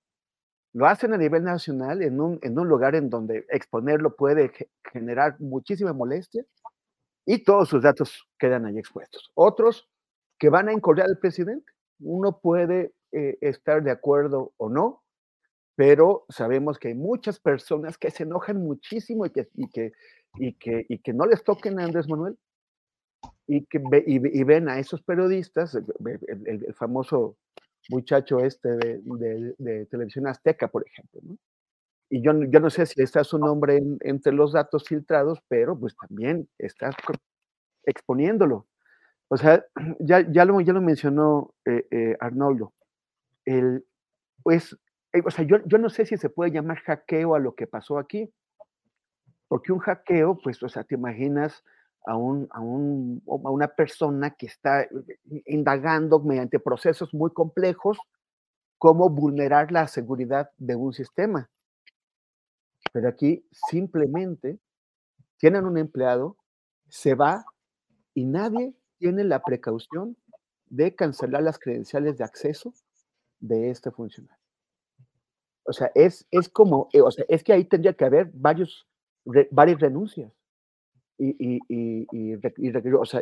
lo 0.73 0.85
hacen 0.85 1.13
a 1.13 1.17
nivel 1.17 1.43
nacional 1.43 2.03
en 2.03 2.21
un, 2.21 2.39
en 2.43 2.57
un 2.57 2.67
lugar 2.67 2.95
en 2.95 3.09
donde 3.09 3.45
exponerlo 3.49 4.15
puede 4.15 4.51
generar 4.91 5.39
muchísima 5.39 5.93
molestia 5.93 6.45
y 7.25 7.43
todos 7.43 7.69
sus 7.69 7.81
datos 7.81 8.27
quedan 8.37 8.65
ahí 8.65 8.77
expuestos. 8.77 9.31
Otros 9.35 9.87
que 10.39 10.49
van 10.49 10.69
a 10.69 10.73
incordiar 10.73 11.07
al 11.07 11.17
presidente. 11.17 11.71
Uno 11.99 12.39
puede 12.39 12.93
eh, 13.11 13.37
estar 13.41 13.83
de 13.83 13.91
acuerdo 13.91 14.53
o 14.57 14.69
no, 14.69 15.03
pero 15.75 16.25
sabemos 16.29 16.77
que 16.77 16.89
hay 16.89 16.95
muchas 16.95 17.39
personas 17.39 17.97
que 17.97 18.11
se 18.11 18.23
enojan 18.23 18.57
muchísimo 18.57 19.25
y 19.25 19.29
que, 19.31 19.49
y 19.55 19.69
que, 19.69 19.91
y 20.35 20.53
que, 20.53 20.85
y 20.89 20.99
que 20.99 21.13
no 21.13 21.25
les 21.25 21.43
toquen 21.43 21.79
a 21.79 21.85
Andrés 21.85 22.07
Manuel 22.07 22.37
y 23.47 23.65
que 23.65 23.81
y, 24.05 24.43
ven 24.43 24.69
a 24.69 24.79
esos 24.79 25.01
periodistas, 25.03 25.75
el, 25.75 26.73
famoso 26.75 27.37
muchacho 27.89 28.39
este 28.39 28.69
de, 28.69 29.55
de, 29.57 29.85
televisión 29.87 30.27
azteca, 30.27 30.67
por 30.69 30.85
ejemplo, 30.87 31.21
Y 32.09 32.21
yo, 32.21 32.31
yo 32.45 32.59
no 32.59 32.69
sé 32.69 32.85
si 32.85 33.01
está 33.01 33.23
su 33.23 33.37
nombre 33.37 33.81
entre 34.01 34.33
los 34.33 34.53
datos 34.53 34.85
filtrados, 34.87 35.39
pero 35.47 35.77
pues 35.77 35.95
también 35.95 36.47
está 36.57 36.91
exponiéndolo. 37.85 38.67
O 39.29 39.37
sea, 39.37 39.65
ya, 39.99 40.21
ya, 40.31 40.45
lo, 40.45 40.59
ya 40.61 40.73
lo 40.73 40.81
mencionó 40.81 41.53
eh, 41.65 41.87
eh, 41.91 42.17
Arnoldo. 42.19 42.73
El, 43.45 43.85
pues, 44.41 44.77
eh, 45.13 45.21
o 45.25 45.31
sea, 45.31 45.45
yo, 45.45 45.57
yo 45.65 45.77
no 45.77 45.89
sé 45.89 46.05
si 46.05 46.17
se 46.17 46.29
puede 46.29 46.51
llamar 46.51 46.79
hackeo 46.79 47.35
a 47.35 47.39
lo 47.39 47.55
que 47.55 47.67
pasó 47.67 47.97
aquí, 47.97 48.31
porque 49.47 49.71
un 49.71 49.79
hackeo, 49.79 50.37
pues, 50.37 50.61
o 50.63 50.69
sea, 50.69 50.83
te 50.83 50.95
imaginas 50.95 51.63
a, 52.05 52.17
un, 52.17 52.47
a, 52.51 52.59
un, 52.59 53.21
a 53.27 53.49
una 53.49 53.67
persona 53.67 54.31
que 54.31 54.47
está 54.47 54.87
indagando 55.45 56.19
mediante 56.19 56.59
procesos 56.59 57.13
muy 57.13 57.31
complejos 57.31 57.97
cómo 58.77 59.09
vulnerar 59.09 59.71
la 59.71 59.87
seguridad 59.87 60.51
de 60.57 60.75
un 60.75 60.91
sistema. 60.91 61.49
Pero 62.91 63.07
aquí 63.07 63.45
simplemente 63.51 64.59
tienen 65.37 65.65
un 65.65 65.77
empleado, 65.77 66.35
se 66.89 67.15
va 67.15 67.45
y 68.13 68.25
nadie 68.25 68.73
tiene 69.03 69.25
la 69.25 69.43
precaución 69.43 70.15
de 70.69 70.95
cancelar 70.95 71.43
las 71.43 71.59
credenciales 71.59 72.17
de 72.17 72.23
acceso 72.23 72.73
de 73.41 73.69
este 73.69 73.91
funcionario. 73.91 74.41
O 75.65 75.73
sea, 75.73 75.91
es, 75.93 76.25
es 76.31 76.47
como, 76.47 76.87
eh, 76.93 77.01
o 77.01 77.11
sea, 77.11 77.25
es 77.27 77.43
que 77.43 77.51
ahí 77.51 77.65
tendría 77.65 77.91
que 77.91 78.05
haber 78.05 78.31
varios, 78.33 78.87
varias 79.51 79.81
renuncias 79.81 80.31
y, 81.17 81.35
y, 81.37 81.59
y, 81.67 82.07
y, 82.13 82.35
o 82.95 83.05
sea, 83.05 83.21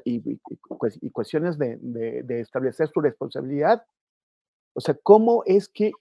cuestiones 1.11 1.57
de, 1.57 1.79
de, 1.81 2.39
establecer 2.41 2.87
su 2.89 3.01
responsabilidad. 3.01 3.83
O 4.75 4.81
sea, 4.81 4.95
¿cómo 5.01 5.41
es 5.47 5.67
que, 5.67 5.93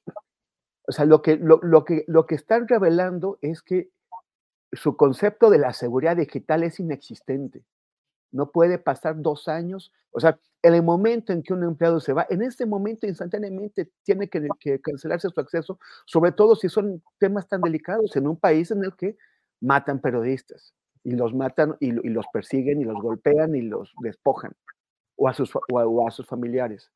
o 0.87 0.93
sea, 0.93 1.07
lo 1.07 1.22
que, 1.22 1.37
lo, 1.37 1.59
lo, 1.62 1.87
que, 1.87 2.05
lo 2.07 2.26
que 2.26 2.35
están 2.35 2.68
revelando 2.68 3.39
es 3.41 3.62
que 3.62 3.89
su 4.72 4.99
concepto 4.99 5.49
de 5.49 5.59
la 5.59 5.72
seguridad 5.72 6.18
digital 6.18 6.64
es 6.64 6.81
inexistente. 6.81 7.64
No 8.33 8.51
puede 8.51 8.78
pasar 8.78 9.20
dos 9.20 9.49
años. 9.49 9.93
O 10.12 10.20
sea, 10.20 10.39
en 10.62 10.74
el 10.74 10.83
momento 10.83 11.33
en 11.33 11.43
que 11.43 11.53
un 11.53 11.64
empleado 11.64 12.01
se 12.01 12.12
va, 12.12 12.26
en 12.28 12.43
ese 12.43 12.66
momento 12.66 13.07
instantáneamente 13.07 13.91
tiene 14.03 14.28
que, 14.28 14.49
cancelarse 14.81 15.28
su 15.28 15.41
acceso, 15.41 15.78
sobre 16.05 16.33
todo 16.33 16.55
si 16.55 16.68
son 16.68 17.03
temas 17.18 17.49
tan 17.49 17.61
delicados 17.62 18.14
en 18.16 18.26
un 18.26 18.37
país 18.37 18.70
en 18.70 18.85
el 18.85 18.95
que 18.95 19.16
matan 19.61 20.01
periodistas 20.01 20.74
y 21.03 21.12
los 21.12 21.35
matan 21.35 21.76
y, 21.81 21.93
los 21.93 22.26
persiguen 22.33 22.81
y 22.81 22.85
los 22.85 23.01
golpean 23.01 23.55
y 23.55 23.62
los 23.62 23.93
despojan 24.03 24.53
o 25.16 25.28
a 25.28 25.35
sus, 25.35 25.53
o 25.70 26.07
a, 26.07 26.11
sus 26.11 26.26
familiares. 26.26 26.91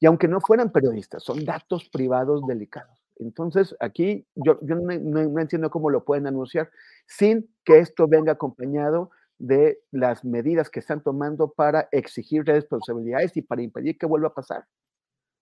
Y 0.00 0.06
aunque 0.06 0.28
no 0.28 0.40
fueran 0.40 0.70
periodistas, 0.70 1.22
son 1.22 1.44
datos 1.44 1.88
privados 1.88 2.46
delicados. 2.46 3.04
Entonces, 3.16 3.76
aquí 3.78 4.26
yo, 4.34 4.58
yo 4.62 4.74
no, 4.74 4.92
no, 4.98 5.40
entiendo 5.40 5.70
cómo 5.70 5.90
lo 5.90 6.04
pueden 6.04 6.26
anunciar 6.26 6.70
sin 7.06 7.48
que 7.64 7.78
esto 7.78 8.08
venga 8.08 8.32
acompañado 8.32 9.10
de 9.38 9.80
las 9.90 10.24
medidas 10.24 10.70
que 10.70 10.80
están 10.80 11.02
tomando 11.02 11.52
para 11.52 11.88
exigir 11.92 12.44
responsabilidades 12.44 13.36
y 13.36 13.42
para 13.42 13.62
impedir 13.62 13.98
que 13.98 14.06
vuelva 14.06 14.28
a 14.28 14.34
pasar. 14.34 14.66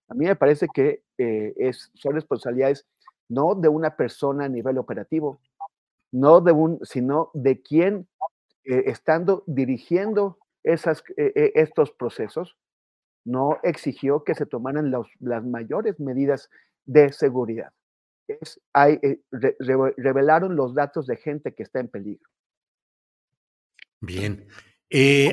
A 0.09 0.15
mí 0.15 0.27
me 0.27 0.37
parece 0.37 0.67
que 0.73 1.03
eh, 1.19 1.55
es, 1.57 1.91
son 1.95 2.15
responsabilidades 2.15 2.87
no 3.29 3.55
de 3.55 3.69
una 3.69 3.97
persona 3.97 4.45
a 4.45 4.49
nivel 4.49 4.79
operativo, 4.79 5.41
no 6.13 6.41
de 6.41 6.53
un, 6.53 6.79
sino 6.83 7.31
de 7.35 7.63
quien 7.63 8.09
eh, 8.65 8.85
estando 8.87 9.45
dirigiendo 9.47 10.39
esas, 10.63 11.03
eh, 11.17 11.53
estos 11.55 11.93
procesos, 11.93 12.57
no 13.25 13.59
exigió 13.63 14.25
que 14.25 14.35
se 14.35 14.47
tomaran 14.47 14.91
las 14.91 15.45
mayores 15.45 15.99
medidas 16.01 16.51
de 16.85 17.13
seguridad. 17.13 17.73
Revelaron 19.97 20.57
los 20.57 20.75
datos 20.75 21.07
de 21.07 21.17
gente 21.17 21.55
que 21.55 21.63
está 21.63 21.81
en 21.81 21.89
peligro. 21.89 22.29
Bien. 24.03 24.49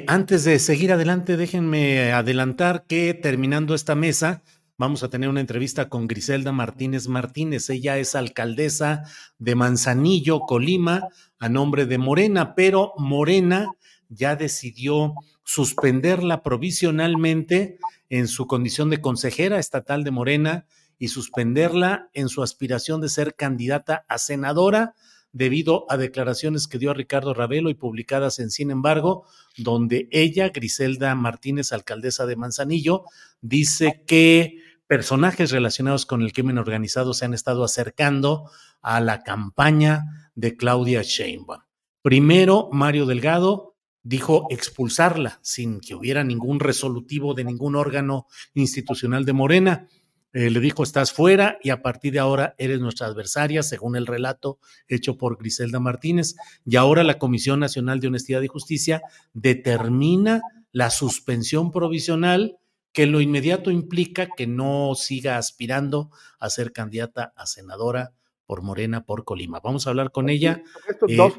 antes 0.07 0.43
de 0.43 0.59
seguir 0.59 0.93
adelante, 0.93 1.37
déjenme 1.37 2.11
adelantar 2.11 2.85
que 2.85 3.15
terminando 3.15 3.73
esta 3.73 3.95
mesa, 3.95 4.43
vamos 4.77 5.01
a 5.01 5.09
tener 5.09 5.27
una 5.27 5.41
entrevista 5.41 5.89
con 5.89 6.07
Griselda 6.07 6.51
Martínez 6.51 7.07
Martínez. 7.07 7.67
Ella 7.71 7.97
es 7.97 8.13
alcaldesa 8.13 9.05
de 9.39 9.55
Manzanillo, 9.55 10.41
Colima, 10.41 11.07
a 11.39 11.49
nombre 11.49 11.87
de 11.87 11.97
Morena, 11.97 12.53
pero 12.53 12.93
Morena 12.97 13.71
ya 14.07 14.35
decidió 14.35 15.15
suspenderla 15.43 16.43
provisionalmente 16.43 17.79
en 18.07 18.27
su 18.27 18.45
condición 18.45 18.91
de 18.91 19.01
consejera 19.01 19.57
estatal 19.57 20.03
de 20.03 20.11
Morena 20.11 20.67
y 20.99 21.07
suspenderla 21.07 22.11
en 22.13 22.29
su 22.29 22.43
aspiración 22.43 23.01
de 23.01 23.09
ser 23.09 23.33
candidata 23.33 24.05
a 24.07 24.19
senadora 24.19 24.93
debido 25.31 25.85
a 25.89 25.97
declaraciones 25.97 26.67
que 26.67 26.77
dio 26.77 26.91
a 26.91 26.93
Ricardo 26.93 27.33
Ravelo 27.33 27.69
y 27.69 27.75
publicadas 27.75 28.39
en 28.39 28.49
Sin 28.49 28.71
embargo, 28.71 29.25
donde 29.57 30.07
ella, 30.11 30.49
Griselda 30.49 31.13
Martínez, 31.15 31.71
alcaldesa 31.71 32.25
de 32.25 32.35
Manzanillo, 32.35 33.03
dice 33.41 34.03
que 34.07 34.57
personajes 34.87 35.51
relacionados 35.51 36.05
con 36.05 36.21
el 36.21 36.33
crimen 36.33 36.57
organizado 36.57 37.13
se 37.13 37.25
han 37.25 37.33
estado 37.33 37.63
acercando 37.63 38.49
a 38.81 38.99
la 39.01 39.21
campaña 39.23 40.31
de 40.33 40.55
Claudia 40.55 41.01
Sheinbaum. 41.03 41.61
Primero, 42.01 42.69
Mario 42.71 43.05
Delgado 43.05 43.75
dijo 44.01 44.47
expulsarla 44.49 45.39
sin 45.43 45.81
que 45.81 45.93
hubiera 45.93 46.23
ningún 46.23 46.59
resolutivo 46.59 47.33
de 47.33 47.43
ningún 47.43 47.75
órgano 47.75 48.27
institucional 48.53 49.25
de 49.25 49.33
Morena. 49.33 49.87
Eh, 50.31 50.49
le 50.49 50.59
dijo, 50.59 50.83
estás 50.83 51.11
fuera 51.11 51.57
y 51.63 51.71
a 51.71 51.81
partir 51.81 52.13
de 52.13 52.19
ahora 52.19 52.55
eres 52.57 52.79
nuestra 52.79 53.07
adversaria, 53.07 53.63
según 53.63 53.95
el 53.95 54.05
relato 54.05 54.59
hecho 54.87 55.17
por 55.17 55.37
Griselda 55.37 55.79
Martínez. 55.79 56.35
Y 56.65 56.75
ahora 56.75 57.03
la 57.03 57.17
Comisión 57.17 57.59
Nacional 57.59 57.99
de 57.99 58.07
Honestidad 58.07 58.41
y 58.41 58.47
Justicia 58.47 59.01
determina 59.33 60.41
la 60.71 60.89
suspensión 60.91 61.71
provisional 61.71 62.57
que 62.91 63.05
lo 63.05 63.21
inmediato 63.21 63.71
implica 63.71 64.27
que 64.35 64.47
no 64.47 64.93
siga 64.95 65.37
aspirando 65.37 66.09
a 66.39 66.49
ser 66.49 66.71
candidata 66.71 67.33
a 67.35 67.45
senadora 67.45 68.13
por 68.49 68.63
Morena 68.63 69.05
por 69.05 69.25
Colima. 69.25 69.59
Vamos 69.59 69.85
a 69.85 69.91
hablar 69.91 70.11
con 70.11 70.27
ella. 70.27 70.63
Eh, 71.07 71.15
dos, 71.15 71.37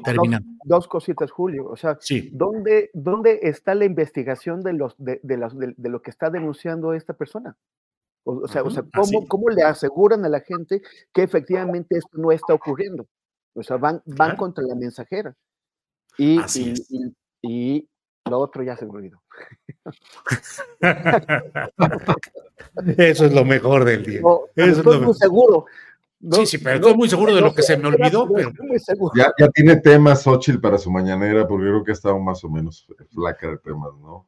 dos, 0.63 0.87
cositas, 0.87 1.29
Julio. 1.29 1.67
O 1.67 1.75
sea, 1.75 1.97
¿dónde, 2.31 2.89
¿dónde, 2.93 3.39
está 3.43 3.75
la 3.75 3.83
investigación 3.83 4.61
de, 4.61 4.71
los, 4.71 4.95
de, 4.97 5.19
de, 5.21 5.89
lo 5.89 6.01
que 6.01 6.09
está 6.09 6.29
denunciando 6.29 6.93
esta 6.93 7.13
persona? 7.13 7.57
O, 8.23 8.47
sea, 8.47 8.63
o 8.63 8.69
sea 8.69 8.83
¿cómo, 8.93 9.27
¿cómo, 9.27 9.49
le 9.49 9.63
aseguran 9.63 10.23
a 10.25 10.29
la 10.29 10.41
gente 10.41 10.81
que 11.13 11.23
efectivamente 11.23 11.97
esto 11.97 12.17
no 12.17 12.31
está 12.31 12.53
ocurriendo? 12.53 13.07
O 13.53 13.63
sea, 13.63 13.77
van, 13.77 14.01
van 14.05 14.35
contra 14.35 14.63
la 14.63 14.75
mensajera. 14.75 15.35
Y, 16.17 16.39
y, 16.55 17.15
y, 17.41 17.87
lo 18.29 18.39
otro 18.39 18.63
ya 18.63 18.77
se 18.77 18.85
me 18.85 18.91
olvidó. 18.91 19.21
Eso 22.97 23.25
es 23.25 23.33
lo 23.33 23.43
mejor 23.43 23.85
del 23.85 24.05
día. 24.05 24.21
estoy 24.55 24.99
muy 24.99 25.15
seguro. 25.15 25.65
sí, 26.31 26.45
sí, 26.45 26.57
pero 26.59 26.75
estoy 26.75 26.95
muy 26.95 27.09
seguro 27.09 27.33
de 27.33 27.41
lo 27.41 27.51
que 27.53 27.63
se 27.63 27.77
me 27.77 27.87
olvidó. 27.87 28.31
Pero... 28.31 28.51
Ya, 29.15 29.33
ya, 29.37 29.49
tiene 29.49 29.77
temas 29.77 30.21
Xochitl 30.21 30.61
para 30.61 30.77
su 30.77 30.91
mañanera, 30.91 31.47
porque 31.47 31.65
creo 31.65 31.83
que 31.83 31.91
ha 31.91 31.93
estado 31.93 32.19
más 32.19 32.43
o 32.43 32.49
menos 32.49 32.87
flaca 33.09 33.49
de 33.49 33.57
temas, 33.57 33.91
¿no? 33.99 34.27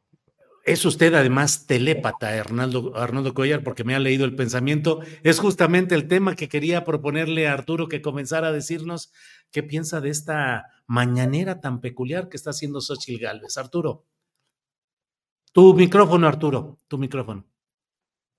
Es 0.64 0.86
usted 0.86 1.12
además 1.12 1.66
telépata, 1.66 2.28
Arnaldo, 2.40 2.96
Arnaldo 2.96 3.34
Collar, 3.34 3.62
porque 3.62 3.84
me 3.84 3.94
ha 3.94 3.98
leído 3.98 4.24
el 4.24 4.34
pensamiento. 4.34 5.00
Es 5.22 5.38
justamente 5.38 5.94
el 5.94 6.08
tema 6.08 6.36
que 6.36 6.48
quería 6.48 6.84
proponerle 6.84 7.46
a 7.46 7.52
Arturo 7.52 7.86
que 7.86 8.00
comenzara 8.00 8.48
a 8.48 8.52
decirnos 8.52 9.12
qué 9.50 9.62
piensa 9.62 10.00
de 10.00 10.08
esta 10.08 10.70
mañanera 10.86 11.60
tan 11.60 11.82
peculiar 11.82 12.30
que 12.30 12.38
está 12.38 12.50
haciendo 12.50 12.80
Xochitl 12.80 13.22
Galvez. 13.22 13.58
Arturo. 13.58 14.06
Tu 15.52 15.74
micrófono, 15.74 16.26
Arturo, 16.26 16.78
tu 16.88 16.96
micrófono. 16.96 17.44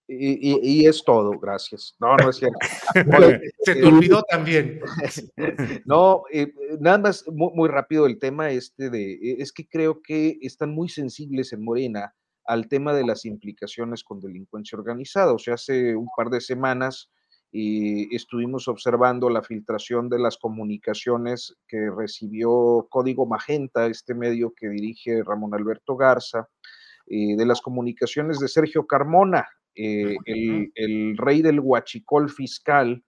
Y, 0.08 0.86
es 0.86 1.04
todo, 1.04 1.32
gracias. 1.40 1.96
No, 2.00 2.16
no 2.16 2.30
es 2.30 2.36
cierto. 2.38 2.60
Se 3.62 3.76
te 3.76 3.86
olvidó 3.86 4.22
también. 4.30 4.80
no, 5.86 6.24
eh, 6.32 6.54
nada 6.80 7.00
más 7.00 7.26
muy, 7.28 7.68
rápido 7.70 8.06
el 8.06 8.20
tema 8.20 8.52
este 8.52 8.90
de, 8.90 9.14
e, 9.14 9.36
es 9.40 9.52
que 9.52 9.68
creo 9.68 10.02
que 10.02 10.38
están 10.42 10.72
muy 10.72 10.90
sensibles 10.90 11.54
en 11.54 11.64
Morena 11.64 12.14
al 12.46 12.68
tema 12.68 12.94
de 12.94 13.04
las 13.04 13.26
implicaciones 13.26 14.04
con 14.04 14.20
delincuencia 14.20 14.78
organizada. 14.78 15.34
O 15.34 15.40
sea, 15.40 15.56
hace 15.56 15.96
un 15.96 16.08
par 16.16 16.30
de 16.30 16.42
semanas 16.42 17.10
eh, 17.52 18.08
estuvimos 18.12 18.68
observando 18.68 19.30
la 19.30 19.42
filtración 19.42 20.10
de 20.10 20.20
las 20.20 20.38
comunicaciones 20.38 21.56
que 21.68 21.90
recibió 21.90 22.86
Código 22.90 23.26
Magenta, 23.26 23.88
este 23.88 24.14
medio 24.14 24.54
que 24.54 24.70
dirige 24.70 25.24
Ramón 25.24 25.56
Alberto 25.56 25.96
Garza, 25.96 26.50
eh, 27.08 27.36
de 27.36 27.46
las 27.46 27.62
comunicaciones 27.62 28.40
de 28.40 28.48
Sergio 28.48 28.86
Carmona, 28.86 29.48
eh, 29.76 30.16
el, 30.26 31.18
rey 31.18 31.42
del 31.42 31.60
huachicol 31.60 32.30
fiscal, 32.30 33.04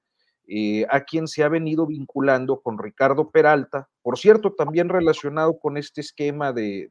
eh, 0.48 0.86
a 0.90 1.04
quien 1.04 1.28
se 1.28 1.44
ha 1.44 1.50
venido 1.50 1.86
vinculando 1.86 2.62
con 2.62 2.78
Ricardo 2.78 3.32
Peralta, 3.32 3.90
por 4.02 4.18
cierto, 4.18 4.54
también 4.54 4.90
relacionado 4.90 5.60
con 5.60 5.78
este 5.78 6.02
esquema 6.02 6.54
de, 6.54 6.90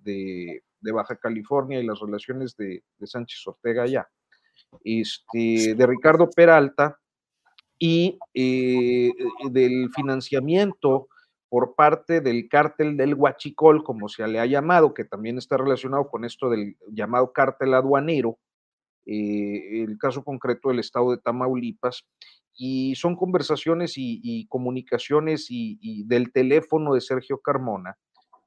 Baja 0.81 1.17
California 1.17 1.81
y 1.81 1.87
las 1.87 2.01
relaciones 2.01 2.57
de, 2.57 2.83
Sánchez 3.03 3.47
Ortega 3.47 3.83
allá, 3.85 4.09
este, 4.85 5.75
de 5.75 5.87
Ricardo 5.87 6.29
Peralta 6.31 6.99
y 7.79 8.19
del 8.35 9.91
financiamiento 9.95 11.09
por 11.49 11.75
parte 11.75 12.21
del 12.21 12.49
cártel 12.49 12.97
del 12.97 13.15
Huachicol, 13.15 13.85
como 13.85 14.09
se 14.09 14.27
le 14.27 14.41
ha 14.41 14.47
llamado, 14.47 14.95
que 14.95 15.05
también 15.05 15.39
está 15.39 15.57
relacionado 15.57 16.09
con 16.09 16.25
esto 16.25 16.51
del 16.51 16.77
llamado 16.91 17.33
cártel 17.33 17.75
aduanero, 17.75 18.39
eh, 19.07 19.85
el 19.85 19.99
caso 19.99 20.25
concreto 20.25 20.69
del 20.69 20.81
estado 20.81 21.13
de 21.13 21.19
Tamaulipas, 21.19 22.05
y 22.59 22.95
son 22.97 23.17
conversaciones 23.17 23.95
y, 23.97 24.47
comunicaciones 24.49 25.47
y, 25.51 26.05
del 26.05 26.33
teléfono 26.33 26.95
de 26.95 27.01
Sergio 27.01 27.39
Carmona, 27.39 27.97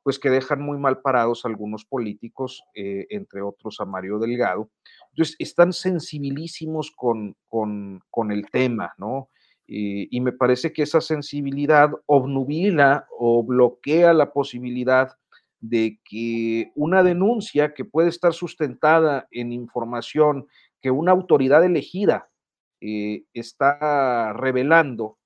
pues 0.03 0.17
que 0.17 0.29
dejan 0.29 0.61
muy 0.61 0.77
mal 0.77 1.01
parados 1.01 1.45
algunos 1.45 1.85
políticos, 1.85 2.63
eh, 2.73 3.05
entre 3.09 3.41
otros 3.41 3.79
a 3.79 3.85
Mario 3.85 4.17
Delgado. 4.17 4.69
Entonces, 5.11 5.35
están 5.37 5.73
sensibilísimos 5.73 6.91
con, 6.95 7.35
con, 7.47 8.01
con 8.09 8.31
el 8.31 8.49
tema, 8.49 8.93
¿no? 8.97 9.29
y 9.71 10.19
me 10.21 10.31
parece 10.31 10.73
que 10.73 10.81
esa 10.81 10.99
sensibilidad 10.99 11.91
obnubila 12.07 13.05
o 13.15 13.43
bloquea 13.43 14.13
la 14.13 14.33
posibilidad 14.33 15.11
de 15.59 15.99
que 16.03 16.71
una 16.75 17.03
denuncia 17.03 17.73
que 17.73 17.85
puede 17.85 18.09
estar 18.09 18.33
sustentada 18.33 19.27
en 19.31 19.51
información 19.51 20.47
que 20.81 20.91
una 20.91 21.11
autoridad 21.11 21.63
elegida 21.63 22.29
eh, 22.81 23.23
está 23.33 24.33
revelando 24.33 25.17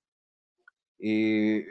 eh, 0.99 1.65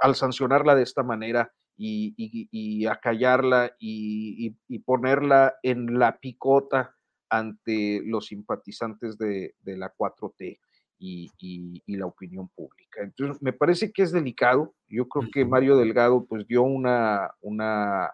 al 0.00 0.14
sancionarla 0.14 0.74
de 0.74 0.82
esta 0.82 1.02
manera 1.02 1.52
y, 1.76 2.86
acallarla 2.86 3.74
y, 3.80 4.50
ponerla 4.84 5.56
en 5.62 5.98
la 5.98 6.18
picota 6.18 6.94
ante 7.28 8.00
los 8.04 8.26
simpatizantes 8.26 9.18
de, 9.18 9.54
de 9.60 9.76
la 9.76 9.92
4T 9.92 10.60
y, 10.98 11.82
la 11.86 12.06
opinión 12.06 12.48
pública. 12.54 13.02
Entonces, 13.02 13.40
me 13.42 13.52
parece 13.52 13.92
que 13.92 14.02
es 14.02 14.12
delicado. 14.12 14.74
Yo 14.88 15.08
creo 15.08 15.30
que 15.32 15.44
Mario 15.44 15.76
Delgado 15.76 16.24
pues 16.24 16.46
dio 16.46 16.62
una, 16.62 17.30
una 17.40 18.12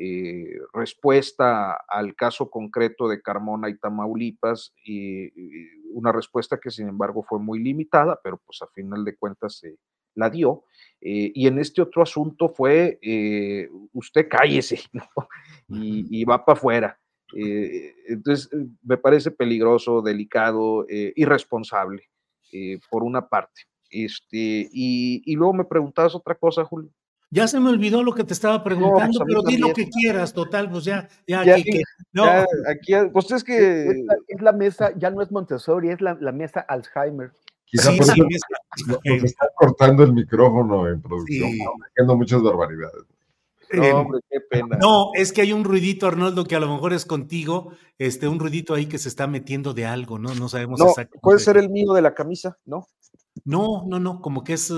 eh, 0.00 0.60
respuesta 0.72 1.76
al 1.88 2.14
caso 2.14 2.48
concreto 2.50 3.08
de 3.08 3.20
Carmona 3.20 3.68
y 3.68 3.78
Tamaulipas, 3.78 4.72
y, 4.84 5.28
una 5.90 6.12
respuesta 6.12 6.58
que 6.62 6.70
sin 6.70 6.88
embargo 6.88 7.24
fue 7.24 7.40
muy 7.40 7.58
limitada, 7.58 8.20
pero 8.22 8.40
pues 8.46 8.62
a 8.62 8.68
final 8.68 9.04
de 9.04 9.16
cuentas 9.16 9.58
se 9.58 9.76
la 10.14 10.30
dio. 10.30 10.64
Eh, 11.00 11.32
y 11.34 11.46
en 11.48 11.58
este 11.58 11.82
otro 11.82 12.02
asunto 12.02 12.48
fue, 12.48 12.98
eh, 13.02 13.68
usted 13.92 14.28
cállese, 14.28 14.80
y, 15.68 16.20
y, 16.20 16.24
va 16.24 16.44
para 16.44 16.56
afuera. 16.56 17.00
entonces, 17.32 18.48
me 18.82 18.98
parece 18.98 19.32
peligroso, 19.32 20.00
delicado, 20.00 20.86
irresponsable. 20.88 22.08
Eh, 22.52 22.78
por 22.90 23.02
una 23.02 23.28
parte. 23.28 23.62
Este, 23.90 24.68
y, 24.72 25.34
luego 25.34 25.54
me 25.54 25.64
preguntabas 25.64 26.14
otra 26.14 26.34
cosa, 26.34 26.64
Julio. 26.64 26.90
Ya 27.30 27.46
se 27.46 27.60
me 27.60 27.68
olvidó 27.68 28.02
lo 28.02 28.14
que 28.14 28.24
te 28.24 28.32
estaba 28.32 28.62
pues, 28.62 28.74
preguntando, 28.74 29.20
pero 29.26 29.42
di 29.42 29.58
lo 29.58 29.72
que 29.74 29.88
quieras, 29.88 30.32
total, 30.32 30.70
pues 30.70 30.84
ya, 30.84 31.08
ya, 31.26 31.40
aquí, 31.40 31.82
no. 32.12 32.24
aquí, 32.24 32.94
pues 33.12 33.30
es 33.32 33.44
que... 33.44 34.04
Es 34.28 34.40
la, 34.40 34.52
mesa, 34.52 34.92
ya 34.96 35.10
no 35.10 35.20
es 35.20 35.30
Montessori, 35.30 35.90
es 35.90 36.00
la, 36.00 36.14
mesa 36.32 36.60
Alzheimer. 36.60 37.32
Quizá 37.66 37.90
por 37.90 38.02
eso 38.02 39.26
está 39.26 39.46
cortando 39.54 40.04
el 40.04 40.14
micrófono 40.14 40.88
en 40.88 41.02
producción, 41.02 41.50
haciendo 41.90 42.16
muchas 42.16 42.42
barbaridades. 42.42 43.04
No, 43.72 43.84
Em, 43.84 43.96
hombre, 43.96 44.20
qué 44.30 44.40
pena. 44.40 44.78
No, 44.80 45.10
es 45.14 45.32
que 45.32 45.42
hay 45.42 45.52
un 45.52 45.64
ruidito, 45.64 46.06
Arnoldo, 46.06 46.44
que 46.44 46.56
a 46.56 46.60
lo 46.60 46.72
mejor 46.72 46.92
es 46.92 47.04
contigo, 47.04 47.72
este, 47.98 48.28
un 48.28 48.38
ruidito 48.38 48.74
ahí 48.74 48.86
que 48.86 48.98
se 48.98 49.08
está 49.08 49.26
metiendo 49.26 49.74
de 49.74 49.86
algo, 49.86 50.18
¿no? 50.18 50.34
No 50.34 50.48
sabemos 50.48 50.78
No, 50.80 50.86
exactamente. 50.86 51.20
puede 51.22 51.38
ser 51.38 51.56
el 51.56 51.68
mío 51.70 51.92
de 51.92 52.02
la 52.02 52.14
camisa, 52.14 52.58
¿no? 52.64 52.86
No, 53.44 53.84
no, 53.86 53.98
no, 54.00 54.20
como 54.20 54.42
que 54.44 54.54
es, 54.54 54.72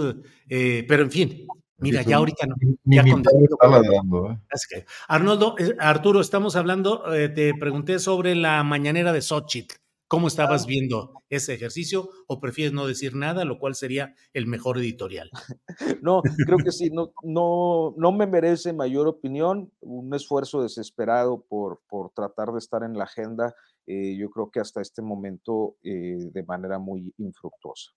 eh, 0.49 0.85
pero 0.89 1.03
en 1.03 1.11
fin, 1.11 1.47
mira, 1.79 2.03
ya 2.03 2.17
ahorita 2.17 2.47
no. 2.47 2.55
Ni 2.85 2.97
ya 2.97 3.03
con- 3.05 3.23
padre 3.23 3.45
está 3.51 3.69
ladrando, 3.69 4.33
¿eh? 4.33 4.39
Es 4.51 4.67
que- 4.67 4.85
Arnoldo, 5.09 5.55
eh, 5.59 5.75
Arturo, 5.79 6.21
estamos 6.21 6.57
hablando, 6.57 7.13
eh, 7.15 7.29
te 7.31 7.55
pregunté 7.55 7.99
sobre 7.99 8.35
la 8.35 8.63
mañanera 8.65 9.13
de 9.13 9.23
Xochitl. 9.23 9.77
¿Cómo 10.11 10.27
estabas 10.27 10.67
viendo 10.67 11.23
ese 11.29 11.55
ejercicio 11.55 12.09
o 12.27 12.41
prefieres 12.41 12.73
no 12.73 12.85
decir 12.85 13.15
nada, 13.15 13.45
lo 13.45 13.61
cual 13.61 13.77
sería 13.77 14.17
el 14.35 14.49
mejor 14.49 14.79
editorial? 14.79 15.31
No, 16.03 16.23
creo 16.47 16.59
que 16.59 16.73
sí, 16.73 16.91
no, 16.91 17.13
no, 17.23 17.95
no 17.97 18.11
me 18.11 18.27
merece 18.27 18.73
mayor 18.73 19.07
opinión, 19.07 19.71
un 19.81 20.13
esfuerzo 20.13 20.63
desesperado 20.63 21.45
por, 21.49 21.83
por 21.89 22.11
tratar 22.11 22.49
de 22.49 22.59
estar 22.59 22.83
en 22.83 22.95
la 22.99 23.05
agenda, 23.05 23.55
eh, 23.87 24.17
yo 24.17 24.31
creo 24.31 24.51
que 24.51 24.59
hasta 24.59 24.81
este 24.81 25.01
momento 25.01 25.77
eh, 25.85 26.17
de 26.19 26.43
manera 26.43 26.81
muy 26.81 27.15
infructuosa. 27.19 27.93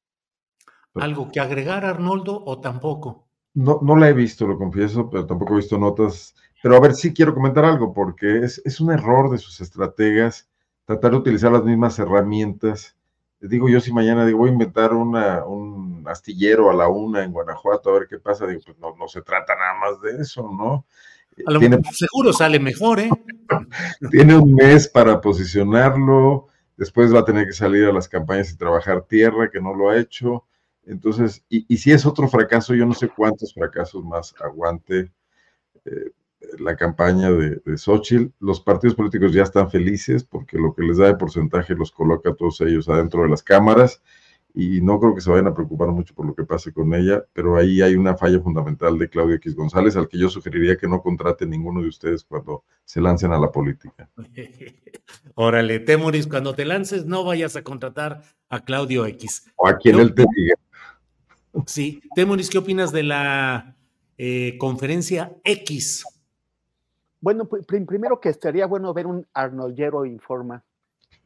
¿Algo 0.93 1.31
que 1.31 1.39
agregar, 1.39 1.83
Arnoldo, 1.83 2.43
o 2.45 2.59
tampoco? 2.61 3.27
No, 3.55 3.79
no 3.81 3.95
la 3.95 4.09
he 4.09 4.13
visto, 4.13 4.45
lo 4.45 4.59
confieso, 4.59 5.09
pero 5.09 5.25
tampoco 5.25 5.53
he 5.53 5.57
visto 5.57 5.79
notas. 5.79 6.35
Pero 6.61 6.75
a 6.75 6.79
ver, 6.79 6.93
sí 6.93 7.11
quiero 7.11 7.33
comentar 7.33 7.65
algo, 7.65 7.91
porque 7.91 8.37
es, 8.39 8.61
es 8.65 8.79
un 8.79 8.91
error 8.91 9.31
de 9.31 9.39
sus 9.39 9.61
estrategas 9.61 10.47
tratar 10.85 11.11
de 11.11 11.17
utilizar 11.17 11.51
las 11.51 11.63
mismas 11.63 11.97
herramientas. 11.99 12.95
Digo 13.39 13.67
yo, 13.67 13.79
si 13.81 13.91
mañana 13.91 14.25
digo, 14.25 14.39
voy 14.39 14.49
a 14.49 14.53
inventar 14.53 14.93
una, 14.93 15.45
un 15.45 16.03
astillero 16.07 16.69
a 16.69 16.73
la 16.73 16.87
una 16.87 17.23
en 17.23 17.31
Guanajuato, 17.31 17.89
a 17.89 17.99
ver 17.99 18.07
qué 18.07 18.19
pasa, 18.19 18.47
digo, 18.47 18.61
pues 18.65 18.77
no, 18.79 18.95
no 18.95 19.07
se 19.07 19.21
trata 19.21 19.55
nada 19.55 19.73
más 19.79 20.01
de 20.01 20.21
eso, 20.21 20.43
¿no? 20.43 20.85
A 21.45 21.51
lo 21.51 21.59
Tiene, 21.59 21.79
seguro 21.91 22.31
sale 22.31 22.59
mejor, 22.59 22.99
¿eh? 22.99 23.09
tiene 24.11 24.37
un 24.37 24.53
mes 24.53 24.87
para 24.87 25.19
posicionarlo, 25.19 26.47
después 26.77 27.13
va 27.13 27.19
a 27.19 27.25
tener 27.25 27.47
que 27.47 27.53
salir 27.53 27.85
a 27.85 27.91
las 27.91 28.07
campañas 28.07 28.51
y 28.51 28.57
trabajar 28.57 29.01
tierra, 29.03 29.49
que 29.49 29.59
no 29.59 29.73
lo 29.73 29.89
ha 29.89 29.97
hecho. 29.97 30.45
Entonces, 30.85 31.43
y, 31.49 31.65
y 31.67 31.77
si 31.77 31.91
es 31.91 32.05
otro 32.05 32.27
fracaso, 32.27 32.75
yo 32.75 32.85
no 32.85 32.93
sé 32.93 33.09
cuántos 33.09 33.53
fracasos 33.53 34.03
más 34.03 34.35
aguante 34.39 35.11
eh, 35.85 36.11
la 36.59 36.75
campaña 36.75 37.31
de, 37.31 37.61
de 37.65 37.77
Xochitl. 37.77 38.31
Los 38.39 38.61
partidos 38.61 38.95
políticos 38.95 39.33
ya 39.33 39.43
están 39.43 39.69
felices 39.69 40.23
porque 40.23 40.57
lo 40.57 40.73
que 40.73 40.83
les 40.83 40.97
da 40.97 41.07
de 41.07 41.15
porcentaje 41.15 41.75
los 41.75 41.91
coloca 41.91 42.31
a 42.31 42.35
todos 42.35 42.61
ellos 42.61 42.89
adentro 42.89 43.23
de 43.23 43.29
las 43.29 43.43
cámaras 43.43 44.01
y 44.55 44.81
no 44.81 44.99
creo 44.99 45.15
que 45.15 45.21
se 45.21 45.31
vayan 45.31 45.47
a 45.47 45.53
preocupar 45.53 45.89
mucho 45.89 46.13
por 46.13 46.27
lo 46.27 46.35
que 46.35 46.43
pase 46.43 46.71
con 46.71 46.93
ella, 46.93 47.25
pero 47.33 47.57
ahí 47.57 47.81
hay 47.81 47.95
una 47.95 48.15
falla 48.15 48.39
fundamental 48.39 48.99
de 48.99 49.09
Claudio 49.09 49.35
X 49.35 49.55
González, 49.55 49.95
al 49.95 50.07
que 50.07 50.19
yo 50.19 50.29
sugeriría 50.29 50.77
que 50.77 50.87
no 50.87 51.01
contrate 51.01 51.47
ninguno 51.47 51.81
de 51.81 51.87
ustedes 51.87 52.23
cuando 52.23 52.63
se 52.85 53.01
lancen 53.01 53.33
a 53.33 53.39
la 53.39 53.51
política. 53.51 54.09
Órale, 55.35 55.79
Temoris, 55.79 56.27
cuando 56.27 56.53
te 56.53 56.65
lances, 56.65 57.05
no 57.05 57.23
vayas 57.23 57.55
a 57.55 57.63
contratar 57.63 58.21
a 58.49 58.63
Claudio 58.63 59.07
X. 59.07 59.51
O 59.55 59.67
a 59.67 59.77
quien 59.77 59.99
él 59.99 60.13
te 60.13 60.23
diga. 60.35 60.55
Sí, 61.65 62.01
Temoris, 62.15 62.49
¿qué 62.49 62.59
opinas 62.59 62.91
de 62.91 63.03
la 63.03 63.75
eh, 64.19 64.57
conferencia 64.59 65.35
X? 65.43 66.05
Bueno, 67.23 67.45
pr- 67.45 67.65
pr- 67.65 67.85
primero 67.85 68.19
que 68.19 68.27
estaría 68.27 68.65
bueno 68.67 68.93
ver 68.93 69.07
un 69.07 69.25
Arnoldero 69.33 70.05
Informa. 70.05 70.61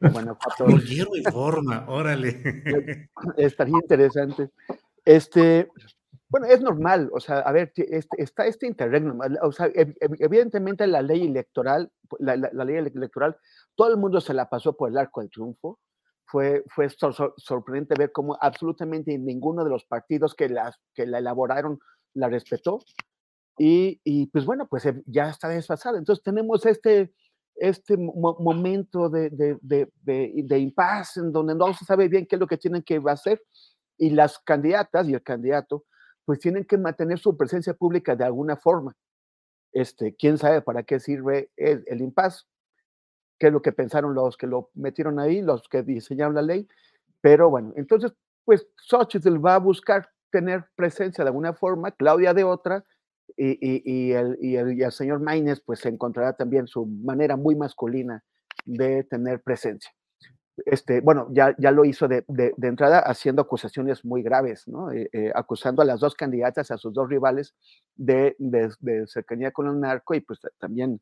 Guanajuato. 0.00 0.64
Arnoldero 0.66 1.16
Informa, 1.16 1.84
órale. 1.88 3.10
estaría 3.36 3.74
interesante. 3.82 4.50
Este, 5.04 5.68
bueno, 6.28 6.46
es 6.46 6.60
normal, 6.60 7.10
o 7.12 7.18
sea, 7.18 7.40
a 7.40 7.50
ver, 7.50 7.72
este- 7.74 8.22
está 8.22 8.46
este 8.46 8.68
interregno, 8.68 9.18
o 9.42 9.50
sea, 9.50 9.66
ev- 9.72 9.96
ev- 9.98 10.16
evidentemente 10.20 10.86
la 10.86 11.02
ley 11.02 11.26
electoral, 11.26 11.90
la, 12.20 12.36
la- 12.36 12.50
la 12.52 12.64
ley 12.64 12.76
ele- 12.76 12.92
electoral, 12.94 13.36
todo 13.74 13.90
el 13.90 13.96
mundo 13.96 14.20
se 14.20 14.34
la 14.34 14.48
pasó 14.48 14.76
por 14.76 14.90
el 14.90 14.98
arco 14.98 15.20
del 15.20 15.30
triunfo. 15.30 15.80
Fue, 16.26 16.62
fue 16.68 16.90
sor- 16.90 17.14
sor- 17.14 17.34
sorprendente 17.38 17.96
ver 17.98 18.12
cómo 18.12 18.38
absolutamente 18.40 19.18
ninguno 19.18 19.64
de 19.64 19.70
los 19.70 19.84
partidos 19.84 20.36
que, 20.36 20.48
las, 20.48 20.76
que 20.94 21.06
la 21.06 21.18
elaboraron 21.18 21.80
la 22.14 22.28
respetó. 22.28 22.78
Y, 23.58 24.00
y, 24.04 24.26
pues 24.26 24.44
bueno, 24.44 24.66
pues 24.68 24.86
eh, 24.86 25.02
ya 25.06 25.30
está 25.30 25.48
desfasada. 25.48 25.98
Entonces 25.98 26.22
tenemos 26.22 26.64
este, 26.64 27.12
este 27.56 27.96
mo- 27.96 28.36
momento 28.40 29.08
de, 29.08 29.30
de, 29.30 29.58
de, 29.60 29.90
de, 30.02 30.58
impasse 30.58 31.20
en 31.20 31.32
donde 31.32 31.54
no 31.54 31.72
se 31.74 31.84
sabe 31.84 32.08
bien 32.08 32.26
qué 32.26 32.36
es 32.36 32.40
lo 32.40 32.46
que 32.46 32.56
tienen 32.56 32.82
que 32.82 33.02
hacer 33.06 33.42
y 33.96 34.10
las 34.10 34.38
candidatas 34.38 35.08
y 35.08 35.14
el 35.14 35.22
candidato 35.22 35.84
pues 36.24 36.38
tienen 36.38 36.64
que 36.64 36.78
mantener 36.78 37.18
su 37.18 37.36
presencia 37.36 37.74
pública 37.74 38.14
de 38.14 38.24
alguna 38.24 38.56
forma. 38.56 38.94
Este, 39.72 40.14
quién 40.14 40.38
sabe 40.38 40.62
para 40.62 40.82
qué 40.82 41.00
sirve 41.00 41.50
el, 41.56 41.82
el 41.86 42.00
impasse, 42.00 42.44
qué 43.38 43.48
es 43.48 43.52
lo 43.52 43.62
que 43.62 43.72
pensaron 43.72 44.14
los 44.14 44.36
que 44.36 44.46
lo 44.46 44.70
metieron 44.74 45.18
ahí, 45.18 45.42
los 45.42 45.68
que 45.68 45.82
diseñaron 45.82 46.34
la 46.34 46.42
ley, 46.42 46.68
pero 47.20 47.50
bueno, 47.50 47.72
entonces 47.76 48.12
pues 48.44 48.66
Xochitl 48.76 49.44
va 49.44 49.56
a 49.56 49.58
buscar 49.58 50.08
tener 50.30 50.66
presencia 50.74 51.24
de 51.24 51.28
alguna 51.28 51.52
forma, 51.52 51.90
Claudia 51.92 52.32
de 52.34 52.44
otra, 52.44 52.84
y, 53.36 53.82
y, 53.84 54.12
el, 54.12 54.92
señor 54.92 55.20
Maines 55.20 55.60
pues 55.60 55.84
encontrará 55.86 56.34
también 56.34 56.66
su 56.66 56.86
manera 56.86 57.36
muy 57.36 57.54
masculina 57.56 58.22
de 58.64 59.04
tener 59.04 59.42
presencia 59.42 59.90
este, 60.66 61.00
bueno, 61.00 61.28
ya, 61.30 61.54
ya 61.58 61.70
lo 61.70 61.84
hizo 61.84 62.08
de, 62.08 62.24
entrada 62.62 63.00
haciendo 63.00 63.42
acusaciones 63.42 64.04
muy 64.04 64.22
graves, 64.22 64.66
¿no? 64.66 64.90
Eh, 64.90 65.08
eh, 65.12 65.32
acusando 65.34 65.82
a 65.82 65.84
las 65.84 66.00
dos 66.00 66.14
candidatas, 66.14 66.70
a 66.70 66.78
sus 66.78 66.92
dos 66.92 67.08
rivales, 67.08 67.54
de, 67.96 68.36
cercanía 69.06 69.50
con 69.50 69.68
el 69.68 69.80
narco 69.80 70.14
y 70.14 70.20
pues 70.20 70.40
también, 70.58 71.00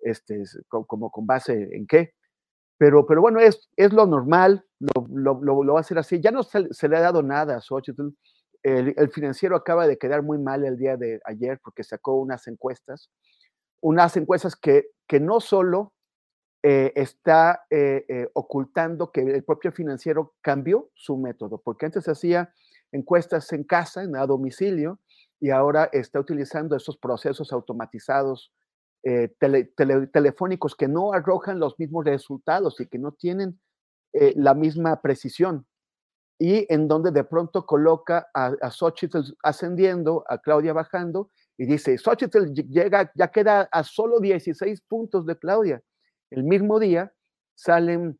este, 0.00 0.42
como 0.68 1.10
con 1.10 1.26
base 1.26 1.68
en 1.72 1.86
qué. 1.86 2.14
Pero, 2.78 3.06
pero 3.06 3.20
bueno, 3.20 3.40
es, 3.40 3.68
es 3.76 3.92
lo 3.92 4.06
normal, 4.06 4.64
lo, 4.78 5.40
lo, 5.42 5.72
va 5.72 5.78
a 5.78 5.80
hacer 5.80 5.98
así. 5.98 6.20
Ya 6.20 6.30
no 6.30 6.44
se, 6.44 6.72
se, 6.72 6.88
le 6.88 6.96
ha 6.96 7.00
dado 7.00 7.22
nada 7.22 7.56
a 7.56 7.60
Xochitl. 7.60 8.08
El, 8.62 9.10
financiero 9.10 9.56
acaba 9.56 9.86
de 9.86 9.98
quedar 9.98 10.22
muy 10.22 10.38
mal 10.38 10.64
el 10.64 10.76
día 10.76 10.96
de 10.96 11.20
ayer 11.24 11.60
porque 11.62 11.84
sacó 11.84 12.14
unas 12.14 12.46
encuestas, 12.48 13.10
unas 13.80 14.16
encuestas 14.16 14.56
que, 14.56 14.90
que 15.06 15.20
no 15.20 15.40
solo 15.40 15.92
eh, 16.64 16.92
está 16.96 17.64
eh, 17.70 18.04
eh, 18.08 18.28
ocultando 18.32 19.12
que 19.12 19.20
el 19.20 19.44
propio 19.44 19.70
financiero 19.70 20.34
cambió 20.40 20.90
su 20.94 21.16
método, 21.16 21.62
porque 21.64 21.86
antes 21.86 22.08
hacía 22.08 22.52
encuestas 22.90 23.52
en 23.52 23.62
casa, 23.62 24.02
en 24.02 24.16
a 24.16 24.26
domicilio, 24.26 24.98
y 25.38 25.50
ahora 25.50 25.88
está 25.92 26.18
utilizando 26.18 26.74
esos 26.74 26.98
procesos 26.98 27.52
automatizados 27.52 28.52
eh, 29.04 29.32
tele, 29.38 29.66
tele, 29.76 30.08
telefónicos 30.08 30.74
que 30.74 30.88
no 30.88 31.12
arrojan 31.12 31.60
los 31.60 31.78
mismos 31.78 32.04
resultados 32.04 32.80
y 32.80 32.86
que 32.86 32.98
no 32.98 33.12
tienen 33.12 33.60
la 34.12 34.54
misma 34.54 35.00
precisión. 35.00 35.67
Y 36.38 36.72
en 36.72 36.86
donde 36.86 37.10
de 37.10 37.24
pronto 37.24 37.66
coloca 37.66 38.28
a, 38.32 38.52
a 38.60 38.70
Xochitl 38.70 39.34
ascendiendo, 39.42 40.24
a 40.28 40.38
Claudia 40.38 40.72
bajando, 40.72 41.30
y 41.56 41.66
dice, 41.66 41.98
Xochitl 41.98 42.52
llega, 42.52 43.10
ya 43.16 43.28
queda 43.28 43.68
a 43.72 43.82
solo 43.82 44.20
16 44.20 44.80
puntos 44.82 45.26
de 45.26 45.36
Claudia 45.36 45.82
el 46.30 46.44
mismo 46.44 46.78
día 46.78 47.12
salen 47.54 48.18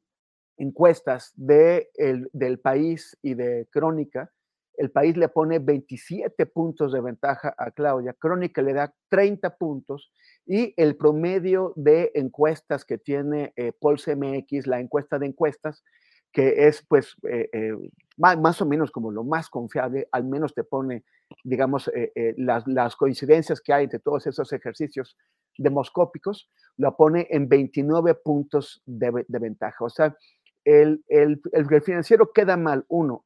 encuestas 0.57 1.33
de 1.37 1.91
el, 1.95 2.29
del 2.33 2.59
país 2.59 3.17
y 3.23 3.35
de 3.35 3.69
Crónica. 3.71 4.33
El 4.77 4.91
país 4.91 5.17
le 5.17 5.29
pone 5.29 5.59
27 5.59 6.47
puntos 6.47 6.93
de 6.93 7.01
ventaja 7.01 7.55
a 7.59 7.71
Claudia, 7.73 8.15
Crónica 8.15 8.63
le 8.63 8.75
da 8.75 8.95
30 9.09 9.57
puntos 9.57 10.13
y 10.47 10.73
el 10.77 10.97
promedio 10.97 11.73
de 11.77 12.13
encuestas 12.15 12.85
que 12.85 12.97
tiene 12.97 13.53
eh, 13.57 13.73
Pulse 13.73 14.15
MX, 14.15 14.67
la 14.69 14.81
encuesta 14.81 15.19
de 15.19 15.27
encuestas, 15.27 15.85
que 16.33 16.69
es 16.69 16.85
pues 16.87 17.17
eh, 17.29 17.49
eh, 17.53 17.73
más, 18.17 18.39
más, 18.39 18.61
o 18.61 18.67
menos 18.67 18.91
como 18.91 19.11
lo 19.11 19.25
más 19.25 19.49
confiable, 19.49 20.09
al 20.13 20.25
menos 20.25 20.55
te 20.55 20.65
pone, 20.65 21.05
digamos, 21.45 21.91
las, 22.37 22.67
las 22.67 22.97
coincidencias 22.97 23.61
que 23.61 23.73
hay 23.73 23.85
entre 23.85 24.01
todos 24.01 24.27
esos 24.27 24.53
ejercicios 24.53 25.17
demoscópicos, 25.57 26.51
lo 26.77 26.97
pone 26.97 27.27
en 27.31 27.49
29 27.49 28.15
puntos 28.17 28.83
de, 28.87 29.25
de 29.27 29.39
ventaja. 29.39 29.85
O 29.85 29.91
sea, 29.91 30.17
el, 30.65 31.05
el, 31.09 31.41
el, 31.53 31.83
financiero 31.83 32.31
queda 32.33 32.57
mal, 32.57 32.85
uno, 32.89 33.25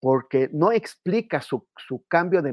porque 0.00 0.50
no 0.52 0.72
explica 0.72 1.40
su, 1.40 1.66
su 1.76 2.04
cambio 2.06 2.42
de, 2.42 2.52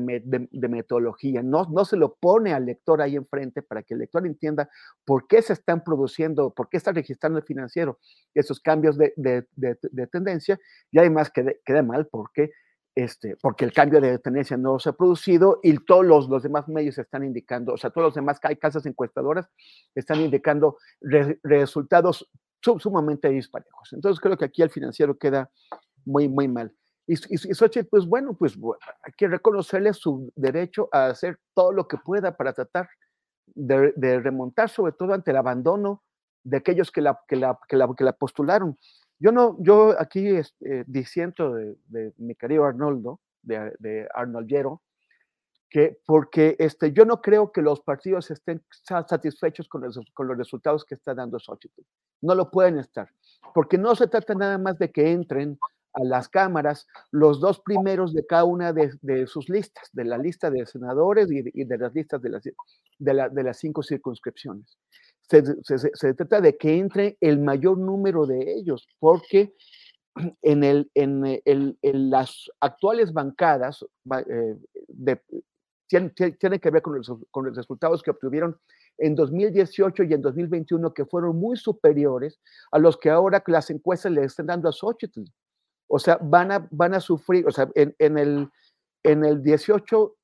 de, 0.50 0.68
metodología, 0.68 1.44
no, 1.44 1.66
no 1.66 1.86
se 1.86 1.98
lo 1.98 2.16
pone 2.16 2.54
al 2.54 2.66
lector 2.66 3.02
ahí 3.02 3.16
enfrente 3.16 3.62
para 3.62 3.84
que 3.84 3.94
el 3.94 4.02
lector 4.02 4.26
entienda 4.26 4.70
por 5.06 5.28
qué 5.28 5.42
se 5.42 5.54
están 5.54 5.84
produciendo, 5.84 6.52
por 6.52 6.70
qué 6.70 6.78
está 6.78 6.92
registrando 6.92 7.40
el 7.40 7.46
financiero 7.46 8.00
esos 8.34 8.60
cambios 8.60 8.98
de, 8.98 9.14
de 9.16 10.08
tendencia, 10.08 10.60
y 10.92 11.00
además 11.00 11.30
queda, 11.30 11.52
queda 11.66 11.84
mal 11.84 12.08
porque 12.08 12.52
este, 12.96 13.36
porque 13.42 13.66
el 13.66 13.74
cambio 13.74 14.00
de 14.00 14.20
tendencia 14.20 14.56
no 14.56 14.78
se 14.78 14.90
ha 14.90 14.94
producido 14.94 15.60
y 15.64 15.76
todos 15.84 16.06
los, 16.06 16.30
los 16.30 16.44
demás 16.44 16.68
medios 16.68 16.98
están 17.00 17.24
indicando, 17.24 17.74
o 17.74 17.78
sea, 17.78 17.90
todos 17.90 18.06
los 18.08 18.16
demás 18.16 18.40
hay 18.44 18.56
casas 18.58 18.86
encuestadoras 18.86 19.50
están 19.96 20.22
indicando 20.22 20.78
re, 21.02 21.40
resultados 21.44 22.30
sum, 22.62 22.80
sumamente 22.80 23.30
disparejos. 23.30 23.94
Entonces 23.94 24.20
creo 24.20 24.38
que 24.38 24.46
aquí 24.46 24.62
el 24.62 24.70
financiero 24.70 25.18
queda 25.18 25.50
muy, 26.06 26.28
muy 26.30 26.48
mal. 26.48 26.72
Y, 27.06 27.14
y, 27.14 27.38
Xochitl, 27.54 27.88
pues 27.90 28.06
bueno, 28.06 28.34
pues 28.34 28.58
hay 29.04 29.12
que 29.18 29.28
reconocerle 29.28 29.94
su 29.94 30.32
derecho 30.36 30.88
a 30.92 31.08
hacer 31.08 31.38
todo 31.54 31.72
lo 31.72 31.88
que 31.88 31.98
pueda 31.98 32.36
para 32.38 32.54
tratar 32.54 32.88
de, 33.56 34.20
remontar, 34.20 34.70
sobre 34.70 34.94
todo 34.94 35.14
ante 35.14 35.32
el 35.32 35.38
abandono 35.38 36.04
de 36.44 36.58
aquellos 36.58 36.92
que 36.92 37.02
la, 37.02 37.20
que 37.28 37.36
la, 37.36 37.58
que 37.68 38.04
la, 38.04 38.14
postularon. 38.14 38.78
Yo 39.20 39.32
no, 39.32 39.58
yo 39.60 39.96
aquí 40.00 40.28
eh, 40.28 40.84
diciendo 40.88 41.54
de, 41.54 42.14
mi 42.18 42.36
querido 42.36 42.66
Arnoldo, 42.66 43.20
de, 43.42 43.74
de 43.80 44.08
Arnold 44.14 44.48
Yero, 44.48 44.82
que 45.74 46.00
porque 46.06 46.56
este, 46.60 46.92
yo 46.92 47.04
no 47.04 47.20
creo 47.20 47.52
que 47.52 47.64
los 47.64 47.82
partidos 47.82 48.30
estén 48.30 48.64
satisfechos 48.86 49.68
con 49.68 49.82
los, 49.82 50.00
con 50.14 50.28
los 50.28 50.38
resultados 50.38 50.86
que 50.86 50.94
está 50.94 51.16
dando 51.16 51.40
Xochitl. 51.40 51.82
No 52.22 52.36
lo 52.36 52.52
pueden 52.52 52.78
estar, 52.78 53.10
porque 53.56 53.78
no 53.78 53.96
se 53.96 54.08
trata 54.08 54.36
nada 54.36 54.60
más 54.60 54.78
de 54.78 54.92
que 54.92 55.12
entren 55.12 55.58
a 55.94 56.04
las 56.04 56.28
cámaras 56.28 56.88
los 57.12 57.40
dos 57.40 57.60
primeros 57.62 58.14
de 58.14 58.26
cada 58.26 58.46
una 58.46 58.74
de, 58.74 59.28
sus 59.28 59.50
listas, 59.50 59.90
de 59.94 60.06
la 60.06 60.18
lista 60.18 60.50
de 60.50 60.66
senadores 60.66 61.30
y 61.32 61.64
de, 61.64 61.78
las 61.78 61.94
listas 61.94 62.22
de 62.22 62.30
las, 62.30 62.44
de, 62.44 63.44
las 63.44 63.58
cinco 63.58 63.84
circunscripciones. 63.84 64.78
Se, 65.24 66.14
trata 66.14 66.42
de 66.42 66.58
que 66.58 66.78
entre 66.78 67.18
el 67.22 67.40
mayor 67.40 67.78
número 67.78 68.26
de 68.26 68.54
ellos, 68.54 68.88
porque 69.00 69.54
en, 70.42 70.64
el, 70.64 70.90
en, 70.94 71.42
el, 71.46 71.78
en 71.82 72.10
las 72.10 72.50
actuales 72.60 73.14
bancadas 73.14 73.86
eh, 74.28 75.18
tienen, 75.88 76.14
tiene 76.14 76.60
que 76.60 76.70
ver 76.70 76.82
con 76.82 76.98
los, 76.98 77.12
con 77.32 77.46
los 77.46 77.56
resultados 77.56 78.04
que 78.04 78.12
obtuvieron 78.12 78.58
en 78.98 79.16
2018 79.16 80.04
y 80.04 80.14
en 80.14 80.22
2021 80.22 80.94
que 80.94 81.06
fueron 81.06 81.38
muy 81.38 81.58
superiores 81.58 82.40
a 82.72 82.80
los 82.80 82.98
que 82.98 83.10
ahora 83.10 83.44
las 83.48 83.70
encuestas 83.70 84.12
le 84.12 84.24
están 84.24 84.48
dando 84.48 84.70
a 84.70 84.72
Xochitl. 84.72 85.24
O 85.96 86.00
sea, 86.00 86.18
van 86.20 86.52
a, 86.52 86.68
van 86.72 86.96
a 86.96 87.00
sufrir, 87.00 87.48
o 87.48 87.52
sea, 87.52 87.70
en, 87.76 87.96
en 88.00 88.18
el, 88.18 88.50
en 89.04 89.24
el 89.24 89.44
18, 89.44 90.16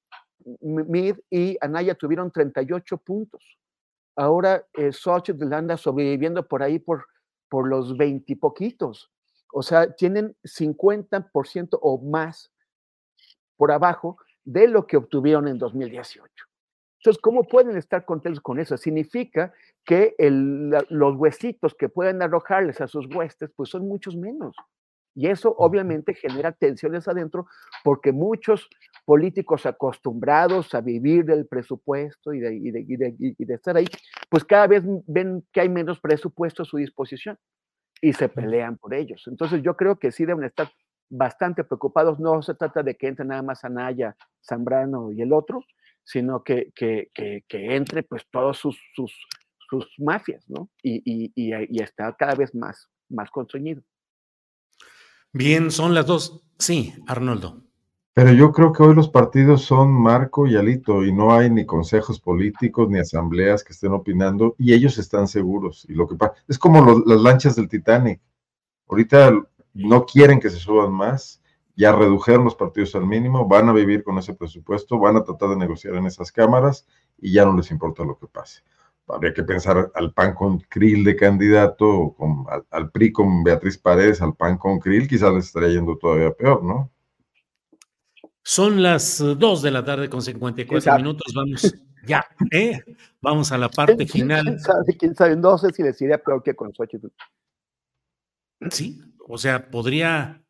Mid 0.61 1.17
y 1.29 1.59
Anaya 1.61 1.93
tuvieron 1.93 2.31
38 2.31 2.97
puntos. 2.97 3.59
Ahora 4.15 4.65
eh, 4.73 4.91
Xochitl 4.91 5.53
anda 5.53 5.77
sobreviviendo 5.77 6.47
por 6.47 6.63
ahí 6.63 6.79
por, 6.79 7.05
por 7.49 7.67
los 7.67 7.95
20 7.95 8.35
poquitos. 8.37 9.11
O 9.53 9.61
sea, 9.61 9.93
tienen 9.93 10.35
50% 10.43 11.77
o 11.79 12.01
más 12.01 12.51
por 13.55 13.71
abajo 13.71 14.17
de 14.43 14.67
lo 14.69 14.87
que 14.87 14.97
obtuvieron 14.97 15.47
en 15.47 15.59
2018. 15.59 16.25
Entonces, 16.97 17.21
¿cómo 17.21 17.43
pueden 17.43 17.77
estar 17.77 18.05
contentos 18.05 18.41
con 18.41 18.59
eso? 18.59 18.75
Significa 18.75 19.53
que 19.85 20.15
el, 20.17 20.71
los 20.89 21.15
huesitos 21.15 21.75
que 21.75 21.89
pueden 21.89 22.23
arrojarles 22.23 22.81
a 22.81 22.87
sus 22.87 23.05
huestes, 23.13 23.51
pues 23.55 23.69
son 23.69 23.87
muchos 23.87 24.15
menos. 24.15 24.55
Y 25.19 25.27
eso 25.27 25.53
obviamente 25.57 26.13
genera 26.13 26.53
tensiones 26.53 27.09
adentro 27.09 27.45
porque 27.83 28.13
muchos 28.13 28.69
políticos 29.03 29.65
acostumbrados 29.65 30.73
a 30.73 30.79
vivir 30.79 31.25
del 31.25 31.45
presupuesto 31.45 32.33
y 32.33 32.39
de, 32.39 32.55
y 32.55 32.71
de, 32.71 33.15
y 33.19 33.45
de, 33.45 33.53
estar 33.53 33.75
ahí, 33.75 33.85
pues 34.29 34.45
cada 34.45 34.67
vez 34.67 34.81
ven 35.07 35.45
que 35.51 35.59
hay 35.59 35.67
menos 35.67 35.99
presupuesto 35.99 36.63
a 36.63 36.65
su 36.65 36.77
disposición 36.77 37.37
y 38.01 38.13
se 38.13 38.29
pelean 38.29 38.77
por 38.77 38.93
ellos. 38.93 39.25
Entonces 39.27 39.61
yo 39.61 39.75
creo 39.75 39.99
que 39.99 40.13
sí 40.13 40.25
deben 40.25 40.45
estar 40.45 40.71
bastante 41.09 41.65
preocupados. 41.65 42.17
No 42.17 42.41
se 42.41 42.53
trata 42.53 42.81
de 42.81 42.95
que 42.95 43.07
entre 43.07 43.25
nada 43.25 43.41
más 43.41 43.65
Anaya, 43.65 44.15
Zambrano 44.41 45.11
y 45.11 45.21
el 45.21 45.33
otro, 45.33 45.65
sino 46.05 46.45
que, 46.45 46.71
que, 46.73 47.09
que, 47.13 47.43
que 47.45 47.75
entre 47.75 48.03
pues 48.03 48.25
todos 48.31 48.57
sus, 48.57 48.79
sus, 48.95 49.13
sus 49.69 49.85
mafias, 49.97 50.49
¿no? 50.49 50.69
Y, 50.81 51.01
y, 51.03 51.33
y, 51.35 51.83
está 51.83 52.15
cada 52.17 52.35
vez 52.35 52.55
más, 52.55 52.89
más 53.09 53.29
constreñido. 53.29 53.83
Bien, 55.31 55.69
son 55.69 55.93
las 55.93 56.07
dos. 56.07 56.41
Sí, 56.57 56.95
Arnoldo. 57.07 57.61
Pero 58.13 58.33
yo 58.33 58.51
creo 58.51 58.73
que 58.73 58.83
hoy 58.83 58.95
los 58.95 59.09
partidos 59.09 59.61
son 59.61 59.91
Marco 59.91 60.47
y 60.47 60.55
Alito 60.55 61.05
y 61.05 61.13
no 61.13 61.33
hay 61.33 61.49
ni 61.51 61.65
consejos 61.65 62.19
políticos 62.19 62.89
ni 62.89 62.99
asambleas 62.99 63.63
que 63.63 63.73
estén 63.73 63.93
opinando 63.93 64.55
y 64.57 64.73
ellos 64.73 64.97
están 64.97 65.27
seguros. 65.27 65.85
Y 65.87 65.93
lo 65.93 66.07
que 66.07 66.15
pasa 66.15 66.33
es 66.47 66.57
como 66.57 67.03
las 67.05 67.21
lanchas 67.21 67.55
del 67.55 67.69
Titanic. 67.69 68.19
Ahorita 68.87 69.31
no 69.75 70.05
quieren 70.05 70.39
que 70.39 70.49
se 70.49 70.57
suban 70.57 70.91
más, 70.91 71.41
ya 71.75 71.91
redujeron 71.91 72.43
los 72.43 72.55
partidos 72.55 72.95
al 72.95 73.05
mínimo, 73.05 73.47
van 73.47 73.69
a 73.69 73.73
vivir 73.73 74.03
con 74.03 74.17
ese 74.17 74.33
presupuesto, 74.33 74.97
van 74.97 75.15
a 75.15 75.23
tratar 75.23 75.49
de 75.49 75.57
negociar 75.57 75.95
en 75.95 76.07
esas 76.07 76.31
cámaras 76.31 76.87
y 77.19 77.31
ya 77.33 77.45
no 77.45 77.55
les 77.55 77.69
importa 77.69 78.03
lo 78.03 78.17
que 78.17 78.27
pase 78.27 78.63
habría 79.09 79.33
que 79.33 79.43
pensar 79.43 79.91
al 79.93 80.13
PAN 80.13 80.33
con 80.33 80.59
Krill 80.59 81.03
de 81.03 81.15
candidato, 81.15 82.15
con, 82.17 82.45
al, 82.69 82.91
PRI 82.91 83.11
con 83.11 83.43
Beatriz 83.43 83.77
Paredes, 83.77 84.21
al 84.21 84.35
PAN 84.35 84.57
con 84.57 84.79
Krill, 84.79 85.07
quizás 85.07 85.33
les 85.33 85.45
estaría 85.45 85.69
yendo 85.69 85.97
todavía 85.97 86.31
peor, 86.31 86.63
¿no? 86.63 86.91
Son 88.43 88.81
las 88.81 89.19
2 89.19 89.61
de 89.61 89.71
la 89.71 89.83
tarde 89.83 90.09
con 90.09 90.21
54 90.21 90.97
minutos, 90.97 91.33
vamos 91.35 91.73
ya, 92.05 92.25
¿eh? 92.51 92.81
Vamos 93.21 93.51
a 93.51 93.57
la 93.57 93.69
parte 93.69 94.07
final. 94.07 94.43
¿Quién 94.45 94.59
sabe? 94.59 94.97
¿Quién 94.97 95.15
sabe? 95.15 95.35
No 95.35 95.57
sé 95.57 95.71
si 95.71 95.83
les 95.83 96.01
iría 96.01 96.17
peor 96.17 96.41
que 96.41 96.55
con 96.55 96.73
Xochitl. 96.73 97.07
Sí, 98.71 99.01
o 99.27 99.37
sea, 99.37 99.69
podría, 99.69 100.41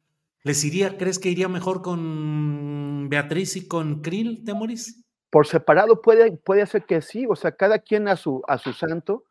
les 0.44 0.64
iría, 0.64 0.98
¿crees 0.98 1.20
que 1.20 1.30
iría 1.30 1.48
mejor 1.48 1.82
con 1.82 3.08
Beatriz 3.10 3.56
y 3.56 3.68
con 3.68 4.02
Krill, 4.02 4.44
Temoris? 4.44 5.04
Por 5.30 5.48
separado 5.48 6.02
puede, 6.02 6.38
puede 6.38 6.66
ser 6.66 6.86
que 6.86 7.02
sí, 7.02 7.26
o 7.30 7.36
sea, 7.36 7.52
cada 7.52 7.80
quien 7.80 8.08
a 8.08 8.16
su, 8.16 8.42
a 8.48 8.58
su 8.58 8.74
santo, 8.74 9.26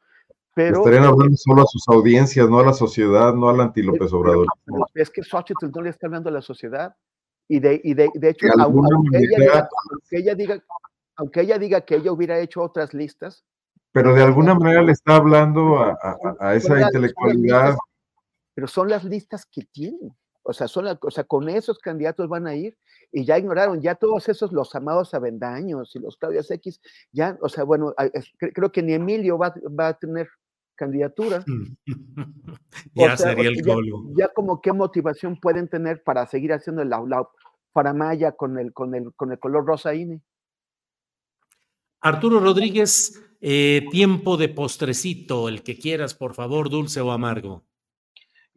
pero... 0.55 0.79
Estarían 0.79 1.05
hablando 1.05 1.37
solo 1.37 1.63
a 1.63 1.67
sus 1.67 1.89
audiencias, 1.89 2.49
no 2.49 2.59
a 2.59 2.65
la 2.65 2.73
sociedad, 2.73 3.35
no 3.35 3.49
al 3.49 3.61
anti 3.61 3.83
López 3.83 4.13
Obrador. 4.13 4.47
Es 4.95 5.11
que 5.11 5.23
Xochitl 5.23 5.71
no 5.75 5.83
le 5.83 5.91
está 5.91 6.07
hablando 6.07 6.31
a 6.31 6.33
la 6.33 6.43
sociedad. 6.43 6.95
Y 7.51 7.61
de, 7.61 7.81
y 7.83 7.95
de, 7.95 8.11
de 8.15 8.31
hecho, 8.31 8.47
aunque, 8.59 9.19
ella 9.19 9.39
diga, 9.39 9.69
aunque, 9.89 10.17
ella 10.19 10.35
diga, 10.35 10.63
aunque 11.17 11.41
ella 11.41 11.59
diga 11.59 11.81
que 11.81 11.95
ella 11.97 12.13
hubiera 12.13 12.39
hecho 12.39 12.61
otras 12.61 12.93
listas. 12.93 13.45
Pero 13.93 14.15
de 14.15 14.23
alguna 14.23 14.55
manera 14.55 14.83
le 14.83 14.93
está 14.93 15.17
hablando 15.17 15.79
a, 15.79 15.99
a, 16.03 16.17
a 16.41 16.55
esa 16.55 16.81
intelectualidad. 16.81 17.75
pero 18.55 18.67
son 18.67 18.89
las 18.89 19.05
listas 19.05 19.47
que 19.47 19.63
tienen. 19.63 20.15
O 20.49 20.55
sea, 20.55 20.67
son 20.67 20.87
o 20.87 21.11
sea, 21.11 21.25
con 21.25 21.47
esos 21.51 21.79
candidatos 21.79 22.27
van 22.27 22.47
a 22.47 22.55
ir 22.55 22.75
y 23.13 23.27
ya 23.27 23.37
ignoraron, 23.37 23.83
ya 23.83 23.97
todos 23.97 24.31
esos, 24.31 24.51
los 24.51 24.75
amados 24.75 25.13
Avendaños 25.13 25.95
y 25.95 25.99
los 25.99 26.17
Claudias 26.17 26.51
X, 26.51 26.81
ya, 27.13 27.37
o 27.43 27.51
sea, 27.51 27.65
bueno, 27.65 27.95
creo 28.39 28.73
que 28.73 28.83
ni 28.83 28.95
Emilio 28.95 29.37
va, 29.37 29.53
a 29.87 29.99
tener 29.99 30.27
candidatura. 30.75 31.45
ya 32.95 33.15
sería 33.19 33.51
el 33.51 33.61
colmo. 33.63 34.11
Ya, 34.17 34.29
como 34.29 34.63
qué 34.63 34.73
motivación 34.73 35.39
pueden 35.39 35.69
tener 35.69 36.03
para 36.03 36.25
seguir 36.25 36.55
haciendo 36.55 36.83
la, 36.83 36.99
la 37.07 37.29
faramaya 37.75 38.33
con 38.33 38.59
el, 38.59 38.73
con, 38.73 38.95
el, 38.95 39.13
con 39.17 39.31
el 39.33 39.39
color 39.39 39.67
rosa 39.67 39.95
INE. 39.95 40.23
Arturo 42.01 42.41
Rodríguez, 42.41 43.23
eh, 43.43 43.85
tiempo 43.91 44.39
de 44.39 44.49
postrecito, 44.49 45.51
el 45.51 45.63
que 45.63 45.79
quieras, 45.79 46.15
por 46.15 46.33
favor, 46.33 46.71
dulce 46.71 47.03
o 47.03 47.11
amargo. 47.11 47.68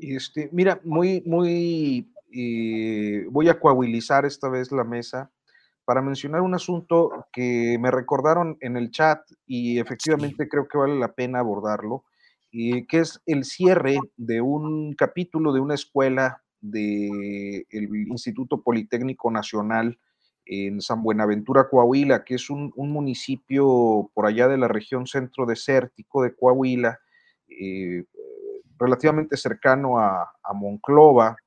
Este, 0.02 0.50
mira, 0.52 0.82
muy, 0.84 1.24
muy 1.26 2.12
y 2.32 3.24
voy 3.26 3.50
a 3.50 3.60
coahuilizar 3.60 4.26
esta 4.26 4.50
vez 4.50 4.72
la 4.72 4.84
mesa 4.84 5.32
para 5.86 6.02
mencionar 6.02 6.42
un 6.42 6.56
asunto 6.56 7.28
que 7.34 7.78
me 7.80 7.92
recordaron 7.92 8.58
en 8.62 8.78
el 8.78 8.92
chat 8.92 9.20
y 9.46 9.80
efectivamente 9.80 10.48
creo 10.48 10.68
que 10.68 10.78
vale 10.78 10.98
la 10.98 11.14
pena 11.14 11.40
abordarlo, 11.40 12.06
y 12.52 12.86
que 12.86 13.00
es 13.00 13.22
el 13.26 13.44
cierre 13.44 13.98
de 14.18 14.42
un 14.42 14.94
capítulo 14.94 15.54
de 15.54 15.60
una 15.60 15.76
escuela 15.76 16.44
del 16.60 17.66
Instituto 18.08 18.62
Politécnico 18.62 19.32
Nacional 19.32 19.98
en 20.46 20.82
San 20.82 21.02
Buenaventura, 21.02 21.70
Coahuila, 21.70 22.24
que 22.24 22.36
es 22.36 22.50
un, 22.50 22.74
municipio 22.76 24.12
por 24.14 24.26
allá 24.26 24.48
de 24.48 24.58
la 24.58 24.68
región 24.68 25.08
centro 25.08 25.46
desértico 25.46 26.24
de 26.24 26.36
Coahuila, 26.36 27.00
eh, 27.48 28.04
relativamente 28.82 29.38
cercano 29.38 30.00
a, 30.00 30.34
Monclova, 30.56 31.38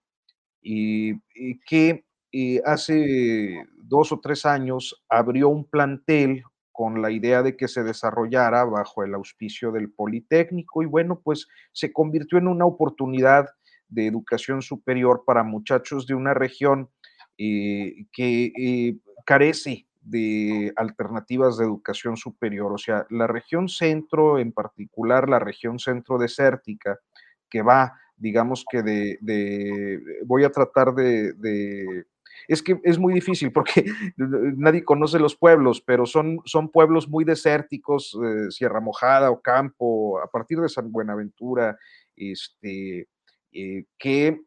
y, 0.62 1.18
que 1.66 2.04
eh, 2.32 2.62
hace 2.64 3.66
dos 3.76 4.12
o 4.12 4.20
tres 4.20 4.46
años 4.46 5.04
abrió 5.08 5.48
un 5.48 5.64
plantel 5.64 6.42
con 6.72 7.02
la 7.02 7.10
idea 7.10 7.42
de 7.42 7.56
que 7.56 7.68
se 7.68 7.82
desarrollara 7.84 8.64
bajo 8.64 9.04
el 9.04 9.14
auspicio 9.14 9.70
del 9.72 9.92
Politécnico 9.92 10.82
y 10.82 10.86
bueno, 10.86 11.20
pues 11.22 11.46
se 11.72 11.92
convirtió 11.92 12.38
en 12.38 12.48
una 12.48 12.66
oportunidad 12.66 13.46
de 13.88 14.06
educación 14.06 14.62
superior 14.62 15.22
para 15.26 15.44
muchachos 15.44 16.06
de 16.06 16.14
una 16.14 16.34
región 16.34 16.88
eh, 17.38 18.06
que 18.12 18.52
eh, 18.58 18.96
carece 19.24 19.86
de 20.00 20.72
alternativas 20.76 21.56
de 21.56 21.64
educación 21.64 22.16
superior. 22.16 22.72
O 22.72 22.78
sea, 22.78 23.06
la 23.10 23.26
región 23.26 23.68
centro, 23.68 24.38
en 24.38 24.52
particular 24.52 25.28
la 25.28 25.38
región 25.38 25.78
centro 25.78 26.18
desértica, 26.18 26.98
que 27.54 27.62
va 27.62 27.92
digamos 28.16 28.64
que 28.70 28.82
de, 28.82 30.00
voy 30.24 30.44
a 30.44 30.50
tratar 30.50 30.94
de, 30.94 32.04
es 32.48 32.62
que 32.62 32.80
es 32.82 32.98
muy 32.98 33.14
difícil 33.14 33.52
porque 33.52 33.84
nadie 34.16 34.84
conoce 34.84 35.18
los 35.18 35.36
pueblos, 35.36 35.80
pero 35.80 36.06
son, 36.06 36.40
son 36.44 36.70
pueblos 36.70 37.08
muy 37.08 37.24
desérticos, 37.24 38.16
eh, 38.24 38.50
Sierra 38.50 38.80
Mojada, 38.80 39.30
o 39.30 39.40
Campo, 39.40 40.18
a 40.20 40.28
partir 40.28 40.58
de 40.60 40.68
San 40.68 40.90
Buenaventura, 40.92 41.78
este, 42.16 43.08
eh, 43.52 43.84
que 43.98 44.40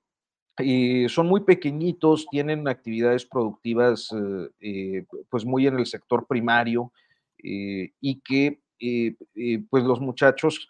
eh, 0.60 1.08
son 1.10 1.28
muy 1.28 1.42
pequeñitos, 1.42 2.26
tienen 2.32 2.68
actividades 2.68 3.26
productivas 3.26 4.10
pues 5.30 5.46
muy 5.46 5.68
en 5.68 5.78
el 5.78 5.86
sector 5.86 6.26
primario 6.26 6.92
y 7.38 8.22
que 8.22 8.60
pues 9.70 9.84
los 9.84 10.02
muchachos 10.02 10.68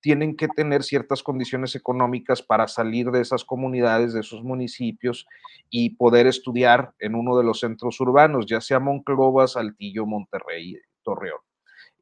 tienen 0.00 0.36
que 0.36 0.48
tener 0.48 0.82
ciertas 0.82 1.22
condiciones 1.22 1.74
económicas 1.74 2.42
para 2.42 2.68
salir 2.68 3.10
de 3.10 3.20
esas 3.20 3.44
comunidades, 3.44 4.12
de 4.12 4.20
esos 4.20 4.42
municipios 4.42 5.26
y 5.68 5.90
poder 5.96 6.26
estudiar 6.26 6.94
en 6.98 7.14
uno 7.14 7.36
de 7.36 7.44
los 7.44 7.60
centros 7.60 8.00
urbanos, 8.00 8.46
ya 8.46 8.60
sea 8.60 8.80
Monclova, 8.80 9.46
Saltillo, 9.48 10.06
Monterrey, 10.06 10.78
Torreón. 11.02 11.40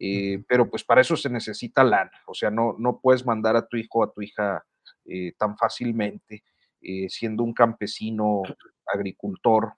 Eh, 0.01 0.45
pero 0.47 0.71
pues 0.71 0.85
para 0.85 1.01
eso 1.01 1.17
se 1.17 1.29
necesita 1.29 1.83
lana, 1.83 2.13
o 2.27 2.35
sea, 2.35 2.51
no, 2.51 2.77
no 2.79 3.01
puedes 3.01 3.27
mandar 3.27 3.57
a 3.57 3.67
tu 3.67 3.77
hijo 3.77 3.99
o 3.99 4.05
a 4.05 4.13
tu 4.13 4.23
hija 4.23 4.65
eh, 5.05 5.33
tan 5.37 5.57
fácilmente, 5.57 6.45
eh, 6.81 7.09
siendo 7.09 7.43
un 7.43 7.53
campesino, 7.53 8.43
agricultor, 8.87 9.75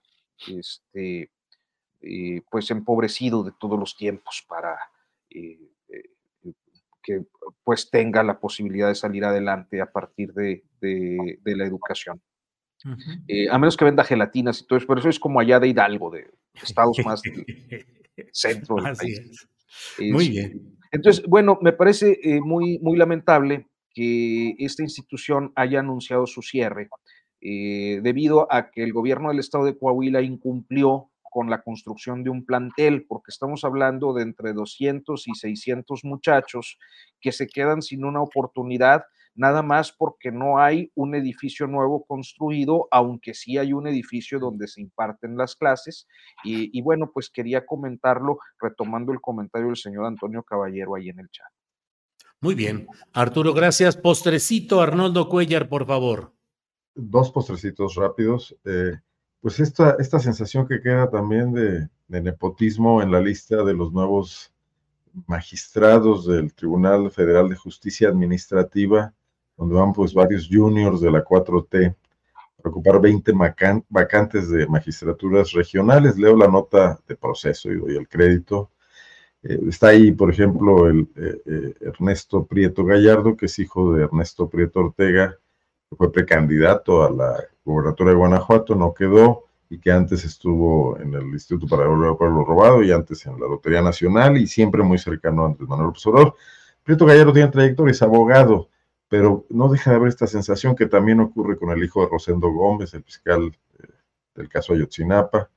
este, 0.47 1.31
pues 2.49 2.71
empobrecido 2.71 3.43
de 3.43 3.51
todos 3.59 3.79
los 3.79 3.95
tiempos 3.97 4.45
para 4.47 4.77
que 7.03 7.21
pues 7.63 7.89
tenga 7.89 8.23
la 8.23 8.39
posibilidad 8.39 8.87
de 8.87 8.95
salir 8.95 9.25
adelante 9.25 9.81
a 9.81 9.91
partir 9.91 10.33
de, 10.33 10.63
la 10.81 11.65
educación. 11.65 12.21
a 13.51 13.57
menos 13.57 13.77
que 13.77 13.85
venda 13.85 14.03
gelatinas 14.03 14.61
y 14.61 14.67
todo 14.67 14.77
eso, 14.77 14.87
por 14.87 14.99
eso 14.99 15.09
es 15.09 15.19
como 15.19 15.39
allá 15.39 15.59
de 15.59 15.67
Hidalgo, 15.67 16.11
de 16.11 16.29
estados 16.61 16.97
más 17.05 17.21
del 17.21 17.45
centro 18.31 18.75
del 18.75 18.95
país. 18.95 19.47
Muy 19.99 20.29
bien. 20.29 20.77
Entonces, 20.91 21.25
bueno, 21.25 21.57
me 21.61 21.71
parece 21.71 22.19
eh, 22.21 22.41
muy, 22.41 22.79
muy 22.79 22.97
lamentable 22.97 23.67
que 23.93 24.55
esta 24.59 24.83
institución 24.83 25.51
haya 25.55 25.79
anunciado 25.79 26.27
su 26.27 26.41
cierre 26.41 26.89
eh, 27.41 28.01
debido 28.03 28.51
a 28.51 28.71
que 28.71 28.83
el 28.83 28.93
gobierno 28.93 29.29
del 29.29 29.39
estado 29.39 29.65
de 29.65 29.77
Coahuila 29.77 30.21
incumplió 30.21 31.10
con 31.31 31.49
la 31.49 31.63
construcción 31.63 32.23
de 32.23 32.29
un 32.29 32.45
plantel, 32.45 33.05
porque 33.07 33.31
estamos 33.31 33.63
hablando 33.63 34.13
de 34.13 34.23
entre 34.23 34.53
200 34.53 35.27
y 35.27 35.33
600 35.33 36.03
muchachos 36.03 36.77
que 37.19 37.31
se 37.31 37.47
quedan 37.47 37.81
sin 37.81 38.05
una 38.05 38.21
oportunidad 38.21 39.05
nada 39.33 39.61
más 39.61 39.91
porque 39.91 40.31
no 40.31 40.59
hay 40.59 40.91
un 40.95 41.15
edificio 41.15 41.67
nuevo 41.67 42.05
construido, 42.05 42.87
aunque 42.91 43.33
sí 43.33 43.57
hay 43.57 43.73
un 43.73 43.87
edificio 43.87 44.39
donde 44.39 44.67
se 44.67 44.81
imparten 44.81 45.37
las 45.37 45.55
clases. 45.55 46.07
Y, 46.43 46.81
bueno, 46.81 47.11
pues 47.13 47.29
quería 47.29 47.65
comentarlo 47.65 48.39
retomando 48.59 49.11
el 49.13 49.21
comentario 49.21 49.67
del 49.67 49.77
señor 49.77 50.05
Antonio 50.05 50.43
Caballero 50.43 50.95
ahí 50.95 51.09
en 51.09 51.19
el 51.19 51.29
chat. 51.29 51.47
Muy 52.41 52.55
bien. 52.55 52.87
Arturo, 53.13 53.53
gracias. 53.53 53.95
Postrecito, 53.95 54.81
Arnoldo 54.81 55.29
Cuellar, 55.29 55.69
por 55.69 55.85
favor. 55.85 56.33
Dos 56.93 57.31
postrecitos 57.31 57.95
rápidos. 57.95 58.57
Eh, 58.65 58.99
pues 59.41 59.59
esta, 59.59 59.95
esta 59.99 60.19
sensación 60.19 60.67
que 60.67 60.81
queda 60.81 61.09
también 61.09 61.51
de, 61.51 61.89
nepotismo 62.07 63.01
en 63.01 63.11
la 63.11 63.19
lista 63.19 63.63
de 63.63 63.73
los 63.73 63.91
nuevos 63.91 64.53
magistrados 65.27 66.27
del 66.27 66.53
Tribunal 66.53 67.09
Federal 67.09 67.49
de 67.49 67.55
Justicia 67.55 68.09
Administrativa, 68.09 69.13
donde 69.57 69.75
van 69.75 69.93
pues 69.93 70.13
varios 70.13 70.47
juniors 70.49 71.01
de 71.01 71.11
la 71.11 71.23
4T 71.23 71.95
para 72.57 72.69
ocupar 72.69 73.01
20 73.01 73.31
vacantes 73.89 74.49
de 74.49 74.67
magistraturas 74.67 75.51
regionales. 75.53 76.17
Leo 76.17 76.35
la 76.35 76.47
nota 76.47 76.99
de 77.07 77.15
proceso 77.15 77.71
y 77.71 77.79
doy 77.79 77.95
el 77.95 78.07
crédito. 78.07 78.69
Eh, 79.41 79.59
está 79.67 79.87
ahí, 79.87 80.11
por 80.11 80.29
ejemplo, 80.29 80.87
el 80.87 81.07
eh, 81.15 81.41
eh, 81.45 81.73
Ernesto 81.81 82.45
Prieto 82.45 82.85
Gallardo, 82.85 83.35
que 83.35 83.47
es 83.47 83.57
hijo 83.57 83.93
de 83.93 84.03
Ernesto 84.03 84.47
Prieto 84.49 84.81
Ortega, 84.81 85.37
fue 85.97 86.11
precandidato 86.11 87.03
a 87.03 87.11
la 87.11 87.43
gubernatura 87.63 88.11
de 88.11 88.17
Guanajuato, 88.17 88.75
no 88.75 88.93
quedó, 88.93 89.45
y 89.71 89.79
que 89.79 89.89
antes 89.89 90.25
estuvo 90.25 90.99
en 90.99 91.13
el 91.13 91.27
Instituto 91.27 91.65
para 91.65 91.83
el 91.83 92.17
Pueblo 92.17 92.43
Robado 92.43 92.83
y 92.83 92.91
antes 92.91 93.25
en 93.25 93.39
la 93.39 93.47
Lotería 93.47 93.81
Nacional 93.81 94.35
y 94.37 94.45
siempre 94.45 94.83
muy 94.83 94.97
cercano 94.97 95.43
a 95.43 95.45
Andrés 95.47 95.69
Manuel 95.69 95.87
López. 95.87 96.33
Prieto 96.83 97.05
Gallardo 97.05 97.31
tiene 97.31 97.47
trayectoria, 97.47 97.91
es 97.91 98.01
abogado, 98.01 98.69
pero 99.07 99.45
no 99.49 99.69
deja 99.69 99.91
de 99.91 99.95
haber 99.95 100.09
esta 100.09 100.27
sensación 100.27 100.75
que 100.75 100.87
también 100.87 101.21
ocurre 101.21 101.57
con 101.57 101.69
el 101.71 101.81
hijo 101.81 102.01
de 102.01 102.09
Rosendo 102.09 102.49
Gómez, 102.49 102.93
el 102.93 103.03
fiscal 103.03 103.57
eh, 103.79 103.87
del 104.35 104.49
caso 104.49 104.73
Ayotzinapa, 104.73 105.49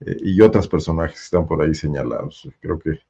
eh, 0.00 0.16
y 0.20 0.40
otros 0.42 0.68
personajes 0.68 1.16
que 1.16 1.24
están 1.24 1.46
por 1.46 1.62
ahí 1.62 1.74
señalados. 1.74 2.46
Creo 2.60 2.78
que 2.78 3.00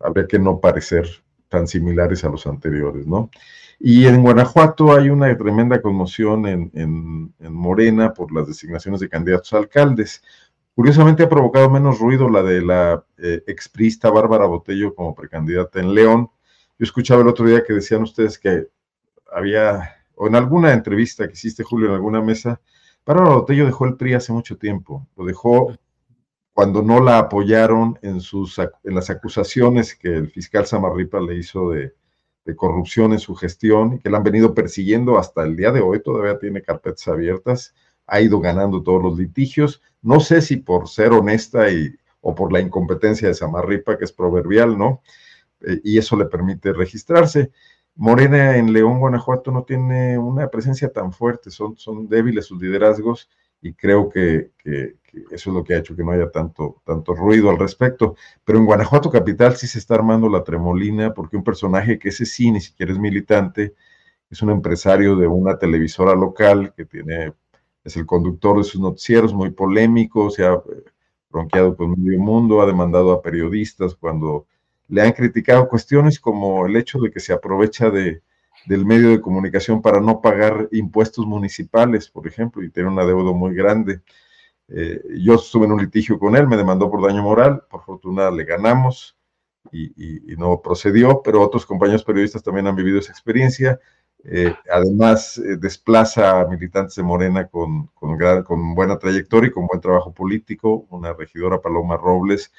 habría 0.00 0.26
que 0.26 0.38
no 0.38 0.60
parecer 0.60 1.08
tan 1.50 1.66
similares 1.66 2.24
a 2.24 2.30
los 2.30 2.46
anteriores, 2.46 3.06
¿no? 3.06 3.30
Y 3.78 4.06
en 4.06 4.22
Guanajuato 4.22 4.94
hay 4.94 5.10
una 5.10 5.36
tremenda 5.36 5.82
conmoción 5.82 6.46
en, 6.46 7.34
Morena 7.38 8.14
por 8.14 8.32
las 8.32 8.46
designaciones 8.46 9.00
de 9.00 9.08
candidatos 9.08 9.52
a 9.52 9.58
alcaldes. 9.58 10.22
Curiosamente 10.74 11.24
ha 11.24 11.28
provocado 11.28 11.68
menos 11.68 11.98
ruido 11.98 12.28
la 12.28 12.42
de 12.42 12.62
la 12.62 13.04
eh, 13.18 13.42
exprista 13.46 14.10
Bárbara 14.10 14.46
Botello 14.46 14.94
como 14.94 15.14
precandidata 15.14 15.80
en 15.80 15.94
León. 15.94 16.30
Yo 16.78 16.84
escuchaba 16.84 17.22
el 17.22 17.28
otro 17.28 17.46
día 17.46 17.64
que 17.66 17.72
decían 17.72 18.02
ustedes 18.02 18.38
que 18.38 18.68
había, 19.32 19.96
o 20.14 20.26
en 20.26 20.36
alguna 20.36 20.72
entrevista 20.72 21.26
que 21.26 21.32
hiciste, 21.32 21.64
Julio, 21.64 21.88
en 21.88 21.94
alguna 21.94 22.20
mesa, 22.20 22.60
Bárbara 23.04 23.36
Botello 23.36 23.66
dejó 23.66 23.86
el 23.86 23.96
PRI 23.96 24.14
hace 24.14 24.32
mucho 24.32 24.56
tiempo. 24.56 25.06
Lo 25.16 25.24
dejó 25.24 25.74
cuando 26.60 26.82
no 26.82 27.00
la 27.00 27.16
apoyaron 27.16 27.98
en, 28.02 28.20
sus, 28.20 28.58
en 28.58 28.94
las 28.94 29.08
acusaciones 29.08 29.94
que 29.94 30.14
el 30.14 30.30
fiscal 30.30 30.66
Samarripa 30.66 31.18
le 31.18 31.36
hizo 31.36 31.70
de, 31.70 31.94
corrupción 32.54 33.14
en 33.14 33.18
su 33.18 33.34
gestión 33.34 33.98
que 33.98 34.10
la 34.10 34.18
han 34.18 34.24
venido 34.24 34.52
persiguiendo 34.52 35.18
hasta 35.18 35.42
el 35.42 35.56
día 35.56 35.72
de 35.72 35.80
hoy, 35.80 36.02
todavía 36.02 36.38
tiene 36.38 36.60
carpetas 36.60 37.08
abiertas, 37.08 37.74
ha 38.06 38.20
ido 38.20 38.40
ganando 38.40 38.82
todos 38.82 39.02
los 39.02 39.18
litigios, 39.18 39.80
no 40.02 40.20
sé 40.20 40.42
si 40.42 40.58
por 40.58 40.86
ser 40.86 41.12
honesta 41.12 41.70
y, 41.70 41.96
o 42.20 42.34
por 42.34 42.52
la 42.52 42.60
incompetencia 42.60 43.28
de 43.28 43.32
Samarripa, 43.32 43.96
que 43.96 44.04
es 44.04 44.12
proverbial, 44.12 44.76
¿no? 44.76 45.00
Eh, 45.62 45.80
y 45.82 45.96
eso 45.96 46.14
le 46.14 46.26
permite 46.26 46.74
registrarse. 46.74 47.52
Morena 47.94 48.58
en 48.58 48.70
León, 48.74 48.98
Guanajuato, 48.98 49.50
no 49.50 49.62
tiene 49.62 50.18
una 50.18 50.48
presencia 50.48 50.92
tan 50.92 51.10
fuerte, 51.14 51.50
son, 51.50 51.78
son 51.78 52.06
débiles 52.06 52.44
sus 52.44 52.60
liderazgos 52.60 53.30
y 53.62 53.74
creo 53.74 54.08
que, 54.08 54.50
eso 55.30 55.50
es 55.50 55.54
lo 55.54 55.64
que 55.64 55.74
ha 55.74 55.78
hecho 55.78 55.96
que 55.96 56.04
no 56.04 56.12
haya 56.12 56.30
tanto, 56.30 56.80
tanto 56.84 57.14
ruido 57.14 57.50
al 57.50 57.58
respecto. 57.58 58.16
Pero 58.44 58.58
en 58.58 58.66
Guanajuato 58.66 59.10
Capital 59.10 59.56
sí 59.56 59.66
se 59.66 59.78
está 59.78 59.94
armando 59.96 60.28
la 60.28 60.44
tremolina 60.44 61.12
porque 61.12 61.36
un 61.36 61.44
personaje 61.44 61.98
que 61.98 62.10
ese 62.10 62.24
sí 62.26 62.50
ni 62.50 62.60
siquiera 62.60 62.92
es 62.92 62.98
militante, 62.98 63.74
es 64.30 64.42
un 64.42 64.50
empresario 64.50 65.16
de 65.16 65.26
una 65.26 65.58
televisora 65.58 66.14
local 66.14 66.72
que 66.76 66.84
tiene, 66.84 67.32
es 67.84 67.96
el 67.96 68.06
conductor 68.06 68.58
de 68.58 68.64
sus 68.64 68.80
noticieros, 68.80 69.34
muy 69.34 69.50
polémico, 69.50 70.30
se 70.30 70.44
ha 70.44 70.54
eh, 70.54 70.84
bronqueado 71.28 71.76
con 71.76 72.00
medio 72.00 72.18
mundo, 72.20 72.62
ha 72.62 72.66
demandado 72.66 73.12
a 73.12 73.22
periodistas 73.22 73.94
cuando 73.96 74.46
le 74.88 75.02
han 75.02 75.12
criticado 75.12 75.68
cuestiones 75.68 76.20
como 76.20 76.66
el 76.66 76.76
hecho 76.76 76.98
de 77.00 77.10
que 77.10 77.20
se 77.20 77.32
aprovecha 77.32 77.90
de, 77.90 78.22
del 78.66 78.84
medio 78.84 79.10
de 79.10 79.20
comunicación 79.20 79.82
para 79.82 80.00
no 80.00 80.20
pagar 80.20 80.68
impuestos 80.72 81.26
municipales, 81.26 82.08
por 82.08 82.26
ejemplo, 82.26 82.62
y 82.62 82.70
tiene 82.70 82.88
una 82.88 83.04
deuda 83.04 83.32
muy 83.32 83.54
grande. 83.54 84.02
Eh, 84.68 85.00
yo 85.18 85.34
estuve 85.34 85.66
en 85.66 85.72
un 85.72 85.80
litigio 85.80 86.18
con 86.18 86.36
él, 86.36 86.46
me 86.46 86.56
demandó 86.56 86.90
por 86.90 87.02
daño 87.02 87.22
moral, 87.22 87.64
por 87.68 87.82
fortuna 87.82 88.30
le 88.30 88.44
ganamos 88.44 89.16
y, 89.72 90.34
no 90.38 90.60
procedió, 90.62 91.22
pero 91.22 91.42
otros 91.42 91.66
compañeros 91.66 92.04
periodistas 92.04 92.42
también 92.42 92.66
han 92.66 92.76
vivido 92.76 92.98
esa 92.98 93.12
experiencia. 93.12 93.78
Eh, 94.24 94.54
además, 94.70 95.38
eh, 95.38 95.56
desplaza 95.56 96.40
a 96.40 96.46
militantes 96.46 96.94
de 96.94 97.02
Morena 97.02 97.46
con, 97.48 97.86
con, 97.88 98.18
con 98.44 98.74
buena 98.74 98.98
trayectoria 98.98 99.48
y 99.48 99.52
con 99.52 99.66
buen 99.66 99.80
trabajo 99.80 100.12
político, 100.12 100.86
una 100.90 101.12
regidora 101.14 101.60
Paloma 101.60 101.96
Robles, 101.96 102.52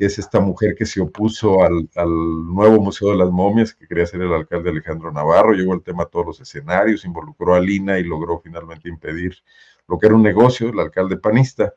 que 0.00 0.06
es 0.06 0.18
esta 0.18 0.40
mujer 0.40 0.74
que 0.74 0.86
se 0.86 0.98
opuso 0.98 1.62
al, 1.62 1.86
nuevo 1.94 2.80
Museo 2.80 3.10
de 3.10 3.18
las 3.18 3.30
Momias, 3.30 3.74
que 3.74 3.86
quería 3.86 4.06
ser 4.06 4.22
el 4.22 4.32
alcalde 4.32 4.70
Alejandro 4.70 5.12
Navarro, 5.12 5.52
llegó 5.52 5.74
el 5.74 5.82
tema 5.82 6.04
a 6.04 6.06
todos 6.06 6.24
los 6.24 6.40
escenarios, 6.40 7.04
involucró 7.04 7.54
a 7.54 7.60
Lina 7.60 7.98
y 7.98 8.04
logró 8.04 8.40
finalmente 8.40 8.88
impedir 8.88 9.36
lo 9.86 9.98
que 9.98 10.06
era 10.06 10.16
un 10.16 10.22
negocio, 10.22 10.70
el 10.70 10.80
alcalde 10.80 11.18
panista. 11.18 11.74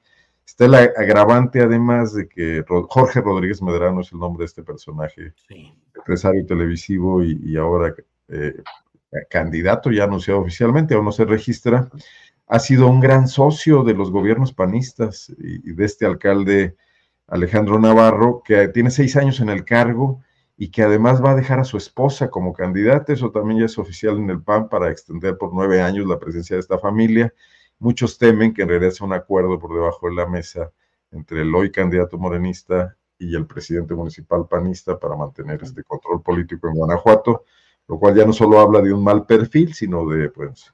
Está 0.48 0.64
el 0.68 0.74
agravante, 0.74 1.60
además, 1.60 2.14
de 2.14 2.30
que 2.30 2.64
Jorge 2.88 3.20
Rodríguez 3.20 3.62
Medrano 3.62 4.00
es 4.00 4.14
el 4.14 4.20
nombre 4.20 4.44
de 4.44 4.46
este 4.46 4.64
personaje, 4.64 5.34
empresario 5.94 6.46
televisivo 6.46 7.22
y, 7.22 7.58
ahora 7.58 7.94
eh, 8.30 8.56
candidato 9.30 9.92
ya 9.92 10.06
anunciado 10.06 10.40
oficialmente, 10.40 10.94
aún 10.96 11.04
no 11.04 11.12
se 11.12 11.26
registra, 11.26 11.90
ha 12.48 12.60
sido 12.60 12.88
un 12.88 13.02
gran 13.02 13.28
socio 13.28 13.84
de 13.84 13.96
los 13.96 14.12
gobiernos 14.12 14.54
panistas 14.54 15.30
y 15.38 15.74
de 15.74 15.84
este 15.84 16.06
alcalde 16.06 16.78
Alejandro 17.28 17.80
Navarro, 17.80 18.42
que 18.44 18.68
tiene 18.68 18.92
seis 18.92 19.16
años 19.16 19.40
en 19.40 19.50
el 19.50 19.66
cargo 19.66 20.22
y 20.58 20.70
que 20.70 20.84
además 20.84 21.24
va 21.24 21.32
a 21.32 21.36
dejar 21.36 21.60
a 21.60 21.64
su 21.64 21.78
esposa 21.78 22.30
como 22.30 22.54
candidata. 22.54 23.14
Eso 23.14 23.32
también 23.32 23.60
ya 23.60 23.66
es 23.66 23.78
oficial 23.78 24.18
en 24.18 24.30
el 24.30 24.42
PAN 24.42 24.70
para 24.70 24.92
extender 24.92 25.38
por 25.38 25.54
nueve 25.54 25.82
años 25.82 26.08
la 26.08 26.20
presencia 26.20 26.56
de 26.56 26.62
esta 26.62 26.78
familia. 26.78 27.34
Muchos 27.80 28.18
temen 28.18 28.54
que 28.54 28.62
en 28.62 28.70
realidad 28.70 28.92
sea 28.92 29.08
un 29.08 29.14
acuerdo 29.14 29.60
por 29.60 29.74
debajo 29.74 30.08
de 30.08 30.16
la 30.16 30.28
mesa 30.28 30.72
entre 31.12 31.42
el 31.42 31.54
hoy 31.54 31.72
candidato 31.72 32.18
morenista 32.18 32.96
y 33.18 33.36
el 33.36 33.46
presidente 33.46 33.94
municipal 33.94 34.48
panista 34.48 35.00
para 35.00 35.16
mantener 35.16 35.62
este 35.64 35.84
control 35.84 36.22
político 36.22 36.68
en 36.68 36.76
Guanajuato, 36.76 37.46
lo 37.88 38.00
cual 38.00 38.16
ya 38.16 38.26
no 38.26 38.34
solo 38.34 38.60
habla 38.60 38.82
de 38.82 38.94
un 38.94 39.04
mal 39.04 39.26
perfil, 39.26 39.74
sino 39.74 40.08
de 40.08 40.30
pues, 40.30 40.74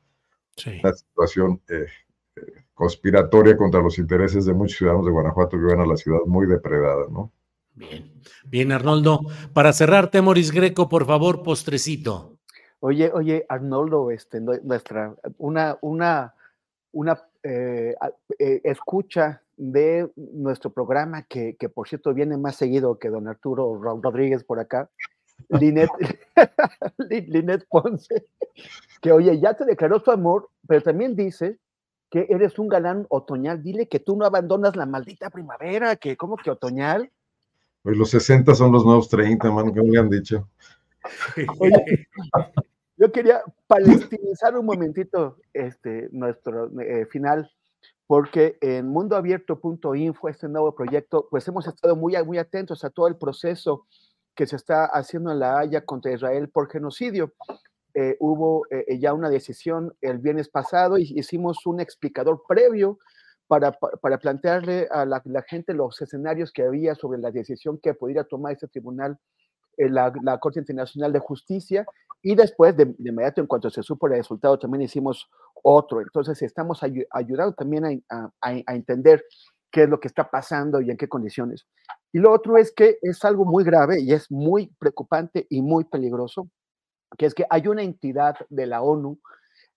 una 0.66 0.93
situación 0.93 1.62
eh, 1.70 1.88
conspiratoria 2.80 3.57
contra 3.57 3.82
los 3.82 3.99
intereses 3.99 4.45
de 4.45 4.53
muchos 4.53 4.77
ciudadanos 4.77 5.05
de 5.05 5.11
Guanajuato 5.11 5.57
que 5.57 5.63
viven 5.65 5.82
a 5.82 5.86
la 5.86 5.97
ciudad 5.97 6.21
muy 6.25 6.47
depredada, 6.47 7.07
¿no? 7.11 7.30
Bien, 7.75 8.09
bien, 8.45 8.71
Arnoldo. 8.71 9.19
Para 9.51 9.73
cerrar, 9.73 10.09
Temoris 10.09 10.53
Greco, 10.53 10.88
por 10.88 11.05
favor, 11.05 11.43
postrecito. 11.43 12.38
Oye, 12.80 13.11
oye, 13.13 13.45
Arnoldo, 13.49 14.11
este, 14.11 14.39
nuestra, 14.39 15.13
una, 15.38 15.77
una, 15.82 16.34
una 16.93 17.21
eh, 17.43 17.95
eh, 18.39 18.61
escucha 18.63 19.41
de 19.57 20.09
nuestro 20.15 20.71
programa, 20.71 21.23
que, 21.23 21.57
que, 21.59 21.67
por 21.67 21.86
cierto 21.89 22.13
viene 22.13 22.38
más 22.38 22.55
seguido 22.55 22.97
que 22.97 23.09
don 23.09 23.27
Arturo 23.27 23.75
Rodríguez 24.01 24.45
por 24.45 24.61
acá, 24.61 24.89
Linet, 25.49 25.89
Linet 26.97 27.67
Ponce, 27.67 28.25
que 29.01 29.11
oye, 29.11 29.38
ya 29.38 29.53
te 29.53 29.65
declaró 29.65 29.99
su 29.99 30.11
amor, 30.11 30.49
pero 30.65 30.82
también 30.82 31.13
dice 31.13 31.59
que 32.10 32.28
eres 32.30 32.57
un 32.60 32.68
galán 32.68 33.05
otoñal. 33.10 33.62
Dile 33.62 33.88
que 33.88 33.99
tú 33.99 34.18
no 34.18 34.26
abandonas 34.26 34.76
la 34.76 34.86
maldita 34.86 35.30
primavera, 35.30 35.95
que 35.95 36.18
como 36.18 36.38
que 36.38 36.51
otoñal. 36.51 37.12
Pues 37.84 37.97
los 37.97 38.10
60 38.10 38.55
son 38.55 38.72
los 38.72 38.86
nuevos 38.86 39.10
30, 39.10 39.51
man, 39.51 39.74
que 39.74 39.82
me 39.82 39.97
han 39.97 40.10
dicho. 40.10 40.49
yo 42.97 43.12
quería 43.12 43.41
palestinizar 43.68 44.57
un 44.57 44.66
momentito 44.66 45.38
este, 45.53 46.10
nuestro 46.12 46.70
eh, 46.82 47.05
final, 47.05 47.49
porque 48.05 48.57
en 48.60 48.88
mundoabierto.info, 48.88 50.28
este 50.28 50.49
nuevo 50.49 50.76
proyecto, 50.76 51.28
pues 51.30 51.47
hemos 51.47 51.68
estado 51.68 51.95
muy, 51.95 52.16
muy 52.26 52.38
atentos 52.38 52.84
a 52.84 52.89
todo 52.89 53.07
el 53.07 53.16
proceso 53.16 53.86
que 54.36 54.47
se 54.47 54.55
está 54.55 54.86
haciendo 54.86 55.32
en 55.32 55.39
La 55.39 55.60
Haya 55.60 55.86
contra 55.86 56.12
Israel 56.12 56.49
por 56.49 56.70
genocidio. 56.70 57.34
Eh, 57.94 58.18
hubo 58.20 58.66
eh, 58.70 59.00
ya 59.00 59.14
una 59.14 59.30
decisión 59.30 59.94
el 60.02 60.20
viernes 60.20 60.48
pasado 60.48 60.98
y 60.98 61.12
hicimos 61.16 61.66
un 61.66 61.80
explicador 61.80 62.44
previo 62.48 63.00
para, 63.48 63.72
para 63.72 64.20
plantearle 64.20 64.88
a 64.92 65.06
la, 65.06 65.24
gente 65.48 65.74
los 65.74 66.00
escenarios 66.02 66.52
que 66.52 66.64
había 66.64 66.94
sobre 66.94 67.20
la 67.20 67.32
decisión 67.32 67.80
que 67.82 67.96
pudiera 67.96 68.24
tomar 68.24 68.54
este 68.54 68.68
tribunal, 68.68 69.18
eh, 69.78 69.90
la, 69.90 70.14
la, 70.22 70.38
Corte 70.38 70.60
Internacional 70.60 71.12
de 71.12 71.20
Justicia, 71.20 71.86
y 72.22 72.36
después, 72.36 72.76
de, 72.78 72.94
inmediato, 73.00 73.42
en 73.42 73.48
cuanto 73.48 73.70
se 73.70 73.82
supo 73.82 74.08
el 74.08 74.14
resultado, 74.14 74.60
también 74.60 74.84
hicimos 74.84 75.30
otro. 75.64 76.02
Entonces, 76.02 76.42
estamos 76.42 76.84
ayudando 76.84 77.54
también 77.54 78.04
a, 78.10 78.32
a, 78.42 78.74
entender 78.76 79.24
qué 79.72 79.84
es 79.84 79.90
lo 79.90 80.00
que 80.00 80.10
está 80.10 80.30
pasando 80.30 80.82
y 80.82 80.92
en 80.92 80.98
qué 80.98 81.08
condiciones. 81.08 81.66
Y 82.12 82.20
lo 82.20 82.32
otro 82.32 82.58
es 82.58 82.72
que 82.72 82.98
es 83.02 83.24
algo 83.24 83.46
muy 83.46 83.64
grave 83.64 84.02
y 84.02 84.12
es 84.12 84.30
muy 84.30 84.68
preocupante 84.80 85.48
y 85.50 85.62
muy 85.62 85.86
peligroso, 85.86 86.50
que 87.18 87.26
es 87.26 87.34
que 87.34 87.45
hay 87.49 87.68
una 87.68 87.84
entidad 87.84 88.36
de 88.49 88.66
la 88.66 88.82
ONU 88.82 89.20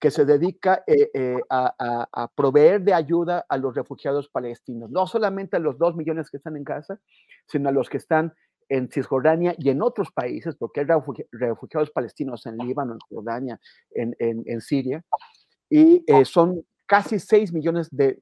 que 0.02 0.10
se 0.10 0.24
dedica 0.24 0.82
eh, 0.88 1.10
eh, 1.14 1.38
a, 1.48 2.28
proveer 2.34 2.82
de 2.82 2.92
ayuda 2.92 3.46
a 3.48 3.56
los 3.56 3.72
refugiados 3.72 4.28
palestinos, 4.28 4.90
no 4.90 5.06
solamente 5.06 5.56
a 5.56 5.60
los 5.60 5.78
dos 5.78 5.94
millones 5.94 6.28
que 6.28 6.38
están 6.38 6.56
en 6.56 6.64
Gaza, 6.64 6.98
sino 7.46 7.68
a 7.68 7.72
los 7.72 7.88
que 7.88 7.98
están 7.98 8.34
en 8.68 8.90
Cisjordania 8.90 9.54
y 9.58 9.70
en 9.70 9.80
otros 9.80 10.10
países, 10.10 10.56
porque 10.56 10.80
hay 10.80 10.86
refugiados 11.30 11.90
palestinos 11.92 12.44
en 12.46 12.56
Líbano, 12.56 12.94
en 12.94 12.98
Jordania, 12.98 13.60
en, 13.92 14.60
Siria, 14.60 15.04
y 15.70 16.02
eh, 16.08 16.24
son 16.24 16.64
casi 16.86 17.20
6 17.20 17.52
millones 17.52 17.88
de, 17.92 18.18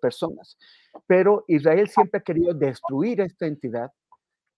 personas. 0.00 0.58
Pero 1.06 1.44
Israel 1.46 1.88
siempre 1.88 2.18
ha 2.18 2.24
querido 2.24 2.52
destruir 2.52 3.20
esta 3.20 3.46
entidad 3.46 3.92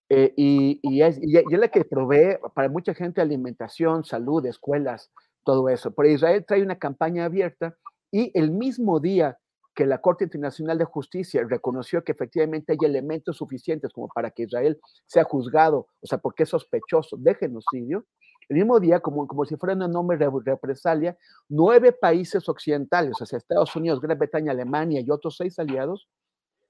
y, 0.09 0.81
y, 0.83 1.03
es, 1.03 1.19
y, 1.23 1.37
es, 1.37 1.45
la 1.51 1.69
que 1.69 1.85
provee 1.85 2.39
para 2.55 2.69
mucha 2.69 2.95
gente 2.95 3.21
alimentación, 3.21 4.05
salud, 4.05 4.45
escuelas, 4.47 5.11
todo 5.45 5.69
eso. 5.69 5.93
Pero 5.95 6.09
Israel 6.09 6.45
trae 6.47 6.63
una 6.63 6.79
campaña 6.79 7.25
abierta 7.25 7.77
y 8.11 8.31
el 8.39 8.51
mismo 8.51 9.01
día 9.01 9.39
que 9.75 9.87
la 9.87 10.01
Corte 10.01 10.25
Internacional 10.25 10.79
de 10.79 10.85
Justicia 10.85 11.45
reconoció 11.49 12.03
que 12.03 12.13
efectivamente 12.13 12.73
hay 12.73 12.79
elementos 12.83 13.37
suficientes 13.37 13.93
como 13.93 14.09
para 14.09 14.31
que 14.31 14.43
Israel 14.43 14.81
sea 15.07 15.25
juzgado, 15.25 15.87
o 16.01 16.07
sea, 16.07 16.19
porque 16.19 16.43
es 16.43 16.49
sospechoso 16.49 17.17
de 17.17 17.35
genocidio, 17.35 18.05
el 18.49 18.57
mismo 18.57 18.81
día, 18.81 19.01
como, 19.01 19.29
como 19.29 19.45
si 19.45 19.57
fuera 19.57 19.75
una 19.75 19.85
enorme 19.85 20.17
represalia, 20.17 21.17
nueve 21.49 21.93
países 21.93 22.49
occidentales, 22.49 23.21
o 23.21 23.27
sea, 23.27 23.37
Estados 23.37 23.77
Unidos, 23.77 24.01
Gran 24.01 24.19
Bretaña, 24.19 24.53
Alemania 24.53 25.01
y 25.01 25.11
otros 25.11 25.37
seis 25.37 25.59
aliados, 25.59 26.09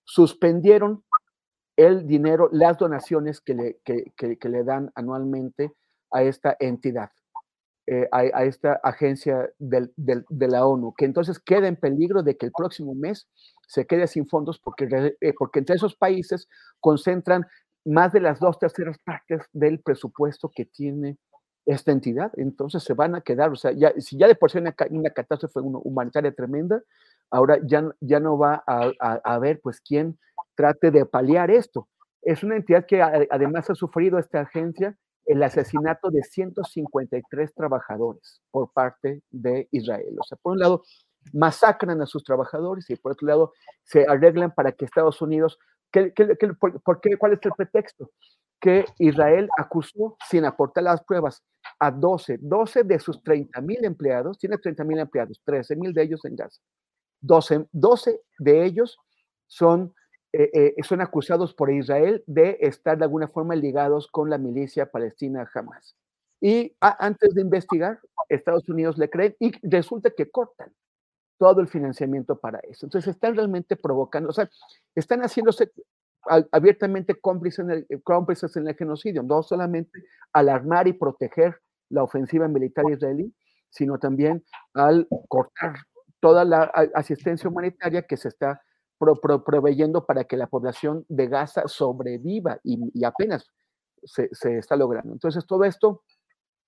suspendieron 0.04 1.04
el 1.78 2.08
dinero, 2.08 2.50
las 2.52 2.76
donaciones 2.76 3.40
que 3.40 3.54
le, 3.54 3.78
que, 3.84 4.12
que 4.36 4.48
le 4.48 4.64
dan 4.64 4.90
anualmente 4.96 5.72
a 6.10 6.24
esta 6.24 6.56
entidad. 6.58 7.10
Eh, 7.90 8.06
a, 8.12 8.44
esta 8.44 8.74
agencia 8.82 9.50
del, 9.58 9.94
de 9.96 10.48
la 10.48 10.66
ONU, 10.66 10.92
que 10.94 11.06
entonces 11.06 11.38
queda 11.38 11.68
en 11.68 11.76
peligro 11.76 12.22
de 12.22 12.36
que 12.36 12.44
el 12.44 12.52
próximo 12.52 12.94
mes 12.94 13.26
se 13.66 13.86
quede 13.86 14.06
sin 14.06 14.28
fondos 14.28 14.58
porque, 14.58 15.16
eh, 15.22 15.32
porque 15.38 15.60
entre 15.60 15.76
esos 15.76 15.96
países 15.96 16.50
concentran 16.80 17.46
más 17.86 18.12
de 18.12 18.20
las 18.20 18.40
dos 18.40 18.58
terceras 18.58 18.98
partes 18.98 19.40
del 19.54 19.80
presupuesto 19.80 20.50
que 20.54 20.66
tiene 20.66 21.16
esta 21.64 21.90
entidad. 21.90 22.30
Entonces 22.36 22.82
se 22.82 22.92
van 22.92 23.14
a 23.14 23.22
quedar, 23.22 23.52
o 23.52 23.56
sea, 23.56 23.72
ya, 23.72 23.94
si 23.96 24.18
ya 24.18 24.26
de 24.26 24.34
por 24.34 24.50
sí 24.50 24.58
una, 24.58 24.76
una 24.90 25.08
catástrofe 25.08 25.60
humanitaria 25.60 26.34
tremenda, 26.34 26.82
ahora 27.30 27.58
ya, 27.64 27.90
ya 28.00 28.20
no 28.20 28.36
va 28.36 28.62
a, 28.66 28.92
a 29.00 29.14
haber 29.24 29.62
pues 29.62 29.80
quién 29.80 30.18
trate 30.58 30.90
de 30.90 31.06
paliar 31.06 31.52
esto. 31.52 31.88
Es 32.20 32.42
una 32.42 32.56
entidad 32.56 32.84
que 32.84 33.00
además 33.00 33.70
ha 33.70 33.76
sufrido 33.76 34.18
esta 34.18 34.40
agencia 34.40 34.98
el 35.24 35.40
asesinato 35.42 36.10
de 36.10 36.22
153 36.22 37.54
trabajadores 37.54 38.42
por 38.50 38.72
parte 38.72 39.22
de 39.30 39.68
Israel. 39.70 40.16
O 40.18 40.24
sea, 40.24 40.36
por 40.42 40.54
un 40.54 40.58
lado, 40.58 40.82
masacran 41.32 42.02
a 42.02 42.06
sus 42.06 42.24
trabajadores 42.24 42.90
y 42.90 42.96
por 42.96 43.12
otro 43.12 43.28
lado, 43.28 43.52
se 43.84 44.04
arreglan 44.08 44.52
para 44.52 44.72
que 44.72 44.84
Estados 44.84 45.22
Unidos, 45.22 45.58
¿qué, 45.92 46.12
por, 46.58 47.00
qué, 47.00 47.16
¿cuál 47.16 47.34
es 47.34 47.40
el 47.42 47.52
pretexto? 47.56 48.10
Que 48.58 48.84
Israel 48.98 49.48
acusó, 49.56 50.16
sin 50.28 50.44
aportar 50.44 50.84
las 50.84 51.04
pruebas, 51.04 51.44
a 51.78 51.92
12, 51.92 52.38
12 52.40 52.82
de 52.82 52.98
sus 52.98 53.22
30 53.22 53.60
mil 53.60 53.84
empleados, 53.84 54.38
tiene 54.38 54.58
30 54.58 54.82
mil 54.82 54.98
empleados, 54.98 55.40
13 55.44 55.76
mil 55.76 55.92
de 55.92 56.02
ellos 56.02 56.24
en 56.24 56.34
Gaza. 56.34 56.60
12, 57.20 57.66
12 57.70 58.20
de 58.38 58.64
ellos 58.64 58.98
son 59.46 59.94
eh, 60.32 60.50
eh, 60.52 60.74
son 60.82 61.00
acusados 61.00 61.54
por 61.54 61.70
Israel 61.70 62.22
de 62.26 62.58
estar 62.60 62.98
de 62.98 63.04
alguna 63.04 63.28
forma 63.28 63.54
ligados 63.54 64.08
con 64.08 64.28
la 64.28 64.38
milicia 64.38 64.90
palestina 64.90 65.48
Hamas. 65.54 65.96
Y 66.40 66.76
antes 66.80 67.34
de 67.34 67.40
investigar, 67.40 67.98
Estados 68.28 68.68
Unidos 68.68 68.98
le 68.98 69.10
creen 69.10 69.34
y 69.40 69.52
resulta 69.62 70.10
que 70.10 70.30
cortan 70.30 70.72
todo 71.38 71.60
el 71.60 71.68
financiamiento 71.68 72.38
para 72.38 72.58
eso. 72.60 72.86
Entonces 72.86 73.14
están 73.14 73.34
realmente 73.36 73.76
provocando, 73.76 74.28
o 74.28 74.32
sea, 74.32 74.50
están 74.94 75.20
haciéndose 75.20 75.72
abiertamente 76.52 77.14
cómplices 77.14 77.60
en, 77.60 77.70
el, 77.70 77.86
cómplices 78.02 78.54
en 78.56 78.68
el 78.68 78.76
genocidio, 78.76 79.22
no 79.22 79.42
solamente 79.42 80.04
alarmar 80.32 80.88
y 80.88 80.92
proteger 80.92 81.56
la 81.88 82.02
ofensiva 82.02 82.48
militar 82.48 82.84
israelí, 82.90 83.34
sino 83.70 83.98
también 83.98 84.44
al 84.74 85.08
cortar 85.28 85.76
toda 86.20 86.44
la 86.44 86.64
asistencia 86.94 87.48
humanitaria 87.48 88.02
que 88.02 88.16
se 88.16 88.28
está 88.28 88.60
proveyendo 88.98 90.04
para 90.04 90.24
que 90.24 90.36
la 90.36 90.46
población 90.46 91.04
de 91.08 91.28
Gaza 91.28 91.66
sobreviva 91.66 92.60
y, 92.62 93.04
apenas 93.04 93.50
se, 94.02 94.28
está 94.58 94.76
logrando. 94.76 95.12
Entonces, 95.12 95.46
todo 95.46 95.64
esto 95.64 96.02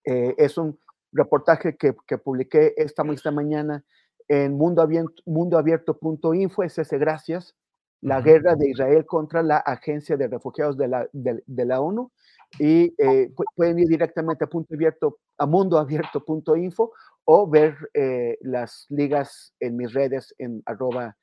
eh, 0.04 0.34
es 0.38 0.58
un 0.58 0.78
reportaje 1.12 1.76
que, 1.76 1.92
publiqué 2.18 2.74
esta, 2.76 3.02
esta 3.12 3.30
mañana 3.30 3.84
en 4.28 4.56
mundoabierto.info, 4.56 6.62
ese 6.62 6.98
gracias, 6.98 7.56
la 8.00 8.20
guerra 8.20 8.56
de 8.56 8.70
Israel 8.70 9.04
contra 9.04 9.42
la 9.42 9.58
Agencia 9.58 10.16
de 10.16 10.28
Refugiados 10.28 10.76
de 10.76 10.88
la, 10.88 11.08
de, 11.12 11.64
la 11.66 11.80
ONU. 11.80 12.10
Y 12.58 12.94
eh, 12.98 13.32
pueden 13.54 13.78
ir 13.78 13.88
directamente 13.88 14.44
a, 14.44 14.48
punto 14.48 14.74
abierto, 14.74 15.18
a 15.38 15.46
mundoabierto.info 15.46 16.92
o 17.24 17.48
ver 17.48 17.76
eh, 17.94 18.38
las 18.40 18.86
ligas 18.88 19.54
en 19.60 19.76
mis 19.76 19.92
redes 19.92 20.34
en 20.38 20.62
arroba 20.66 21.16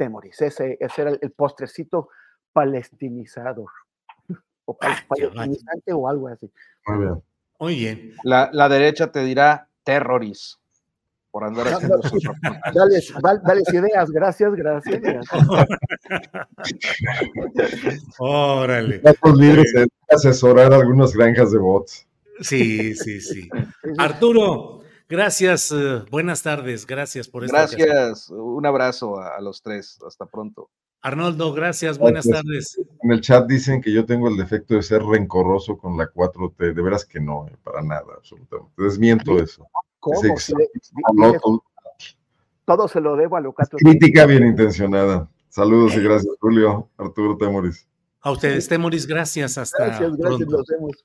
Temoris. 0.00 0.40
Ese, 0.40 0.78
ese 0.80 1.02
era 1.02 1.10
el 1.10 1.30
postrecito 1.32 2.08
palestinizador. 2.54 3.68
O 4.64 4.78
palestinizante 4.78 5.92
o 5.92 6.08
algo 6.08 6.28
así. 6.28 6.50
Muy 6.86 6.98
bien. 6.98 7.22
Muy 7.58 7.74
bien. 7.74 8.14
La, 8.24 8.48
la 8.50 8.70
derecha 8.70 9.12
te 9.12 9.22
dirá 9.22 9.68
terroris 9.84 10.58
por 11.30 11.44
andar 11.44 11.68
haciendo 11.68 12.00
dale, 12.74 13.00
dale, 13.42 13.62
ideas, 13.72 14.10
gracias, 14.10 14.54
gracias. 14.54 15.00
Órale. 18.18 19.02
Estamos 19.04 19.38
libres 19.38 19.70
de 19.74 19.86
asesorar 20.08 20.72
algunas 20.72 21.12
granjas 21.12 21.52
de 21.52 21.58
bots. 21.58 22.08
Sí, 22.40 22.94
sí, 22.94 23.20
sí. 23.20 23.50
Arturo, 23.98 24.79
Gracias, 25.10 25.72
eh, 25.72 26.04
buenas 26.08 26.40
tardes, 26.44 26.86
gracias 26.86 27.26
por 27.26 27.44
esta 27.44 27.66
Gracias, 27.66 28.30
un 28.30 28.64
abrazo 28.64 29.20
a, 29.20 29.40
los 29.40 29.60
tres, 29.60 29.98
hasta 30.06 30.24
pronto. 30.24 30.70
Arnoldo, 31.02 31.52
gracias, 31.52 31.98
buenas 31.98 32.28
tardes. 32.28 32.80
En 33.02 33.10
el 33.10 33.20
chat 33.20 33.44
dicen 33.48 33.82
que 33.82 33.92
yo 33.92 34.06
tengo 34.06 34.28
el 34.28 34.36
defecto 34.36 34.74
de 34.74 34.82
ser 34.82 35.02
rencoroso 35.02 35.76
con 35.76 35.98
la 35.98 36.08
4T, 36.08 36.74
de 36.74 36.80
veras 36.80 37.04
que 37.04 37.18
no, 37.18 37.48
eh, 37.48 37.56
para 37.64 37.82
nada, 37.82 38.06
absolutamente. 38.18 38.72
Desmiento 38.76 39.42
eso. 39.42 39.66
¿Cómo? 39.98 40.20
todo 42.64 42.86
se 42.86 43.00
lo 43.00 43.16
debo 43.16 43.36
a 43.36 43.40
lo 43.40 43.52
4T. 43.52 43.78
Crítica 43.78 44.26
bien 44.26 44.46
intencionada. 44.46 45.28
Saludos 45.48 45.96
y 45.96 46.04
gracias, 46.04 46.36
Julio, 46.38 46.88
Arturo 46.96 47.36
Temoris. 47.36 47.84
A 48.20 48.30
ustedes, 48.30 48.68
Temoris, 48.68 49.08
gracias. 49.08 49.58
Hasta 49.58 49.86
Gracias, 49.86 50.16
gracias, 50.16 50.38
pronto. 50.38 50.56
nos 50.58 50.66
vemos. 50.68 51.04